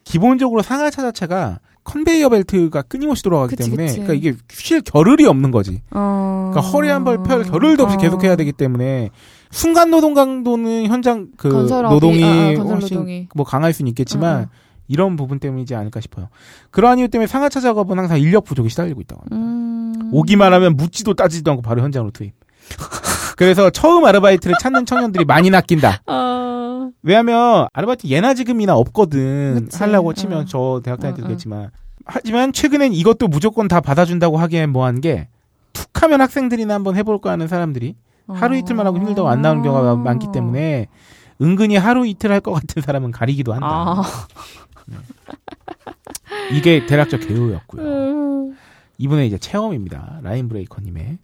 기본적으로 0.04 0.62
상하차 0.62 1.02
자체가 1.02 1.60
컨베이어 1.84 2.30
벨트가 2.30 2.82
끊임없이 2.84 3.24
돌아가기 3.24 3.56
그치, 3.56 3.70
때문에 3.70 3.88
그치. 3.88 4.00
그러니까 4.02 4.14
이게 4.14 4.38
쉴 4.50 4.82
겨를이 4.82 5.26
없는 5.26 5.52
거지. 5.52 5.82
어... 5.92 6.52
그러니까 6.54 6.62
허리 6.72 6.88
한 6.90 7.04
벌 7.04 7.24
펼 7.24 7.44
겨를도 7.44 7.84
없이 7.84 7.96
어. 7.98 8.00
계속 8.00 8.24
해야 8.24 8.36
되기 8.36 8.52
때문에 8.52 9.10
순간 9.52 9.90
노동 9.92 10.14
강도는 10.14 10.86
현장 10.88 11.28
그 11.38 11.50
건설업이- 11.50 11.90
노동이 11.90 12.24
아, 12.24 12.28
아, 12.28 12.64
훨씬 12.64 12.98
노동이. 12.98 13.28
뭐 13.36 13.46
강할 13.46 13.74
수는 13.74 13.90
있겠지만 13.90 14.38
어, 14.38 14.42
어. 14.44 14.48
이런 14.88 15.16
부분 15.16 15.40
때문이지 15.40 15.76
않을까 15.76 16.00
싶어요. 16.02 16.30
그러한 16.72 16.98
이유 17.00 17.08
때문에 17.08 17.28
상하차 17.28 17.60
작업은 17.60 17.98
항상 18.00 18.20
인력 18.20 18.44
부족에 18.46 18.70
시달리고 18.70 19.02
있다고 19.02 19.22
합니다. 19.22 19.36
음... 19.36 19.69
오기만 20.12 20.54
하면 20.54 20.76
묻지도 20.76 21.14
따지지도 21.14 21.52
않고 21.52 21.62
바로 21.62 21.82
현장으로 21.82 22.12
투입. 22.12 22.34
그래서 23.38 23.70
처음 23.70 24.06
아르바이트를 24.06 24.56
찾는 24.62 24.86
청년들이 24.86 25.26
많이 25.26 25.50
낚인다. 25.50 26.02
아... 26.06 26.90
왜냐하면 27.02 27.68
아르바이트 27.74 28.08
예나 28.08 28.34
지금이나 28.34 28.76
없거든 28.76 29.62
그치. 29.66 29.78
하려고 29.78 30.14
치면 30.14 30.40
어. 30.42 30.46
저 30.46 30.82
대학 30.84 31.00
다닐 31.00 31.16
때도 31.16 31.24
어, 31.24 31.26
어. 31.26 31.30
그랬지만 31.30 31.70
하지만 32.06 32.52
최근엔 32.52 32.94
이것도 32.94 33.28
무조건 33.28 33.68
다 33.68 33.80
받아준다고 33.82 34.38
하기엔 34.38 34.72
뭐한 34.72 35.00
게 35.00 35.30
툭하면 35.74 36.20
학생들이나 36.22 36.74
한번 36.74 36.96
해볼까 36.98 37.32
하는 37.32 37.48
사람들이 37.48 37.96
하루 38.28 38.58
이틀만 38.58 38.86
하고 38.86 38.98
힘들다고 38.98 39.30
안 39.30 39.42
나오는 39.42 39.64
경우가 39.64 39.96
많기 39.96 40.28
때문에 40.34 40.88
은근히 41.42 41.78
하루 41.78 42.06
이틀 42.06 42.32
할 42.32 42.42
것 42.42 42.52
같은 42.52 42.82
사람은 42.82 43.12
가리기도 43.12 43.54
한다. 43.54 43.68
아... 43.70 44.04
이게 46.52 46.86
대략적 46.86 47.22
개요였고요. 47.22 47.82
음... 47.82 48.58
이분의 49.00 49.28
이제 49.28 49.38
체험입니다. 49.40 50.20
라인 50.22 50.48
브레이커님의. 50.50 51.18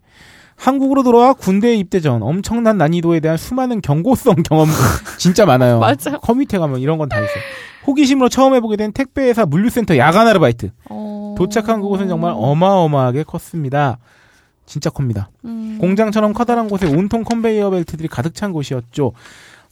한국으로 0.56 1.04
돌아와 1.04 1.34
군대에 1.34 1.76
입대 1.76 2.00
전 2.00 2.24
엄청난 2.24 2.78
난이도에 2.78 3.20
대한 3.20 3.38
수많은 3.38 3.82
경고성 3.82 4.36
경험 4.44 4.68
진짜 5.20 5.46
많아요. 5.46 5.80
맞아. 5.80 6.18
커뮤니티에 6.18 6.58
가면 6.60 6.80
이런 6.80 6.98
건 6.98 7.10
다 7.10 7.20
있어. 7.20 7.30
호기심으로 7.86 8.30
처음 8.30 8.56
해보게 8.56 8.78
된 8.78 8.92
택배회사 8.94 9.46
물류센터 9.46 9.98
야간 9.98 10.28
아르바이트. 10.28 10.72
어... 10.90 11.36
도착한 11.38 11.82
그곳은 11.82 12.08
정말 12.08 12.34
어마어마하게 12.36 13.24
컸습니다. 13.24 14.00
진짜 14.66 14.90
큽니다. 14.90 15.30
음... 15.44 15.78
공장처럼 15.80 16.34
커다란 16.34 16.68
곳에 16.70 16.88
온통 16.88 17.24
컨베이어 17.26 17.70
벨트들이 17.70 18.08
가득 18.08 18.34
찬 18.34 18.54
곳이었죠. 18.54 19.12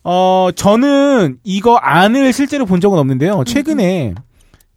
어, 0.04 0.50
저는 0.54 1.40
이거 1.46 1.78
안을 1.78 2.34
실제로 2.34 2.66
본 2.66 2.82
적은 2.82 3.00
없는데요. 3.00 3.46
최근에 3.46 4.14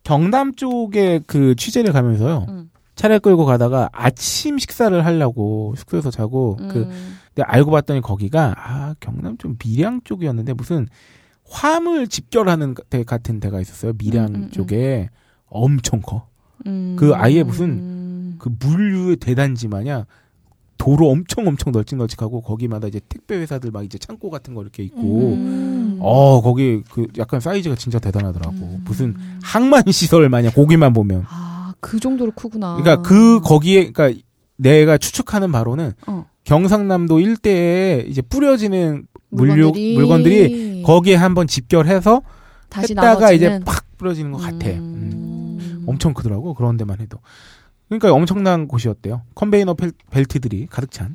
경남 0.04 0.54
쪽에 0.54 1.20
그 1.26 1.56
취재를 1.56 1.92
가면서요. 1.92 2.46
음. 2.48 2.70
차를 2.96 3.20
끌고 3.20 3.44
가다가 3.44 3.88
아침 3.92 4.58
식사를 4.58 5.04
하려고 5.04 5.74
숙소에서 5.76 6.10
자고 6.10 6.56
그 6.56 6.88
음... 6.90 7.16
근데 7.34 7.42
알고 7.46 7.70
봤더니 7.70 8.00
거기가 8.00 8.54
아 8.56 8.94
경남 8.98 9.36
쪽 9.38 9.56
밀양 9.62 10.00
쪽이었는데 10.04 10.54
무슨 10.54 10.88
화물 11.48 12.08
집결하는 12.08 12.74
데 12.90 13.04
같은 13.04 13.38
데가 13.38 13.60
있었어요. 13.60 13.92
밀양 13.96 14.26
음, 14.28 14.34
음, 14.34 14.42
음. 14.44 14.50
쪽에. 14.50 15.10
엄청 15.46 16.00
커. 16.00 16.26
음... 16.66 16.96
그 16.98 17.14
아예 17.14 17.42
무슨 17.42 17.68
음... 17.68 18.36
그 18.38 18.50
물류의 18.58 19.16
대단지 19.16 19.68
마냥 19.68 20.04
도로 20.78 21.08
엄청 21.10 21.46
엄청 21.46 21.72
널찍널찍하고 21.72 22.40
거기마다 22.42 22.88
이제 22.88 23.00
택배 23.08 23.36
회사들 23.36 23.70
막 23.70 23.84
이제 23.84 23.98
창고 23.98 24.30
같은 24.30 24.54
거 24.54 24.62
이렇게 24.62 24.82
있고. 24.82 25.34
음... 25.34 25.98
어 26.00 26.40
거기 26.40 26.82
그 26.90 27.06
약간 27.18 27.40
사이즈가 27.40 27.74
진짜 27.76 27.98
대단하더라고. 27.98 28.56
음. 28.56 28.82
무슨 28.84 29.14
항만 29.42 29.84
시설 29.92 30.28
마냥 30.28 30.52
고기만 30.52 30.92
보면. 30.92 31.24
아, 31.28 31.55
그 31.86 32.00
정도로 32.00 32.32
크구나. 32.32 32.76
그러니까 32.76 33.00
그 33.02 33.40
거기에 33.40 33.92
그러니까 33.92 34.20
내가 34.56 34.98
추측하는 34.98 35.52
바로는 35.52 35.92
어. 36.08 36.26
경상남도 36.42 37.20
일대에 37.20 38.04
이제 38.08 38.22
뿌려지는 38.22 39.06
물류 39.28 39.66
물건들이, 39.66 39.94
물건들이 39.94 40.82
거기에 40.84 41.14
한번 41.14 41.46
집결해서 41.46 42.22
다시 42.68 42.92
했다가 42.92 43.30
이제 43.30 43.46
나머지는 43.46 43.64
팍 43.64 43.84
뿌려지는 43.98 44.32
것 44.32 44.38
같아. 44.38 44.66
음. 44.66 45.58
음... 45.60 45.84
엄청 45.86 46.12
크더라고 46.12 46.54
그런 46.54 46.76
데만 46.76 47.00
해도. 47.00 47.18
그러니까 47.88 48.12
엄청난 48.12 48.66
곳이었대요. 48.66 49.22
컨베이어 49.36 49.74
벨, 49.74 49.92
벨트들이 50.10 50.66
가득 50.68 50.90
찬. 50.90 51.14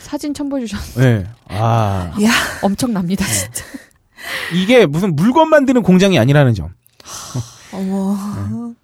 사진 0.00 0.34
첨부해 0.34 0.66
주셨. 0.66 1.00
네. 1.00 1.24
아 1.48 2.12
엄청납니다, 2.62 3.24
네. 3.24 3.32
진짜. 3.32 3.64
이게 4.54 4.84
무슨 4.84 5.16
물건 5.16 5.48
만드는 5.48 5.82
공장이 5.82 6.18
아니라는 6.18 6.52
점. 6.52 6.74
어머. 7.72 8.74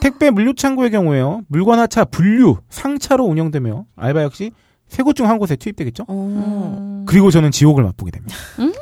택배 0.00 0.30
물류 0.30 0.54
창고의 0.54 0.90
경우에요. 0.90 1.42
물건 1.48 1.78
하차 1.78 2.04
분류 2.04 2.58
상차로 2.68 3.24
운영되며 3.24 3.84
알바 3.96 4.22
역시 4.22 4.52
세 4.88 5.02
곳 5.02 5.14
중 5.16 5.26
한 5.26 5.38
곳에 5.38 5.56
투입되겠죠. 5.56 6.04
어. 6.08 6.14
음... 6.14 7.04
그리고 7.06 7.30
저는 7.30 7.50
지옥을 7.50 7.82
맛보게 7.84 8.10
됩니다. 8.10 8.36
음? 8.60 8.72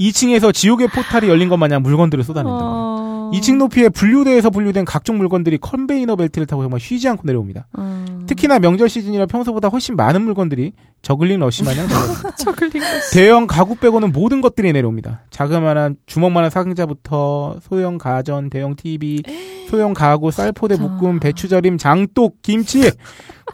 2층에서 0.00 0.52
지옥의 0.54 0.88
포탈이 0.88 1.28
열린 1.28 1.48
것 1.48 1.56
마냥 1.56 1.82
물건들을 1.82 2.24
쏟아낸다. 2.24 2.58
어... 2.60 3.11
2층 3.32 3.56
높이의 3.56 3.90
분류대에서 3.90 4.50
분류된 4.50 4.84
각종 4.84 5.18
물건들이 5.18 5.58
컨베이어 5.58 6.16
벨트를 6.16 6.46
타고 6.46 6.62
정말 6.62 6.80
쉬지 6.80 7.08
않고 7.08 7.22
내려옵니다. 7.24 7.66
음... 7.78 8.24
특히나 8.26 8.58
명절 8.58 8.88
시즌이라 8.88 9.26
평소보다 9.26 9.68
훨씬 9.68 9.96
많은 9.96 10.22
물건들이 10.22 10.72
저글링 11.00 11.40
러시 11.40 11.64
마냥. 11.64 11.88
저글링 12.38 12.82
대형 13.12 13.46
가구 13.46 13.76
빼고는 13.76 14.12
모든 14.12 14.40
것들이 14.40 14.72
내려옵니다. 14.72 15.22
자그마한 15.30 15.96
주먹만한 16.06 16.50
상자부터 16.50 17.56
소형 17.62 17.98
가전, 17.98 18.50
대형 18.50 18.76
TV, 18.76 19.22
소형 19.68 19.94
가구, 19.94 20.30
쌀포대 20.30 20.76
묶음, 20.76 21.18
배추절임, 21.18 21.78
장독, 21.78 22.42
김치, 22.42 22.90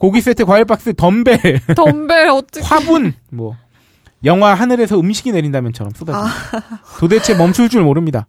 고기 0.00 0.20
세트, 0.20 0.44
과일 0.44 0.64
박스, 0.64 0.92
덤벨, 0.94 1.38
덤벨 1.76 2.28
어떻게? 2.30 2.64
화분, 2.64 3.14
뭐 3.30 3.56
영화 4.24 4.54
하늘에서 4.54 4.98
음식이 4.98 5.32
내린다면처럼 5.32 5.92
쏟아집니다. 5.94 6.82
도대체 6.98 7.34
멈출 7.34 7.68
줄 7.68 7.82
모릅니다. 7.82 8.26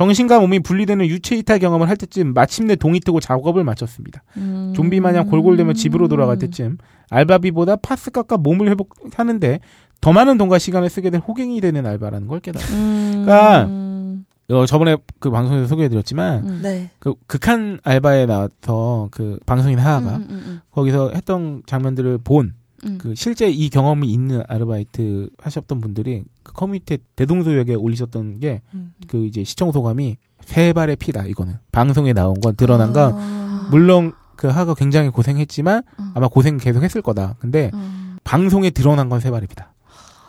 정신과 0.00 0.40
몸이 0.40 0.60
분리되는 0.60 1.06
유체 1.08 1.36
이탈 1.36 1.58
경험을 1.58 1.90
할 1.90 1.94
때쯤 1.94 2.32
마침내 2.32 2.74
동이 2.74 3.00
트고 3.00 3.20
작업을 3.20 3.64
마쳤습니다. 3.64 4.22
음... 4.38 4.72
좀비 4.74 4.98
마냥 4.98 5.26
골골대며 5.26 5.74
집으로 5.74 6.08
돌아갈 6.08 6.38
때쯤 6.38 6.78
알바비보다 7.10 7.76
파스 7.76 8.10
깎아 8.10 8.38
몸을 8.38 8.70
회복하는데 8.70 9.60
더 10.00 10.12
많은 10.14 10.38
돈과 10.38 10.58
시간을 10.58 10.88
쓰게 10.88 11.10
된 11.10 11.20
호갱이 11.20 11.60
되는 11.60 11.84
알바라는 11.84 12.28
걸 12.28 12.40
깨달았어요. 12.40 12.78
음... 12.78 13.24
그러니까 13.26 14.56
어, 14.56 14.64
저번에 14.64 14.96
그 15.18 15.30
방송에서 15.30 15.66
소개해드렸지만 15.66 16.48
음. 16.48 16.60
네. 16.62 16.88
그 16.98 17.12
극한 17.26 17.78
알바에 17.84 18.24
나와서 18.24 19.08
그 19.10 19.38
방송인 19.44 19.78
하하가 19.78 20.16
음, 20.16 20.26
음, 20.30 20.42
음, 20.46 20.60
거기서 20.70 21.10
했던 21.14 21.62
장면들을 21.66 22.20
본 22.24 22.54
음. 22.86 22.98
그 22.98 23.14
실제 23.14 23.48
이 23.50 23.68
경험이 23.68 24.10
있는 24.10 24.42
아르바이트 24.48 25.30
하셨던 25.38 25.80
분들이 25.80 26.24
그 26.42 26.52
커뮤니티에 26.52 26.98
대동소역에 27.16 27.74
올리셨던 27.74 28.40
게그 28.40 28.60
음. 28.74 28.92
이제 29.26 29.44
시청 29.44 29.70
소감이 29.72 30.16
세 30.44 30.72
발의 30.72 30.96
피다 30.96 31.24
이거는 31.26 31.58
방송에 31.72 32.12
나온 32.12 32.40
건 32.40 32.56
드러난 32.56 32.92
건 32.92 33.12
아. 33.16 33.68
물론 33.70 34.12
그 34.36 34.48
하가 34.48 34.74
굉장히 34.74 35.10
고생했지만 35.10 35.82
어. 35.98 36.12
아마 36.14 36.28
고생 36.28 36.56
계속 36.56 36.82
했을 36.82 37.02
거다. 37.02 37.36
근데 37.38 37.70
어. 37.74 38.16
방송에 38.24 38.70
드러난 38.70 39.08
건 39.10 39.20
세 39.20 39.30
발의 39.30 39.46
피다. 39.48 39.74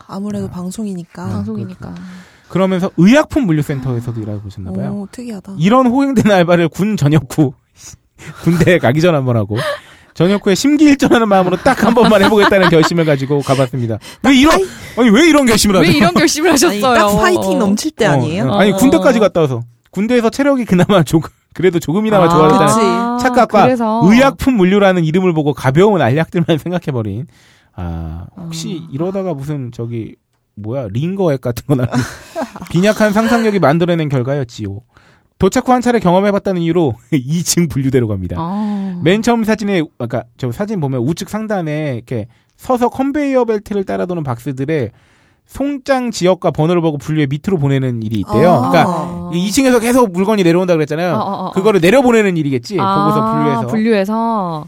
아무래도 0.06 0.46
아. 0.46 0.50
방송이니까. 0.50 1.26
방송이니까. 1.28 1.94
그러면서 2.50 2.90
의약품 2.98 3.46
물류센터에서도 3.46 4.20
일하고 4.20 4.42
계셨나 4.42 4.72
봐요. 4.72 4.92
오, 4.92 5.08
특이하다. 5.10 5.54
이런 5.58 5.86
호행된 5.86 6.30
알바를 6.30 6.68
군 6.68 6.98
전역 6.98 7.26
후 7.30 7.54
군대에 8.44 8.78
가기 8.78 9.00
전 9.00 9.14
한번 9.14 9.38
하고 9.38 9.56
전역 10.14 10.46
후에 10.46 10.54
심기일전하는 10.54 11.28
마음으로 11.28 11.56
딱 11.58 11.82
한 11.84 11.94
번만 11.94 12.22
해보겠다는 12.22 12.68
결심을 12.68 13.04
가지고 13.04 13.40
가봤습니다. 13.40 13.98
왜 14.24 14.34
이런 14.36 14.54
아니 14.98 15.10
왜 15.10 15.28
이런 15.28 15.46
결심을 15.46 15.76
하죠? 15.76 15.88
왜 15.88 15.96
이런 15.96 16.14
결심을 16.14 16.50
아니, 16.50 16.52
하셨어요? 16.52 16.94
딱 16.94 17.16
파이팅 17.20 17.42
어. 17.42 17.54
넘칠 17.58 17.90
때 17.92 18.06
아니에요? 18.06 18.44
어, 18.48 18.58
아니 18.58 18.72
어. 18.72 18.76
군대까지 18.76 19.18
갔다 19.18 19.40
와서 19.40 19.62
군대에서 19.90 20.30
체력이 20.30 20.64
그나마 20.64 21.02
조금 21.02 21.30
그래도 21.54 21.78
조금이나마 21.78 22.24
아, 22.24 22.28
좋아졌다는 22.28 22.66
그치. 23.18 23.24
착각과 23.24 23.64
그래서. 23.64 24.00
의약품 24.04 24.54
물류라는 24.56 25.04
이름을 25.04 25.32
보고 25.34 25.52
가벼운 25.52 26.00
알약들만 26.00 26.58
생각해버린 26.58 27.26
아 27.74 28.26
혹시 28.38 28.80
어. 28.82 28.88
이러다가 28.92 29.34
무슨 29.34 29.70
저기 29.72 30.14
뭐야 30.54 30.88
링거 30.90 31.32
앱 31.32 31.40
같은 31.40 31.64
거나 31.66 31.86
빈약한 32.70 33.12
상상력이 33.12 33.58
만들어낸 33.58 34.08
결과였지요. 34.08 34.80
도착 35.42 35.68
후 35.68 35.72
한 35.72 35.80
차례 35.80 35.98
경험해봤다는 35.98 36.62
이유로 36.62 36.94
2층 37.12 37.68
분류대로 37.68 38.06
갑니다. 38.06 38.36
아. 38.38 39.00
맨 39.02 39.22
처음 39.22 39.42
사진에 39.42 39.82
아까 39.98 40.22
저 40.36 40.52
사진 40.52 40.78
보면 40.78 41.00
우측 41.00 41.28
상단에 41.28 41.94
이렇게 41.96 42.28
서서 42.56 42.88
컨베이어 42.90 43.44
벨트를 43.46 43.82
따라 43.84 44.06
도는 44.06 44.22
박스들에 44.22 44.90
송장 45.46 46.12
지역과 46.12 46.52
번호를 46.52 46.80
보고 46.80 46.96
분류해 46.96 47.26
밑으로 47.28 47.58
보내는 47.58 48.04
일이 48.04 48.20
있대요. 48.20 48.50
아. 48.52 48.70
그러니까 48.70 49.30
2층에서 49.36 49.80
계속 49.80 50.12
물건이 50.12 50.44
내려온다 50.44 50.74
그랬잖아요. 50.74 51.12
어, 51.14 51.18
어, 51.18 51.46
어. 51.48 51.50
그거를 51.50 51.80
내려보내는 51.80 52.36
일이겠지. 52.36 52.76
보고서 52.76 53.20
아, 53.20 53.32
분류해서. 53.34 53.66
분류해서. 53.66 54.66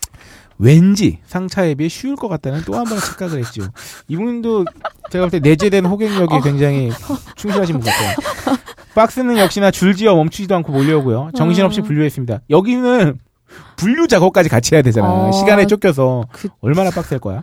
왠지 0.59 1.19
상차에 1.27 1.75
비해 1.77 1.89
쉬울 1.89 2.17
것 2.17 2.27
같다는 2.29 2.63
또 2.65 2.75
한 2.75 2.85
번의 2.85 3.01
착각을 3.01 3.39
했죠. 3.39 3.63
이분도 4.09 4.65
제가 5.13 5.27
볼 5.27 5.31
때 5.31 5.39
내재된 5.39 5.85
호갱력이 5.87 6.41
굉장히 6.43 6.91
충실하신 7.37 7.79
분 7.79 7.85
같아요. 7.89 8.17
박스는 8.95 9.39
역시나 9.39 9.71
줄지어 9.71 10.15
멈추지도 10.15 10.55
않고 10.57 10.73
몰려오고요. 10.73 11.31
정신없이 11.37 11.81
음. 11.81 11.85
분류했습니다. 11.85 12.41
여기는 12.51 13.19
분류 13.77 14.07
작업까지 14.09 14.49
같이 14.49 14.75
해야 14.75 14.83
되잖아. 14.83 15.09
어. 15.09 15.33
시간에 15.33 15.67
쫓겨서 15.67 16.25
그- 16.33 16.49
얼마나 16.61 16.91
빡셀 16.91 17.19
거야. 17.19 17.43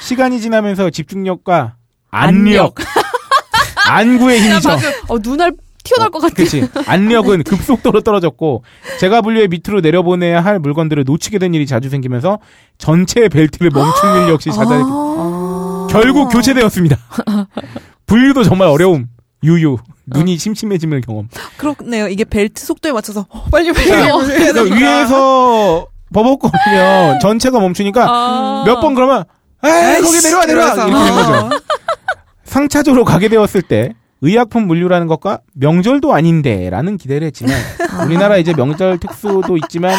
시간이 0.00 0.40
지나면서 0.40 0.90
집중력과 0.90 1.74
안력, 2.10 2.74
안구의 3.88 4.40
힘이죠. 4.40 4.70
어, 5.08 5.18
눈알 5.22 5.52
튀어나올 5.82 6.10
것 6.10 6.20
같아. 6.20 6.34
그렇지. 6.34 6.68
안력은 6.86 7.42
급속도로 7.42 8.02
떨어졌고 8.02 8.64
제가 9.00 9.22
분류해 9.22 9.48
밑으로 9.48 9.80
내려보내야 9.80 10.40
할 10.44 10.58
물건들을 10.58 11.04
놓치게 11.04 11.38
된 11.38 11.54
일이 11.54 11.66
자주 11.66 11.88
생기면서 11.88 12.38
전체 12.78 13.28
벨트를 13.28 13.70
멈춘 13.72 14.22
일 14.24 14.28
역시 14.28 14.50
자잘했 14.52 14.84
아. 14.86 15.86
결국 15.90 16.28
교체되었습니다. 16.28 16.96
분류도 18.06 18.44
정말 18.44 18.68
어려움. 18.68 19.06
유유. 19.42 19.78
눈이 20.10 20.38
침침해짐을 20.38 21.00
경험. 21.02 21.28
그렇네요. 21.56 22.08
이게 22.08 22.24
벨트 22.24 22.64
속도에 22.64 22.92
맞춰서 22.92 23.26
어, 23.28 23.44
빨리 23.50 23.72
빨리 23.72 23.88
자, 23.88 24.12
빨리 24.12 24.36
그러니까. 24.52 24.76
위에서 24.76 25.86
버벅거리면 26.12 27.20
전체가 27.20 27.58
멈추니까 27.60 28.06
아. 28.08 28.64
몇번 28.66 28.94
그러면 28.94 29.24
에이, 29.64 30.00
거기 30.02 30.20
내려와 30.22 30.46
내려와. 30.46 30.74
이렇게 30.74 30.90
된 31.04 31.14
거죠. 31.14 31.32
어. 31.32 31.50
상차조로 32.44 33.04
가게 33.04 33.28
되었을 33.28 33.62
때 33.62 33.92
의약품 34.22 34.66
물류라는 34.66 35.06
것과 35.06 35.40
명절도 35.54 36.12
아닌데라는 36.12 36.96
기대를 36.98 37.26
했지만 37.28 37.54
우리나라 38.06 38.36
이제 38.36 38.52
명절 38.52 38.98
특수도 38.98 39.56
있지만 39.58 39.94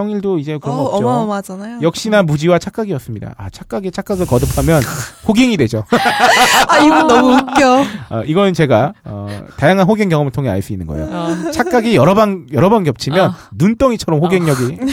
평일도 0.00 0.38
이제 0.38 0.56
그런 0.58 0.76
거 0.76 0.82
어, 0.82 0.86
없죠. 0.86 1.06
어마어마하잖아요. 1.06 1.78
역시나 1.82 2.22
무지와 2.22 2.58
착각이었습니다. 2.58 3.34
아 3.36 3.50
착각에 3.50 3.90
착각을 3.90 4.26
거듭하면 4.26 4.80
호갱이 5.28 5.58
되죠. 5.58 5.84
아 6.68 6.78
이분 6.78 7.06
너무 7.06 7.34
웃겨. 7.34 7.84
어, 8.10 8.22
이건 8.24 8.54
제가 8.54 8.94
어, 9.04 9.28
다양한 9.58 9.86
호갱 9.86 10.08
경험을 10.08 10.32
통해 10.32 10.48
알 10.48 10.62
수 10.62 10.72
있는 10.72 10.86
거예요. 10.86 11.04
어, 11.06 11.50
착각이 11.52 11.94
여러 11.96 12.14
번 12.14 12.46
여러 12.52 12.68
번 12.70 12.84
겹치면 12.84 13.30
어. 13.30 13.34
눈덩이처럼 13.52 14.20
호갱력이 14.20 14.78
어, 14.80 14.86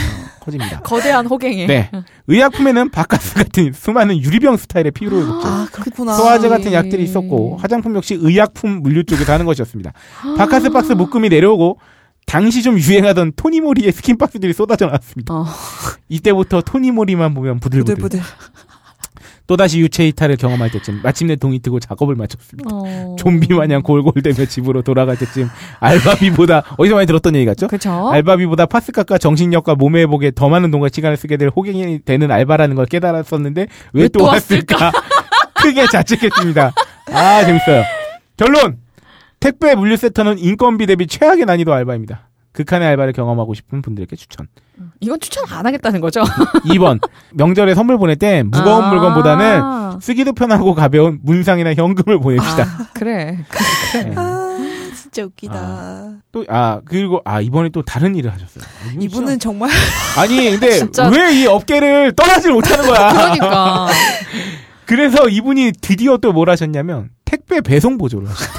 커집니다. 0.46 0.80
거대한 0.82 1.26
호갱이. 1.26 1.68
네, 1.68 1.90
의약품에는 2.28 2.90
바카스 2.92 3.36
같은 3.36 3.72
수많은 3.74 4.18
유리병 4.22 4.58
스타일의 4.58 4.92
피로를 4.92 5.26
먹죠. 5.26 5.48
아 5.48 5.68
그렇구나. 5.72 6.14
소화제 6.16 6.50
같은 6.50 6.72
약들이 6.74 7.02
있었고 7.04 7.58
화장품 7.62 7.96
역시 7.96 8.18
의약품 8.20 8.82
물류 8.82 9.04
쪽에서 9.06 9.32
하는 9.34 9.46
것이었습니다. 9.46 9.92
박카스 10.38 10.70
박스 10.72 10.92
묶음이 10.94 11.30
내려오고 11.30 11.80
당시 12.28 12.62
좀 12.62 12.78
유행하던 12.78 13.32
토니모리의 13.36 13.94
스킨 13.94 14.18
박스들이 14.18 14.52
쏟아져 14.54 14.86
나왔습니다. 14.86 15.34
어. 15.34 15.46
이때부터 16.10 16.62
토니모리만 16.62 17.34
보면 17.34 17.60
부들부들. 17.60 17.96
부들부들. 17.96 18.22
또다시 19.48 19.80
유체 19.80 20.06
이탈을 20.10 20.36
경험할 20.36 20.70
때쯤 20.72 21.00
마침내 21.02 21.38
동이 21.38 21.60
트고 21.60 21.80
작업을 21.80 22.16
마쳤습니다. 22.16 22.70
어. 22.70 23.16
좀비 23.18 23.54
마냥 23.54 23.82
골골대며 23.82 24.46
집으로 24.46 24.82
돌아갈 24.82 25.18
때쯤 25.18 25.50
알바비보다 25.80 26.76
어디서 26.78 26.96
많이 26.96 27.08
들었던 27.08 27.34
얘기 27.36 27.46
같죠? 27.46 27.70
그쵸? 27.70 28.10
알바비보다 28.12 28.66
파스값과 28.66 29.18
정신력과 29.18 29.76
몸의 29.76 30.02
회복에 30.02 30.32
더 30.36 30.50
많은 30.50 30.70
돈과 30.70 30.90
시간을 30.92 31.16
쓰게 31.16 31.38
될 31.38 31.50
호갱이 31.56 32.00
되는 32.04 32.30
알바라는 32.30 32.76
걸 32.76 32.86
깨달았었는데 32.88 33.68
왜왜또또 33.94 34.26
왔을까? 34.26 34.92
크게 35.54 35.86
자책했습니다. 35.94 36.74
아 37.14 37.46
재밌어요. 37.46 37.84
결론 38.36 38.80
택배 39.40 39.76
물류센터는 39.76 40.40
인건비 40.40 40.86
대비 40.88 41.08
최악의 41.08 41.46
난이도 41.46 41.74
알바입니다. 41.74 42.30
극한의 42.54 42.88
알바를 42.88 43.14
경험하고 43.14 43.54
싶은 43.54 43.84
분들에게 43.84 44.16
추천. 44.16 44.48
이건 45.00 45.20
추천 45.20 45.44
안 45.52 45.66
하겠다는 45.68 46.02
거죠? 46.02 46.22
2번 46.66 47.00
명절에 47.34 47.76
선물 47.76 47.98
보낼 48.00 48.16
때 48.16 48.42
무거운 48.44 48.84
아. 48.86 48.90
물건보다는 48.90 50.00
쓰기도 50.02 50.34
편하고 50.34 50.74
가벼운 50.74 51.20
문상이나 51.22 51.76
현금을 51.76 52.20
보냅시다. 52.20 52.64
아, 52.64 52.88
그래. 52.96 53.38
네. 53.94 54.14
아 54.16 54.58
진짜 54.96 55.24
웃기다. 55.24 56.14
또, 56.32 56.44
아, 56.50 56.82
그리고, 56.86 57.22
아, 57.24 57.40
이번에 57.40 57.70
또 57.70 57.82
다른 57.84 58.16
일을 58.16 58.34
하셨어요. 58.34 58.64
이분 58.94 59.02
이분은 59.04 59.40
정말 59.40 59.70
아니, 60.18 60.52
근데 60.52 60.80
왜 61.14 61.34
이 61.42 61.46
업계를 61.48 62.14
떠나질 62.14 62.52
못하는 62.52 62.86
거야? 62.88 63.10
그러니까. 63.12 63.88
그래서 64.86 65.30
이분이 65.30 65.74
드디어 65.82 66.18
또 66.18 66.34
뭘 66.34 66.50
하셨냐면, 66.50 67.10
택배 67.26 67.62
배송 67.62 67.98
보조를 67.98 68.28
하셨어요. 68.28 68.58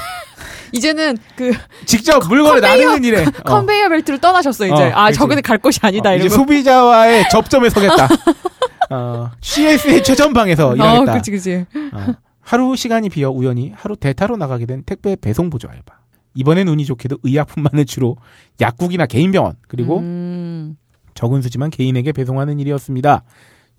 이제는 0.71 1.17
그 1.35 1.51
직접 1.85 2.19
물건을 2.27 2.61
컨베이어- 2.61 2.61
나누는 2.85 3.03
일에. 3.03 3.23
어. 3.25 3.31
컨베이어 3.43 3.89
벨트를 3.89 4.19
떠나셨어, 4.19 4.65
이제. 4.65 4.73
어, 4.73 4.91
아. 4.93 5.11
저기는 5.11 5.41
갈 5.41 5.57
곳이 5.57 5.79
아니다, 5.81 6.11
어, 6.11 6.15
이제. 6.15 6.29
소비자와의 6.29 7.29
접점에 7.29 7.69
서겠다. 7.69 8.07
어, 8.91 9.31
CS의 9.41 10.03
최전방에서 10.03 10.69
어, 10.69 10.75
일하겠다. 10.75 11.13
그치, 11.13 11.31
그치. 11.31 11.65
어, 11.93 12.13
하루 12.41 12.75
시간이 12.75 13.09
비어 13.09 13.29
우연히 13.29 13.71
하루 13.75 13.95
대타로 13.95 14.37
나가게 14.37 14.65
된 14.65 14.83
택배 14.85 15.15
배송 15.15 15.49
보조 15.49 15.67
알바. 15.69 15.99
이번엔 16.35 16.67
운이 16.67 16.85
좋게도 16.85 17.17
의약품만을 17.23 17.85
주로 17.85 18.15
약국이나 18.61 19.05
개인 19.05 19.31
병원 19.31 19.53
그리고 19.67 19.99
음. 19.99 20.75
적은 21.15 21.41
수지만 21.41 21.69
개인에게 21.69 22.11
배송하는 22.11 22.59
일이었습니다. 22.59 23.23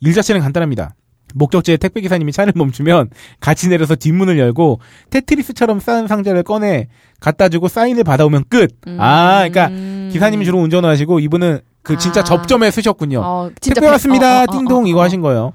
일 0.01 0.13
자체는 0.15 0.41
간단합니다. 0.43 0.95
목적지에 1.35 1.77
택배 1.77 2.01
기사님이 2.01 2.33
차를 2.33 2.53
멈추면 2.57 3.11
같이 3.41 3.69
내려서 3.69 3.95
뒷문을 3.97 4.39
열고 4.39 4.81
테트리스처럼 5.11 5.81
쌓은 5.81 6.07
상자를 6.09 6.43
꺼내 6.43 6.89
갖다 7.21 7.49
주고 7.49 7.69
사인을 7.69 8.05
받아오면 8.05 8.45
끝. 8.49 8.71
아, 8.99 9.39
그러니까 9.49 9.69
음. 9.69 10.09
기사님이 10.13 10.45
주로 10.45 10.59
운전을 10.61 10.89
하시고 10.89 11.21
이분은 11.21 11.61
그 11.83 11.97
진짜 11.99 12.21
아. 12.21 12.25
접점에 12.25 12.71
쓰셨군요. 12.71 13.21
어, 13.23 13.51
진짜 13.61 13.75
택배 13.75 13.87
배- 13.87 13.91
왔습니다. 13.93 14.41
어, 14.41 14.41
어, 14.41 14.45
어, 14.49 14.53
띵동 14.59 14.85
어, 14.85 14.87
이거 14.87 15.01
어. 15.01 15.03
하신 15.03 15.21
거예요. 15.21 15.53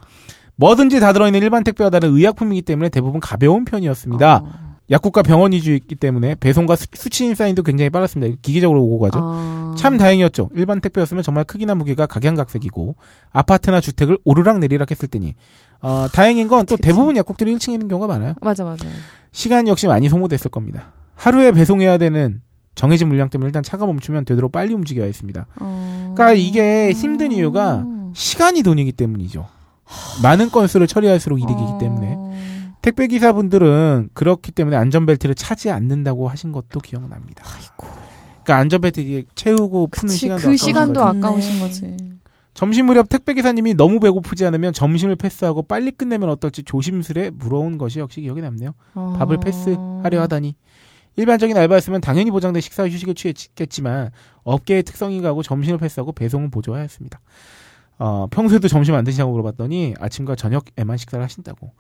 뭐든지 0.58 1.00
다 1.00 1.12
들어있는 1.14 1.42
일반 1.42 1.64
택배와 1.64 1.90
다른 1.90 2.14
의약품이기 2.16 2.62
때문에 2.62 2.90
대부분 2.90 3.20
가벼운 3.20 3.66
편이었습니다. 3.66 4.38
어. 4.38 4.66
약국과 4.92 5.24
병원 5.24 5.52
위주이기 5.52 5.96
때문에 5.96 6.36
배송과 6.36 6.76
수- 6.76 6.86
수치인 6.94 7.34
사인도 7.34 7.64
굉장히 7.64 7.90
빨랐습니다. 7.90 8.38
기계적으로 8.44 8.84
오고 8.84 9.00
가죠. 9.00 9.20
어. 9.20 9.76
참 9.76 9.98
다행이었죠. 9.98 10.52
일반 10.56 10.80
택배였으면 10.80 11.24
정말 11.24 11.44
크기나 11.44 11.74
무게가 11.74 12.06
각양각색이고 12.06 12.96
아파트나 13.34 13.82
주택을 13.82 14.20
오르락 14.24 14.60
내리락 14.60 14.92
했을 14.92 15.08
테니 15.08 15.34
어, 15.82 16.08
다행인 16.12 16.48
건 16.48 16.66
또 16.66 16.78
대부분 16.78 17.16
약국들이 17.18 17.54
1층에 17.56 17.74
있는 17.74 17.88
경우가 17.88 18.08
많아요. 18.08 18.34
맞아, 18.42 18.64
맞아. 18.64 18.86
시간 19.32 19.68
역시 19.68 19.88
많이 19.88 20.10
소모됐을 20.10 20.50
겁니다. 20.50 20.94
하루에 21.16 21.52
배송해야 21.52 21.98
되는 21.98 22.42
정해진 22.76 23.08
물량 23.08 23.30
때문에 23.30 23.48
일단 23.48 23.64
차가 23.64 23.86
멈추면 23.86 24.26
되도록 24.26 24.52
빨리 24.52 24.74
움직여야 24.74 25.06
했습니다. 25.06 25.46
어. 25.60 26.14
그러니까 26.16 26.34
이게 26.34 26.92
힘든 26.92 27.32
이유가 27.32 27.86
시간이 28.14 28.64
돈이기 28.64 28.92
때문이죠. 28.94 29.48
많은 30.24 30.50
건수를 30.50 30.88
처리할수록 30.88 31.40
이득이기 31.40 31.62
어. 31.64 31.78
때문에 31.78 32.18
택배 32.82 33.08
기사분들은 33.08 34.10
그렇기 34.14 34.52
때문에 34.52 34.76
안전벨트를 34.78 35.36
차지 35.36 35.70
않는다고 35.72 36.28
하신 36.28 36.52
것도 36.52 36.80
기억납니다. 36.80 37.44
그러니까 38.44 38.58
안전벨트 38.58 39.24
채우고 39.36 39.88
푸는 39.88 40.08
그치, 40.14 40.18
시간도 40.20 40.42
그 40.42 40.48
아까운 40.48 40.58
시간도. 40.58 41.04
아까우신 41.04 41.54
네. 41.54 41.60
거지. 41.60 41.98
점심 42.56 42.86
무렵 42.86 43.10
택배 43.10 43.34
기사님이 43.34 43.74
너무 43.74 44.00
배고프지 44.00 44.46
않으면 44.46 44.72
점심을 44.72 45.18
패스하고 45.18 45.62
빨리 45.64 45.92
끝내면 45.92 46.30
어떨지 46.30 46.64
조심스레 46.64 47.32
물어온 47.32 47.78
것이 47.78 48.00
역시 48.00 48.22
기억에 48.22 48.40
남네요. 48.42 48.74
어. 48.96 49.16
밥을 49.20 49.40
패스하려 49.42 50.22
하다니. 50.22 50.56
일반적인 51.18 51.56
알바였으면 51.56 52.00
당연히 52.00 52.32
보장된 52.32 52.62
식사 52.62 52.88
휴식을 52.88 53.14
취했겠지만 53.14 54.12
업계의 54.44 54.84
특성이 54.84 55.22
가고 55.22 55.44
점심을 55.44 55.78
패스하고 55.80 56.14
배송은 56.14 56.50
보조해야 56.50 56.82
했습니다. 56.82 57.20
어, 58.00 58.28
평소에도 58.32 58.70
점심 58.70 58.96
안 58.96 59.04
드시냐고 59.04 59.32
물어봤더니 59.32 59.96
아침과 60.00 60.36
저녁에만 60.36 60.96
식사를 60.96 61.22
하신다고. 61.22 61.74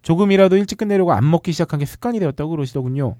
조금이라도 0.00 0.56
일찍 0.56 0.78
끝내려고 0.78 1.12
안 1.12 1.30
먹기 1.30 1.52
시작한 1.52 1.78
게 1.78 1.84
습관이 1.86 2.18
되었다고 2.18 2.50
그러시더군요. 2.50 3.16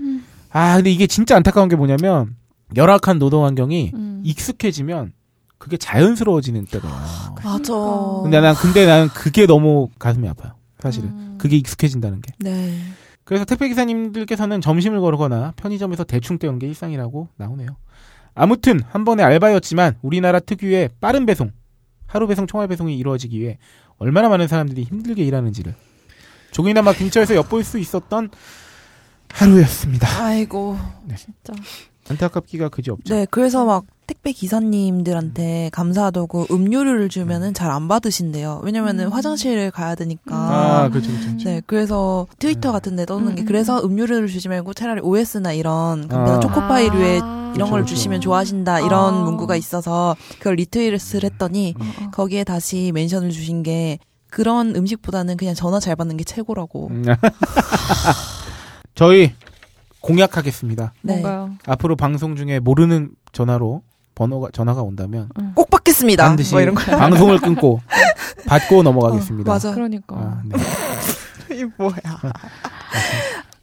음. 0.00 0.24
아, 0.50 0.74
근데 0.76 0.90
이게 0.90 1.06
진짜 1.06 1.36
안타까운 1.36 1.68
게 1.68 1.76
뭐냐면 1.76 2.36
열악한 2.76 3.20
노동 3.20 3.44
환경이 3.44 3.92
음. 3.94 4.22
익숙해지면 4.24 5.12
그게 5.58 5.76
자연스러워지는 5.76 6.66
때가 6.66 6.88
와요. 6.88 7.34
맞아. 7.42 7.74
근데 8.22 8.40
난 8.40 8.54
근데 8.54 8.86
난 8.86 9.08
그게 9.08 9.46
너무 9.46 9.88
가슴이 9.98 10.28
아파요. 10.28 10.52
사실은 10.78 11.08
음. 11.08 11.34
그게 11.38 11.56
익숙해진다는 11.56 12.20
게. 12.20 12.32
네. 12.38 12.78
그래서 13.24 13.44
택배 13.44 13.68
기사님들께서는 13.68 14.60
점심을 14.60 15.00
거르거나 15.00 15.52
편의점에서 15.56 16.04
대충 16.04 16.38
때우는 16.38 16.58
게 16.58 16.66
일상이라고 16.68 17.28
나오네요. 17.36 17.76
아무튼 18.34 18.80
한 18.88 19.04
번의 19.04 19.26
알바였지만 19.26 19.98
우리나라 20.00 20.38
특유의 20.38 20.90
빠른 21.00 21.26
배송, 21.26 21.50
하루 22.06 22.26
배송, 22.26 22.46
총알 22.46 22.68
배송이 22.68 22.96
이루어지기 22.96 23.38
위해 23.38 23.58
얼마나 23.98 24.28
많은 24.28 24.46
사람들이 24.46 24.84
힘들게 24.84 25.24
일하는지를 25.24 25.74
조금이나마 26.52 26.92
근처에서 26.92 27.34
엿볼 27.34 27.64
수 27.64 27.78
있었던 27.78 28.30
하루였습니다. 29.30 30.24
아이고. 30.24 30.78
진짜. 31.16 31.52
안타깝기가 32.10 32.68
그지 32.68 32.90
없죠. 32.90 33.14
네, 33.14 33.26
그래서 33.30 33.64
막 33.64 33.84
택배 34.06 34.32
기사님들한테 34.32 35.68
감사하다고 35.72 36.46
음료를 36.50 37.08
주면은 37.10 37.52
잘 37.54 37.68
안 37.70 37.86
받으신대요. 37.88 38.62
왜냐면은 38.64 39.06
음. 39.06 39.12
화장실을 39.12 39.70
가야 39.70 39.94
되니까. 39.94 40.34
아, 40.34 40.88
그렇죠, 40.88 41.10
그렇죠. 41.10 41.44
네, 41.44 41.60
그래서 41.66 42.26
트위터 42.38 42.72
같은 42.72 42.96
데 42.96 43.04
떠는 43.04 43.34
게 43.34 43.42
음. 43.42 43.46
그래서 43.46 43.82
음료를 43.84 44.26
주지 44.28 44.48
말고 44.48 44.72
차라리 44.72 45.02
OS나 45.02 45.52
이런 45.52 46.08
간단한 46.08 46.36
아. 46.36 46.40
초코파이류에 46.40 47.20
아. 47.22 47.52
이런 47.54 47.66
그쵸, 47.66 47.70
걸 47.70 47.82
그쵸. 47.82 47.94
주시면 47.94 48.20
좋아하신다 48.22 48.80
이런 48.80 49.14
아. 49.14 49.20
문구가 49.24 49.56
있어서 49.56 50.16
그걸 50.38 50.54
리트윗을 50.56 51.24
했더니 51.24 51.74
어, 51.78 51.84
어. 52.06 52.10
거기에 52.10 52.44
다시 52.44 52.90
멘션을 52.94 53.30
주신 53.30 53.62
게 53.62 53.98
그런 54.30 54.74
음식보다는 54.76 55.36
그냥 55.36 55.54
전화 55.54 55.78
잘 55.80 55.94
받는 55.96 56.16
게 56.16 56.24
최고라고. 56.24 56.88
음. 56.88 57.04
저희 58.94 59.32
공약하겠습니다. 60.08 60.92
네. 61.02 61.12
뭔가요? 61.20 61.52
앞으로 61.66 61.96
방송 61.96 62.34
중에 62.36 62.58
모르는 62.58 63.10
전화로 63.32 63.82
번호가 64.14 64.48
전화가 64.52 64.82
온다면 64.82 65.28
꼭 65.54 65.70
받겠습니다. 65.70 66.24
반드시 66.26 66.52
뭐 66.54 66.60
이런 66.60 66.74
거. 66.74 66.82
방송을 66.82 67.38
끊고 67.38 67.80
받고 68.48 68.82
넘어가겠습니다. 68.82 69.50
어, 69.50 69.54
맞아. 69.54 69.72
그러니까. 69.72 70.16
아, 70.16 70.42
네. 70.44 70.56
이 71.60 71.64
뭐야. 71.76 71.92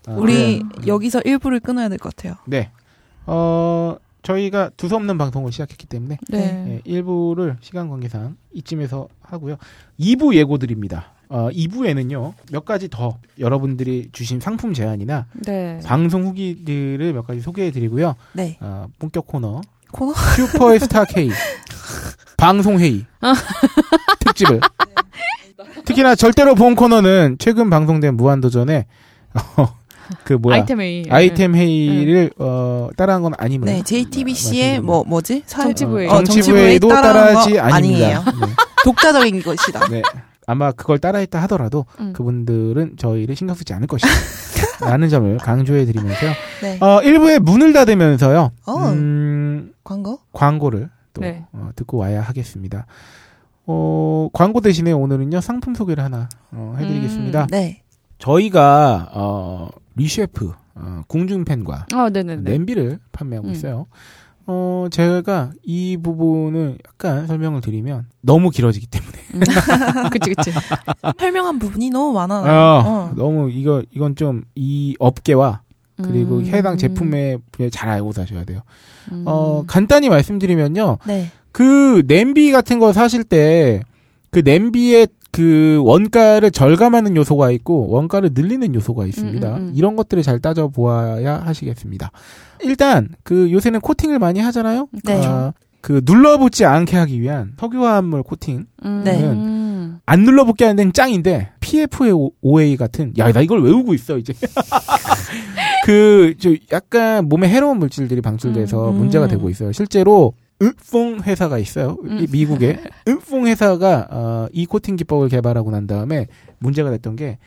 아, 0.08 0.12
우리 0.14 0.60
네. 0.64 0.88
여기서 0.88 1.22
일부를 1.26 1.60
끊어야 1.60 1.90
될 1.90 1.98
것 1.98 2.16
같아요. 2.16 2.36
네. 2.46 2.72
어, 3.26 3.98
저희가 4.22 4.70
두서없는 4.78 5.18
방송을 5.18 5.52
시작했기 5.52 5.88
때문에 5.88 6.18
네. 6.30 6.82
예, 6.86 7.02
1부를 7.02 7.58
시간 7.62 7.90
관계상 7.90 8.38
이쯤에서 8.54 9.08
하고요. 9.22 9.58
2부 10.00 10.36
예고 10.36 10.58
드립니다. 10.58 11.12
어, 11.30 11.50
2부에는요, 11.52 12.34
몇 12.52 12.66
가지 12.66 12.88
더 12.90 13.18
여러분들이 13.40 14.10
주신 14.12 14.40
상품 14.40 14.74
제안이나 14.74 15.26
네. 15.46 15.80
방송 15.84 16.26
후기들을 16.26 17.14
몇 17.14 17.26
가지 17.26 17.42
소개해 17.42 17.72
드리고요. 17.72 18.16
네. 18.34 18.58
어, 18.62 18.88
본격 19.00 19.28
코너. 19.28 19.62
코너? 19.92 20.14
슈퍼스타 20.14 21.06
K. 21.06 21.30
방송 22.38 22.80
회의. 22.80 23.06
특집을. 24.20 24.60
특히나 25.86 26.16
절대로 26.16 26.56
본 26.56 26.76
코너는 26.76 27.38
최근 27.40 27.70
방송된 27.70 28.16
무한도전에, 28.18 28.86
어, 29.58 29.76
그 30.24 30.34
뭐야. 30.34 30.58
아이템 30.58 30.82
A. 30.82 31.06
아이템 31.10 31.56
회의를 31.56 32.32
어, 32.38 32.90
따라한 32.98 33.22
건 33.24 33.34
아니면 33.38 33.66
네, 33.68 33.82
JTBC의 33.84 34.80
뭐 34.82 35.04
뭐지? 35.06 35.44
사- 35.46 35.64
정치부회. 35.64 36.08
어, 36.08 36.24
정치부회도 36.24 36.88
따라하지 36.90 37.60
아닙니다. 37.60 38.24
네. 38.24 38.48
독자적인 38.84 39.42
것이다. 39.42 39.88
네. 39.90 40.02
아마 40.48 40.72
그걸 40.72 41.00
따라했다 41.00 41.42
하더라도 41.44 41.86
음. 42.00 42.14
그분들은 42.14 42.98
저희를 42.98 43.36
신경 43.36 43.56
쓰지 43.56 43.74
않을 43.74 43.88
것이다. 43.88 44.10
라는 44.82 45.10
점을 45.10 45.38
강조해 45.38 45.86
드리면서요. 45.86 46.32
네. 46.62 46.78
어, 46.82 47.02
1부에 47.02 47.40
문을 47.40 47.74
닫으면서요. 47.74 48.52
어. 48.66 48.78
음, 48.90 49.74
광고? 49.84 50.20
광고를 50.34 50.90
또 51.14 51.22
네. 51.22 51.46
어, 51.54 51.70
듣고 51.76 51.98
와야 51.98 52.22
하겠습니다. 52.22 52.86
어, 53.66 54.30
광고 54.34 54.62
대신에 54.62 54.92
오늘은요. 54.92 55.42
상품 55.42 55.74
소개를 55.74 56.04
하나 56.04 56.30
어, 56.52 56.76
해 56.78 56.86
드리겠습니다. 56.86 57.48
네. 57.50 57.82
저희가 58.20 59.12
어, 59.14 59.70
리셰프 59.96 60.52
어, 60.76 61.02
궁중팬과 61.08 61.88
아. 61.94 62.10
냄비를 62.10 63.00
판매하고 63.12 63.48
음. 63.48 63.52
있어요. 63.54 63.88
어, 64.48 64.88
제가 64.92 65.52
이 65.64 65.98
부분을 65.98 66.78
약간 66.88 67.26
설명을 67.28 67.62
드리면 67.62 68.06
너무 68.22 68.50
길어지기 68.50 68.88
때문에. 68.88 69.18
음. 69.36 69.40
그치, 70.12 70.34
그치. 70.34 70.52
설명한 71.20 71.60
부분이 71.60 71.90
너무 71.90 72.14
많아요. 72.14 72.44
어, 72.44 72.84
어. 72.86 73.12
너무 73.16 73.50
이거, 73.52 73.84
이건 73.92 74.16
좀 74.16 74.44
이 74.56 74.96
업계와 75.00 75.62
그리고 75.98 76.38
음. 76.38 76.46
해당 76.46 76.78
제품에 76.78 77.38
분야 77.52 77.70
잘 77.70 77.90
알고 77.90 78.12
사셔야 78.12 78.44
돼요. 78.44 78.62
음. 79.12 79.24
어, 79.26 79.64
간단히 79.66 80.10
말씀드리면요. 80.10 80.98
네. 81.08 81.30
그 81.52 82.04
냄비 82.08 82.52
같은 82.52 82.80
거 82.80 82.94
사실 82.94 83.24
때 83.24 83.82
그 84.32 84.42
냄비의 84.44 85.08
그 85.36 85.82
원가를 85.84 86.50
절감하는 86.52 87.16
요소가 87.18 87.52
있고 87.52 87.90
원가를 87.90 88.30
늘리는 88.34 88.74
요소가 88.74 89.06
있습니다. 89.06 89.48
음, 89.50 89.56
음, 89.56 89.68
음. 89.68 89.72
이런 89.76 89.96
것들을 89.96 90.24
잘 90.24 90.40
따져 90.40 90.70
보아야 90.70 91.42
하시겠습니다. 91.46 92.10
일단 92.64 93.10
그 93.24 93.52
요새는 93.52 93.82
코팅을 93.82 94.18
많이 94.20 94.40
하잖아요. 94.40 94.88
네. 95.04 95.22
아, 95.26 95.52
그 95.82 96.02
눌러붙지 96.06 96.64
않게 96.66 96.96
하기 96.98 97.22
위한 97.22 97.52
석유화합물 97.60 98.24
코팅 98.24 98.66
음. 98.86 99.02
네. 99.04 99.22
음. 99.24 100.00
안 100.06 100.22
눌러붙게 100.24 100.64
하는 100.66 100.76
데는 100.78 100.94
짱인데 100.94 101.50
PFOA 101.60 102.78
같은 102.78 103.14
야 103.18 103.32
나 103.32 103.42
이걸 103.42 103.62
외우고 103.64 103.94
있어 103.94 104.18
이제 104.18 104.34
그 105.86 106.34
저 106.40 106.52
약간 106.72 107.28
몸에 107.28 107.48
해로운 107.50 107.78
물질들이 107.80 108.22
방출돼서 108.22 108.92
음. 108.92 108.98
문제가 108.98 109.28
되고 109.28 109.50
있어요. 109.50 109.72
실제로 109.72 110.34
으뽕 110.62 111.20
회사가 111.24 111.58
있어요. 111.58 111.98
이 112.06 112.08
음. 112.08 112.28
미국에 112.32 112.80
으뽕 113.08 113.48
회사가 113.48 114.08
어, 114.10 114.48
이 114.54 114.66
코팅 114.66 114.96
기법을 114.96 115.30
개발하고 115.30 115.72
난 115.72 115.86
다음에 115.88 116.28
문제가 116.60 116.90
됐던 116.92 117.16
게 117.18 117.38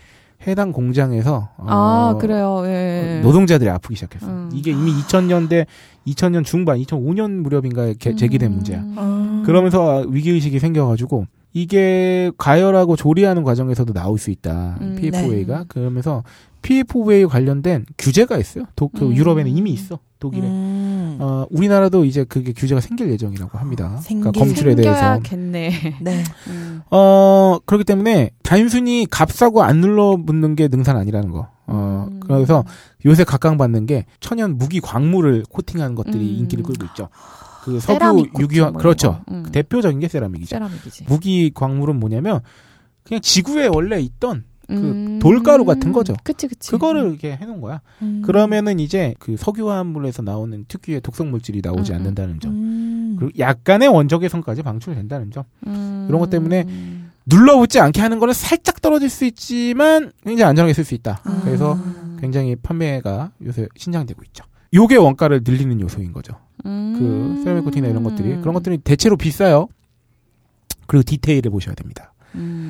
해당 0.46 0.72
공장에서 0.72 1.48
어, 1.56 1.66
아, 1.66 2.16
그래요. 2.20 2.62
예. 2.66 3.20
노동자들이 3.24 3.68
아프기 3.70 3.94
시작했어. 3.96 4.26
요 4.28 4.30
음. 4.30 4.50
이게 4.52 4.70
이미 4.70 4.92
2000년대 4.92 5.66
2000년 6.06 6.44
중반 6.44 6.78
2005년 6.78 7.30
무렵인가에 7.40 7.94
개- 7.98 8.14
제기된 8.14 8.50
음. 8.52 8.54
문제야. 8.56 8.78
음. 8.80 9.42
그러면서 9.46 10.04
위기 10.08 10.30
의식이 10.30 10.58
생겨가지고 10.58 11.26
이게 11.54 12.30
가열하고 12.38 12.94
조리하는 12.94 13.42
과정에서도 13.42 13.92
나올 13.94 14.18
수 14.18 14.30
있다. 14.30 14.76
음, 14.80 14.96
PFOA가 15.00 15.58
네. 15.60 15.64
그러면서 15.66 16.22
PFOA 16.62 17.26
관련된 17.26 17.86
규제가 17.96 18.38
있어요. 18.38 18.64
도, 18.76 18.88
그 18.88 19.06
음. 19.06 19.16
유럽에는 19.16 19.50
이미 19.50 19.70
있어. 19.72 19.98
독일에. 20.18 20.46
음. 20.46 21.18
어, 21.20 21.46
우리나라도 21.50 22.04
이제 22.04 22.24
그게 22.24 22.52
규제가 22.52 22.80
생길 22.80 23.10
예정이라고 23.10 23.56
합니다. 23.56 23.84
그러니까 23.84 24.02
생길- 24.02 24.32
검출에 24.32 24.74
대해서. 24.74 24.92
생겨야겠네. 24.94 25.70
네. 26.02 26.24
음. 26.48 26.82
어, 26.90 27.58
그렇기 27.64 27.84
때문에 27.84 28.30
단순히 28.42 29.06
값싸고 29.08 29.62
안 29.62 29.80
눌러붙는 29.80 30.56
게 30.56 30.66
능사는 30.68 31.00
아니라는 31.00 31.30
거. 31.30 31.48
어, 31.68 32.08
음. 32.10 32.20
그래서 32.20 32.64
요새 33.04 33.22
각광받는 33.24 33.86
게 33.86 34.06
천연 34.20 34.58
무기 34.58 34.80
광물을 34.80 35.44
코팅하는 35.50 35.94
것들이 35.94 36.18
음. 36.18 36.36
인기를 36.40 36.64
끌고 36.64 36.84
있죠. 36.86 37.08
그 37.62 37.78
코팅 37.78 38.30
유기화 38.40 38.70
뭐 38.70 38.80
그렇죠. 38.80 39.12
거. 39.12 39.32
음. 39.32 39.44
대표적인 39.52 40.00
게 40.00 40.08
세라믹이죠. 40.08 40.48
세라믹이지. 40.48 41.04
무기 41.06 41.50
광물은 41.54 42.00
뭐냐면 42.00 42.40
그냥 43.04 43.20
지구에 43.20 43.68
원래 43.72 44.00
있던 44.00 44.44
그 44.68 44.74
음. 44.74 45.18
돌가루 45.18 45.64
같은 45.64 45.92
거죠. 45.92 46.14
그치, 46.22 46.46
그치. 46.46 46.70
그거를 46.70 47.08
이렇게 47.08 47.34
해놓은 47.36 47.60
거야. 47.62 47.80
음. 48.02 48.22
그러면은 48.24 48.78
이제 48.78 49.14
그 49.18 49.36
석유화합물에서 49.38 50.22
나오는 50.22 50.64
특유의 50.68 51.00
독성 51.00 51.30
물질이 51.30 51.62
나오지 51.64 51.92
음, 51.92 51.94
음. 51.94 51.96
않는다는 51.96 52.40
점. 52.40 52.52
음. 52.52 53.16
그리고 53.18 53.32
약간의 53.38 53.88
원적외선까지 53.88 54.62
방출된다는 54.62 55.30
점. 55.30 55.44
음. 55.66 56.04
그런 56.06 56.20
것 56.20 56.28
때문에 56.28 56.66
눌러붙지 57.24 57.80
않게 57.80 58.00
하는 58.00 58.18
거는 58.18 58.34
살짝 58.34 58.82
떨어질 58.82 59.08
수 59.08 59.24
있지만 59.24 60.12
굉장히 60.22 60.48
안전하게 60.50 60.74
쓸 60.74 60.84
수 60.84 60.94
있다. 60.94 61.20
아. 61.24 61.40
그래서 61.44 61.78
굉장히 62.20 62.54
판매가 62.56 63.32
요새 63.44 63.68
신장되고 63.74 64.22
있죠. 64.26 64.44
요게 64.74 64.96
원가를 64.96 65.40
늘리는 65.44 65.80
요소인 65.80 66.12
거죠. 66.12 66.34
음. 66.66 66.94
그 66.98 67.42
세라믹 67.42 67.64
코팅이나 67.64 67.88
이런 67.88 68.02
것들이 68.02 68.36
그런 68.40 68.52
것들이 68.52 68.76
대체로 68.78 69.16
비싸요. 69.16 69.68
그리고 70.86 71.02
디테일을 71.04 71.50
보셔야 71.50 71.74
됩니다. 71.74 72.12
음. 72.34 72.67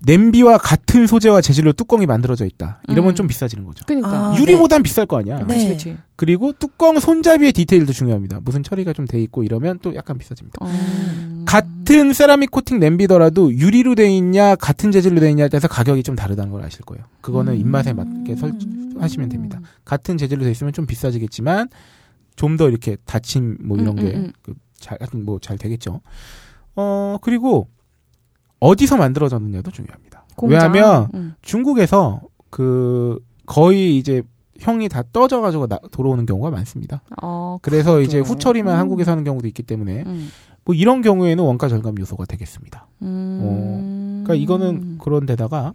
냄비와 0.00 0.58
같은 0.58 1.06
소재와 1.08 1.40
재질로 1.40 1.72
뚜껑이 1.72 2.06
만들어져 2.06 2.46
있다. 2.46 2.80
이러면 2.88 3.12
음. 3.12 3.14
좀 3.16 3.26
비싸지는 3.26 3.64
거죠. 3.64 3.84
그니까. 3.86 4.08
아, 4.32 4.36
유리보단 4.38 4.82
비쌀 4.84 5.06
거 5.06 5.18
아니야. 5.18 5.38
네. 5.44 5.54
그치, 5.54 5.68
그치. 5.68 5.96
그리고 6.14 6.52
뚜껑 6.52 7.00
손잡이의 7.00 7.52
디테일도 7.52 7.92
중요합니다. 7.92 8.40
무슨 8.44 8.62
처리가 8.62 8.92
좀 8.92 9.06
돼 9.06 9.20
있고 9.22 9.42
이러면 9.42 9.80
또 9.82 9.94
약간 9.96 10.16
비싸집니다. 10.18 10.64
음. 10.64 11.44
같은 11.46 12.12
세라믹 12.12 12.50
코팅 12.50 12.78
냄비더라도 12.78 13.52
유리로 13.52 13.94
돼 13.96 14.08
있냐 14.10 14.54
같은 14.54 14.92
재질로 14.92 15.18
돼 15.20 15.30
있냐에 15.30 15.48
따라서 15.48 15.66
가격이 15.66 16.02
좀 16.04 16.14
다르다는 16.14 16.52
걸 16.52 16.62
아실 16.64 16.82
거예요. 16.82 17.04
그거는 17.20 17.54
음. 17.54 17.58
입맛에 17.58 17.92
맞게 17.92 18.36
설 18.36 18.52
하시면 19.00 19.28
됩니다. 19.30 19.60
같은 19.84 20.16
재질로 20.18 20.44
돼 20.44 20.50
있으면 20.50 20.72
좀 20.72 20.86
비싸지겠지만 20.86 21.68
좀 22.36 22.56
더 22.56 22.68
이렇게 22.68 22.96
닫힘 23.04 23.58
뭐 23.64 23.76
이런 23.78 23.98
음, 23.98 23.98
음, 23.98 24.04
게 24.04 24.16
음. 24.16 24.32
그 24.42 24.54
잘, 24.78 24.96
하여튼 25.00 25.24
뭐 25.24 25.40
잘 25.40 25.58
되겠죠. 25.58 26.00
어, 26.76 27.16
그리고 27.20 27.66
어디서 28.60 28.96
만들어졌느냐도 28.96 29.70
중요합니다. 29.70 30.24
공장. 30.36 30.72
왜냐하면 30.72 31.08
음. 31.14 31.34
중국에서 31.42 32.20
그 32.50 33.18
거의 33.46 33.96
이제 33.96 34.22
형이 34.58 34.88
다 34.88 35.02
떠져 35.12 35.40
가지고 35.40 35.66
나, 35.66 35.78
돌아오는 35.90 36.26
경우가 36.26 36.50
많습니다. 36.50 37.02
어, 37.22 37.58
그래서 37.62 38.00
이제 38.00 38.20
그래요? 38.20 38.24
후처리만 38.24 38.74
음. 38.74 38.78
한국에서 38.78 39.12
하는 39.12 39.24
경우도 39.24 39.46
있기 39.46 39.62
때문에 39.62 40.02
음. 40.04 40.30
뭐 40.64 40.74
이런 40.74 41.00
경우에는 41.02 41.42
원가 41.42 41.68
절감 41.68 41.98
요소가 41.98 42.24
되겠습니다. 42.26 42.86
음. 43.02 44.22
그러니까 44.24 44.34
이거는 44.34 44.98
그런 44.98 45.26
데다가 45.26 45.66
하, 45.66 45.72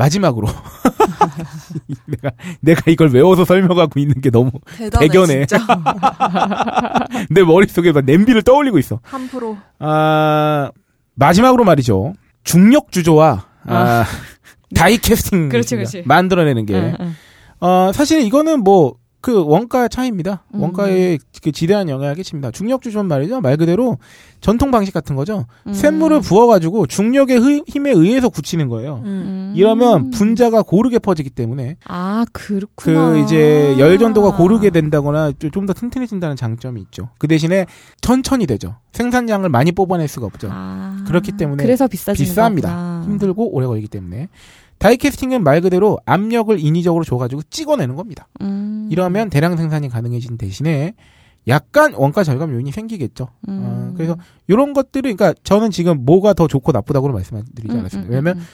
마지막으로 0.00 0.48
내가 2.08 2.30
내가 2.60 2.90
이걸 2.90 3.10
외워서 3.10 3.44
설명하고 3.44 4.00
있는 4.00 4.22
게 4.22 4.30
너무 4.30 4.50
대단해, 4.76 5.06
대견해. 5.08 5.46
내 7.28 7.42
머릿속에 7.42 7.92
막 7.92 8.04
냄비를 8.06 8.42
떠올리고 8.42 8.78
있어. 8.78 9.00
한 9.02 9.28
프로. 9.28 9.58
아 9.78 10.70
마지막으로 11.16 11.64
말이죠. 11.64 12.14
중력 12.44 12.90
주조와 12.92 13.44
아, 13.66 14.04
다이 14.74 14.96
캐스팅 14.96 15.50
그렇지, 15.50 15.76
그렇지. 15.76 16.02
만들어내는 16.06 16.64
게 16.64 16.74
응, 16.74 16.96
응. 16.98 17.14
어, 17.60 17.92
사실 17.92 18.22
이거는 18.22 18.60
뭐, 18.64 18.94
그 19.20 19.44
원가 19.44 19.86
차이입니다. 19.88 20.44
음. 20.54 20.60
원가에 20.62 21.18
그 21.42 21.52
지대한 21.52 21.88
영향을 21.90 22.14
끼칩니다. 22.14 22.50
중력 22.52 22.80
주전 22.80 23.06
말이죠. 23.06 23.40
말 23.42 23.56
그대로 23.58 23.98
전통 24.40 24.70
방식 24.70 24.92
같은 24.94 25.14
거죠. 25.16 25.44
음. 25.66 25.72
쇳물을 25.74 26.20
부어가지고 26.20 26.86
중력의 26.86 27.36
흐- 27.38 27.62
힘에 27.66 27.90
의해서 27.90 28.30
굳히는 28.30 28.68
거예요. 28.68 29.02
음. 29.04 29.52
이러면 29.54 30.10
분자가 30.10 30.62
고르게 30.62 30.98
퍼지기 30.98 31.30
때문에 31.30 31.76
아 31.86 32.24
그렇구나. 32.32 33.10
그 33.12 33.18
이제 33.18 33.74
열 33.78 33.98
전도가 33.98 34.36
고르게 34.36 34.70
된다거나 34.70 35.32
좀 35.52 35.66
더 35.66 35.74
튼튼해진다는 35.74 36.36
장점이 36.36 36.80
있죠. 36.82 37.10
그 37.18 37.28
대신에 37.28 37.66
천천히 38.00 38.46
되죠. 38.46 38.76
생산량을 38.92 39.50
많이 39.50 39.70
뽑아낼 39.72 40.08
수가 40.08 40.26
없죠. 40.26 40.48
아, 40.50 41.04
그렇기 41.06 41.32
때문에 41.32 41.62
그래서 41.62 41.86
비싸지는 41.86 42.32
비쌉니다. 42.32 42.62
거구나. 42.62 43.02
힘들고 43.04 43.54
오래 43.54 43.66
걸리기 43.66 43.88
때문에 43.88 44.28
다이캐스팅은 44.80 45.44
말 45.44 45.60
그대로 45.60 45.98
압력을 46.06 46.58
인위적으로 46.58 47.04
줘가지고 47.04 47.42
찍어내는 47.50 47.96
겁니다. 47.96 48.28
음. 48.40 48.88
이러면 48.90 49.28
대량 49.28 49.56
생산이 49.56 49.90
가능해진 49.90 50.38
대신에 50.38 50.94
약간 51.48 51.92
원가 51.94 52.24
절감 52.24 52.52
요인이 52.54 52.72
생기겠죠. 52.72 53.28
음. 53.48 53.60
어, 53.62 53.92
그래서 53.94 54.16
이런 54.48 54.72
것들을 54.72 55.14
그러니까 55.14 55.38
저는 55.44 55.70
지금 55.70 56.04
뭐가 56.06 56.32
더 56.32 56.48
좋고 56.48 56.72
나쁘다고 56.72 57.08
말씀드리지 57.08 57.74
음, 57.74 57.80
않았습니다. 57.80 58.08
음, 58.08 58.10
왜냐면 58.10 58.38
음, 58.38 58.44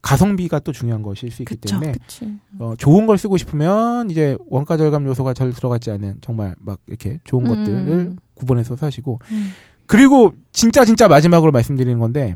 가성비가 0.00 0.60
또 0.60 0.72
중요한 0.72 1.02
것일 1.02 1.30
수 1.30 1.42
있기 1.42 1.56
그쵸. 1.56 1.78
때문에 1.78 1.92
그치. 1.92 2.38
어, 2.58 2.72
좋은 2.78 3.06
걸 3.06 3.18
쓰고 3.18 3.36
싶으면 3.36 4.10
이제 4.10 4.38
원가 4.48 4.78
절감 4.78 5.04
요소가 5.06 5.34
절 5.34 5.52
들어가지 5.52 5.90
않은 5.90 6.18
정말 6.22 6.54
막 6.58 6.80
이렇게 6.86 7.18
좋은 7.24 7.44
음, 7.44 7.48
것들을 7.48 7.76
음. 7.76 8.16
구분해서 8.32 8.76
사시고 8.76 9.20
음. 9.30 9.50
그리고 9.84 10.32
진짜 10.52 10.86
진짜 10.86 11.06
마지막으로 11.06 11.52
말씀드리는 11.52 11.98
건데 11.98 12.34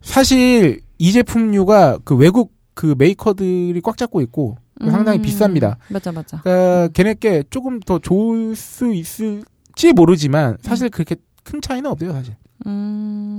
사실 0.00 0.80
이 0.96 1.12
제품류가 1.12 1.98
그 2.04 2.16
외국 2.16 2.59
그 2.80 2.94
메이커들이 2.96 3.78
꽉 3.82 3.98
잡고 3.98 4.22
있고 4.22 4.56
상당히 4.80 5.18
음. 5.18 5.22
비쌉니다. 5.22 5.76
맞아 5.90 6.12
맞아. 6.12 6.40
그러니까 6.40 6.88
걔네께 6.94 7.44
조금 7.50 7.78
더 7.78 7.98
좋을 7.98 8.56
수 8.56 8.94
있을지 8.94 9.92
모르지만 9.94 10.56
사실 10.62 10.88
그렇게 10.88 11.16
큰 11.44 11.60
차이는 11.60 11.90
없어요 11.90 12.14
사실. 12.14 12.36
음. 12.64 13.36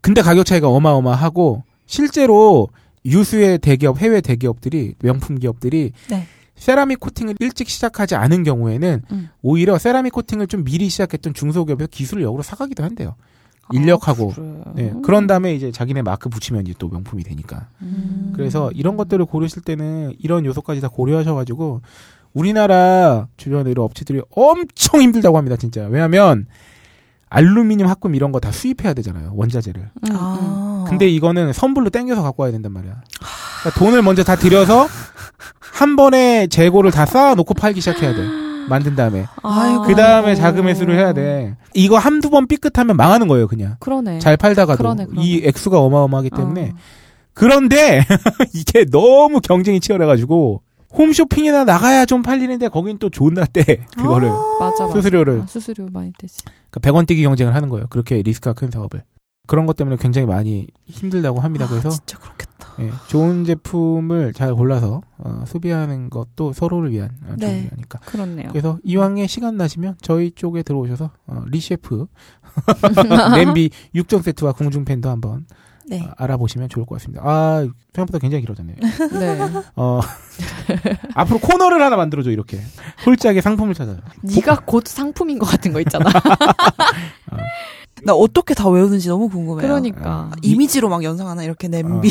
근데 0.00 0.22
가격 0.22 0.46
차이가 0.46 0.70
어마어마하고 0.70 1.62
실제로 1.84 2.70
유수의 3.04 3.58
대기업 3.58 4.00
해외 4.00 4.22
대기업들이 4.22 4.94
명품 5.00 5.38
기업들이 5.38 5.92
네. 6.08 6.26
세라믹 6.56 7.00
코팅을 7.00 7.34
일찍 7.40 7.68
시작하지 7.68 8.14
않은 8.14 8.44
경우에는 8.44 9.02
음. 9.12 9.28
오히려 9.42 9.76
세라믹 9.76 10.14
코팅을 10.14 10.46
좀 10.46 10.64
미리 10.64 10.88
시작했던 10.88 11.34
중소기업에서 11.34 11.88
기술을 11.88 12.22
역으로 12.22 12.42
사가기도 12.42 12.82
한대요. 12.82 13.14
인력하고. 13.72 14.32
아, 14.32 14.34
그래. 14.34 14.72
네, 14.74 14.94
그런 15.02 15.26
다음에 15.26 15.54
이제 15.54 15.70
자기네 15.72 16.02
마크 16.02 16.28
붙이면 16.28 16.62
이제 16.66 16.74
또 16.78 16.88
명품이 16.88 17.22
되니까. 17.24 17.68
음. 17.82 18.32
그래서 18.36 18.70
이런 18.72 18.96
것들을 18.96 19.24
고르실 19.24 19.62
때는 19.62 20.14
이런 20.18 20.44
요소까지 20.44 20.80
다 20.80 20.88
고려하셔가지고 20.88 21.80
우리나라 22.34 23.28
주변에 23.36 23.70
이런 23.70 23.84
업체들이 23.84 24.20
엄청 24.30 25.00
힘들다고 25.00 25.36
합니다, 25.38 25.56
진짜. 25.56 25.86
왜냐하면 25.86 26.46
알루미늄 27.30 27.86
합금 27.88 28.14
이런 28.14 28.32
거 28.32 28.38
다 28.40 28.52
수입해야 28.52 28.92
되잖아요, 28.94 29.32
원자재를. 29.34 29.80
음, 29.82 30.10
음. 30.10 30.16
아. 30.18 30.84
근데 30.88 31.08
이거는 31.08 31.52
선불로 31.52 31.90
땡겨서 31.90 32.22
갖고 32.22 32.42
와야 32.42 32.52
된단 32.52 32.72
말이야. 32.72 33.00
그러니까 33.62 33.78
돈을 33.80 34.02
먼저 34.02 34.22
다 34.22 34.36
들여서 34.36 34.86
한 35.58 35.96
번에 35.96 36.46
재고를 36.48 36.90
다 36.90 37.06
쌓아놓고 37.06 37.54
팔기 37.54 37.80
시작해야 37.80 38.14
돼. 38.14 38.22
만든 38.68 38.94
다음에. 38.96 39.26
그 39.86 39.94
다음에 39.94 40.34
자금 40.34 40.68
회수를 40.68 40.96
해야 40.96 41.12
돼. 41.12 41.56
이거 41.74 41.98
한두 41.98 42.30
번 42.30 42.46
삐끗하면 42.46 42.96
망하는 42.96 43.28
거예요, 43.28 43.46
그냥. 43.48 43.76
그러네. 43.80 44.18
잘 44.18 44.36
팔다가도. 44.36 44.78
그러네, 44.78 45.06
그러네. 45.06 45.26
이 45.26 45.42
액수가 45.44 45.78
어마어마하기 45.78 46.30
때문에. 46.30 46.70
어. 46.70 46.76
그런데 47.34 48.04
이게 48.54 48.84
너무 48.86 49.40
경쟁이 49.40 49.80
치열해가지고 49.80 50.62
홈쇼핑이나 50.96 51.64
나가야 51.64 52.06
좀 52.06 52.22
팔리는데 52.22 52.68
거긴 52.68 52.98
또 52.98 53.10
존나 53.10 53.44
떼 53.44 53.64
그거를 53.96 54.28
맞아 54.60 54.84
맞아. 54.86 54.92
수수료를 54.92 55.40
아, 55.42 55.46
수수료 55.46 55.88
많이 55.92 56.12
떼지. 56.16 56.38
그러니까 56.70 56.80
100원 56.92 57.06
뛰기 57.08 57.22
경쟁을 57.24 57.52
하는 57.54 57.68
거예요. 57.68 57.86
그렇게 57.90 58.22
리스크가 58.22 58.52
큰 58.52 58.70
사업을 58.70 59.02
그런 59.48 59.66
것 59.66 59.74
때문에 59.76 59.96
굉장히 59.96 60.26
많이 60.28 60.68
힘들다고 60.86 61.40
합니다. 61.40 61.66
그래서 61.68 61.88
아, 61.88 61.90
진짜 61.90 62.18
그렇겠다. 62.18 62.52
예, 62.80 62.90
좋은 63.08 63.44
제품을 63.44 64.32
잘 64.32 64.54
골라서 64.54 65.00
어, 65.18 65.44
소비하는 65.46 66.10
것도 66.10 66.52
서로를 66.52 66.90
위한 66.92 67.10
어, 67.24 67.36
좋은 67.36 67.38
네. 67.38 67.68
일이니까. 67.70 68.00
그렇네요. 68.00 68.48
그래서 68.50 68.78
이왕에 68.82 69.26
시간 69.26 69.56
나시면 69.56 69.96
저희 70.00 70.30
쪽에 70.32 70.62
들어오셔서 70.62 71.10
어, 71.26 71.42
리셰프 71.46 72.06
냄비 73.36 73.70
6종 73.94 74.22
세트와 74.22 74.52
궁중팬도 74.52 75.08
한번 75.08 75.46
네. 75.86 76.00
어, 76.02 76.10
알아보시면 76.16 76.68
좋을 76.68 76.86
것 76.86 76.96
같습니다. 76.96 77.22
아 77.24 77.66
생각보다 77.92 78.18
굉장히 78.18 78.42
길어졌네요. 78.42 78.76
네. 79.12 79.38
어, 79.76 80.00
앞으로 81.14 81.38
코너를 81.38 81.82
하나 81.82 81.96
만들어줘, 81.96 82.30
이렇게. 82.30 82.58
홀짝의 83.06 83.42
상품을 83.42 83.74
찾아요. 83.74 83.98
네가 84.22 84.62
곧 84.64 84.84
상품인 84.86 85.38
것 85.38 85.46
같은 85.46 85.72
거 85.72 85.80
있잖아. 85.80 86.06
나 88.04 88.14
어떻게 88.14 88.54
다 88.54 88.68
외우는지 88.68 89.08
너무 89.08 89.28
궁금해요. 89.28 89.66
그러니까. 89.66 90.02
아, 90.04 90.30
이미지로 90.42 90.88
막 90.88 91.04
연상하나 91.04 91.42
이렇게 91.42 91.68
냄비. 91.68 92.08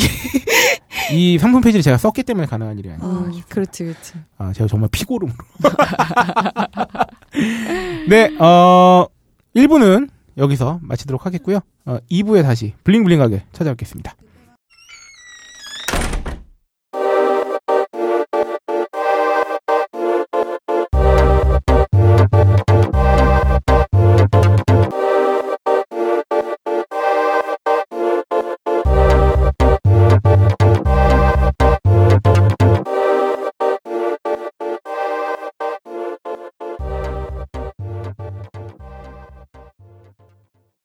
이 1.12 1.38
상품 1.38 1.60
페이지를 1.60 1.82
제가 1.82 1.98
썼기 1.98 2.22
때문에 2.22 2.46
가능한 2.46 2.78
일이 2.78 2.90
아니에요. 2.90 3.10
음, 3.12 3.32
그렇지 3.48 3.84
그렇지. 3.84 4.12
아, 4.38 4.52
제가 4.52 4.68
정말 4.68 4.88
피고름으로. 4.90 5.36
네, 8.08 8.34
어, 8.38 9.06
1부는 9.54 10.08
여기서 10.36 10.80
마치도록 10.82 11.26
하겠고요. 11.26 11.60
어, 11.86 11.98
2부에 12.10 12.42
다시 12.42 12.74
블링블링하게 12.84 13.44
찾아뵙겠습니다. 13.52 14.14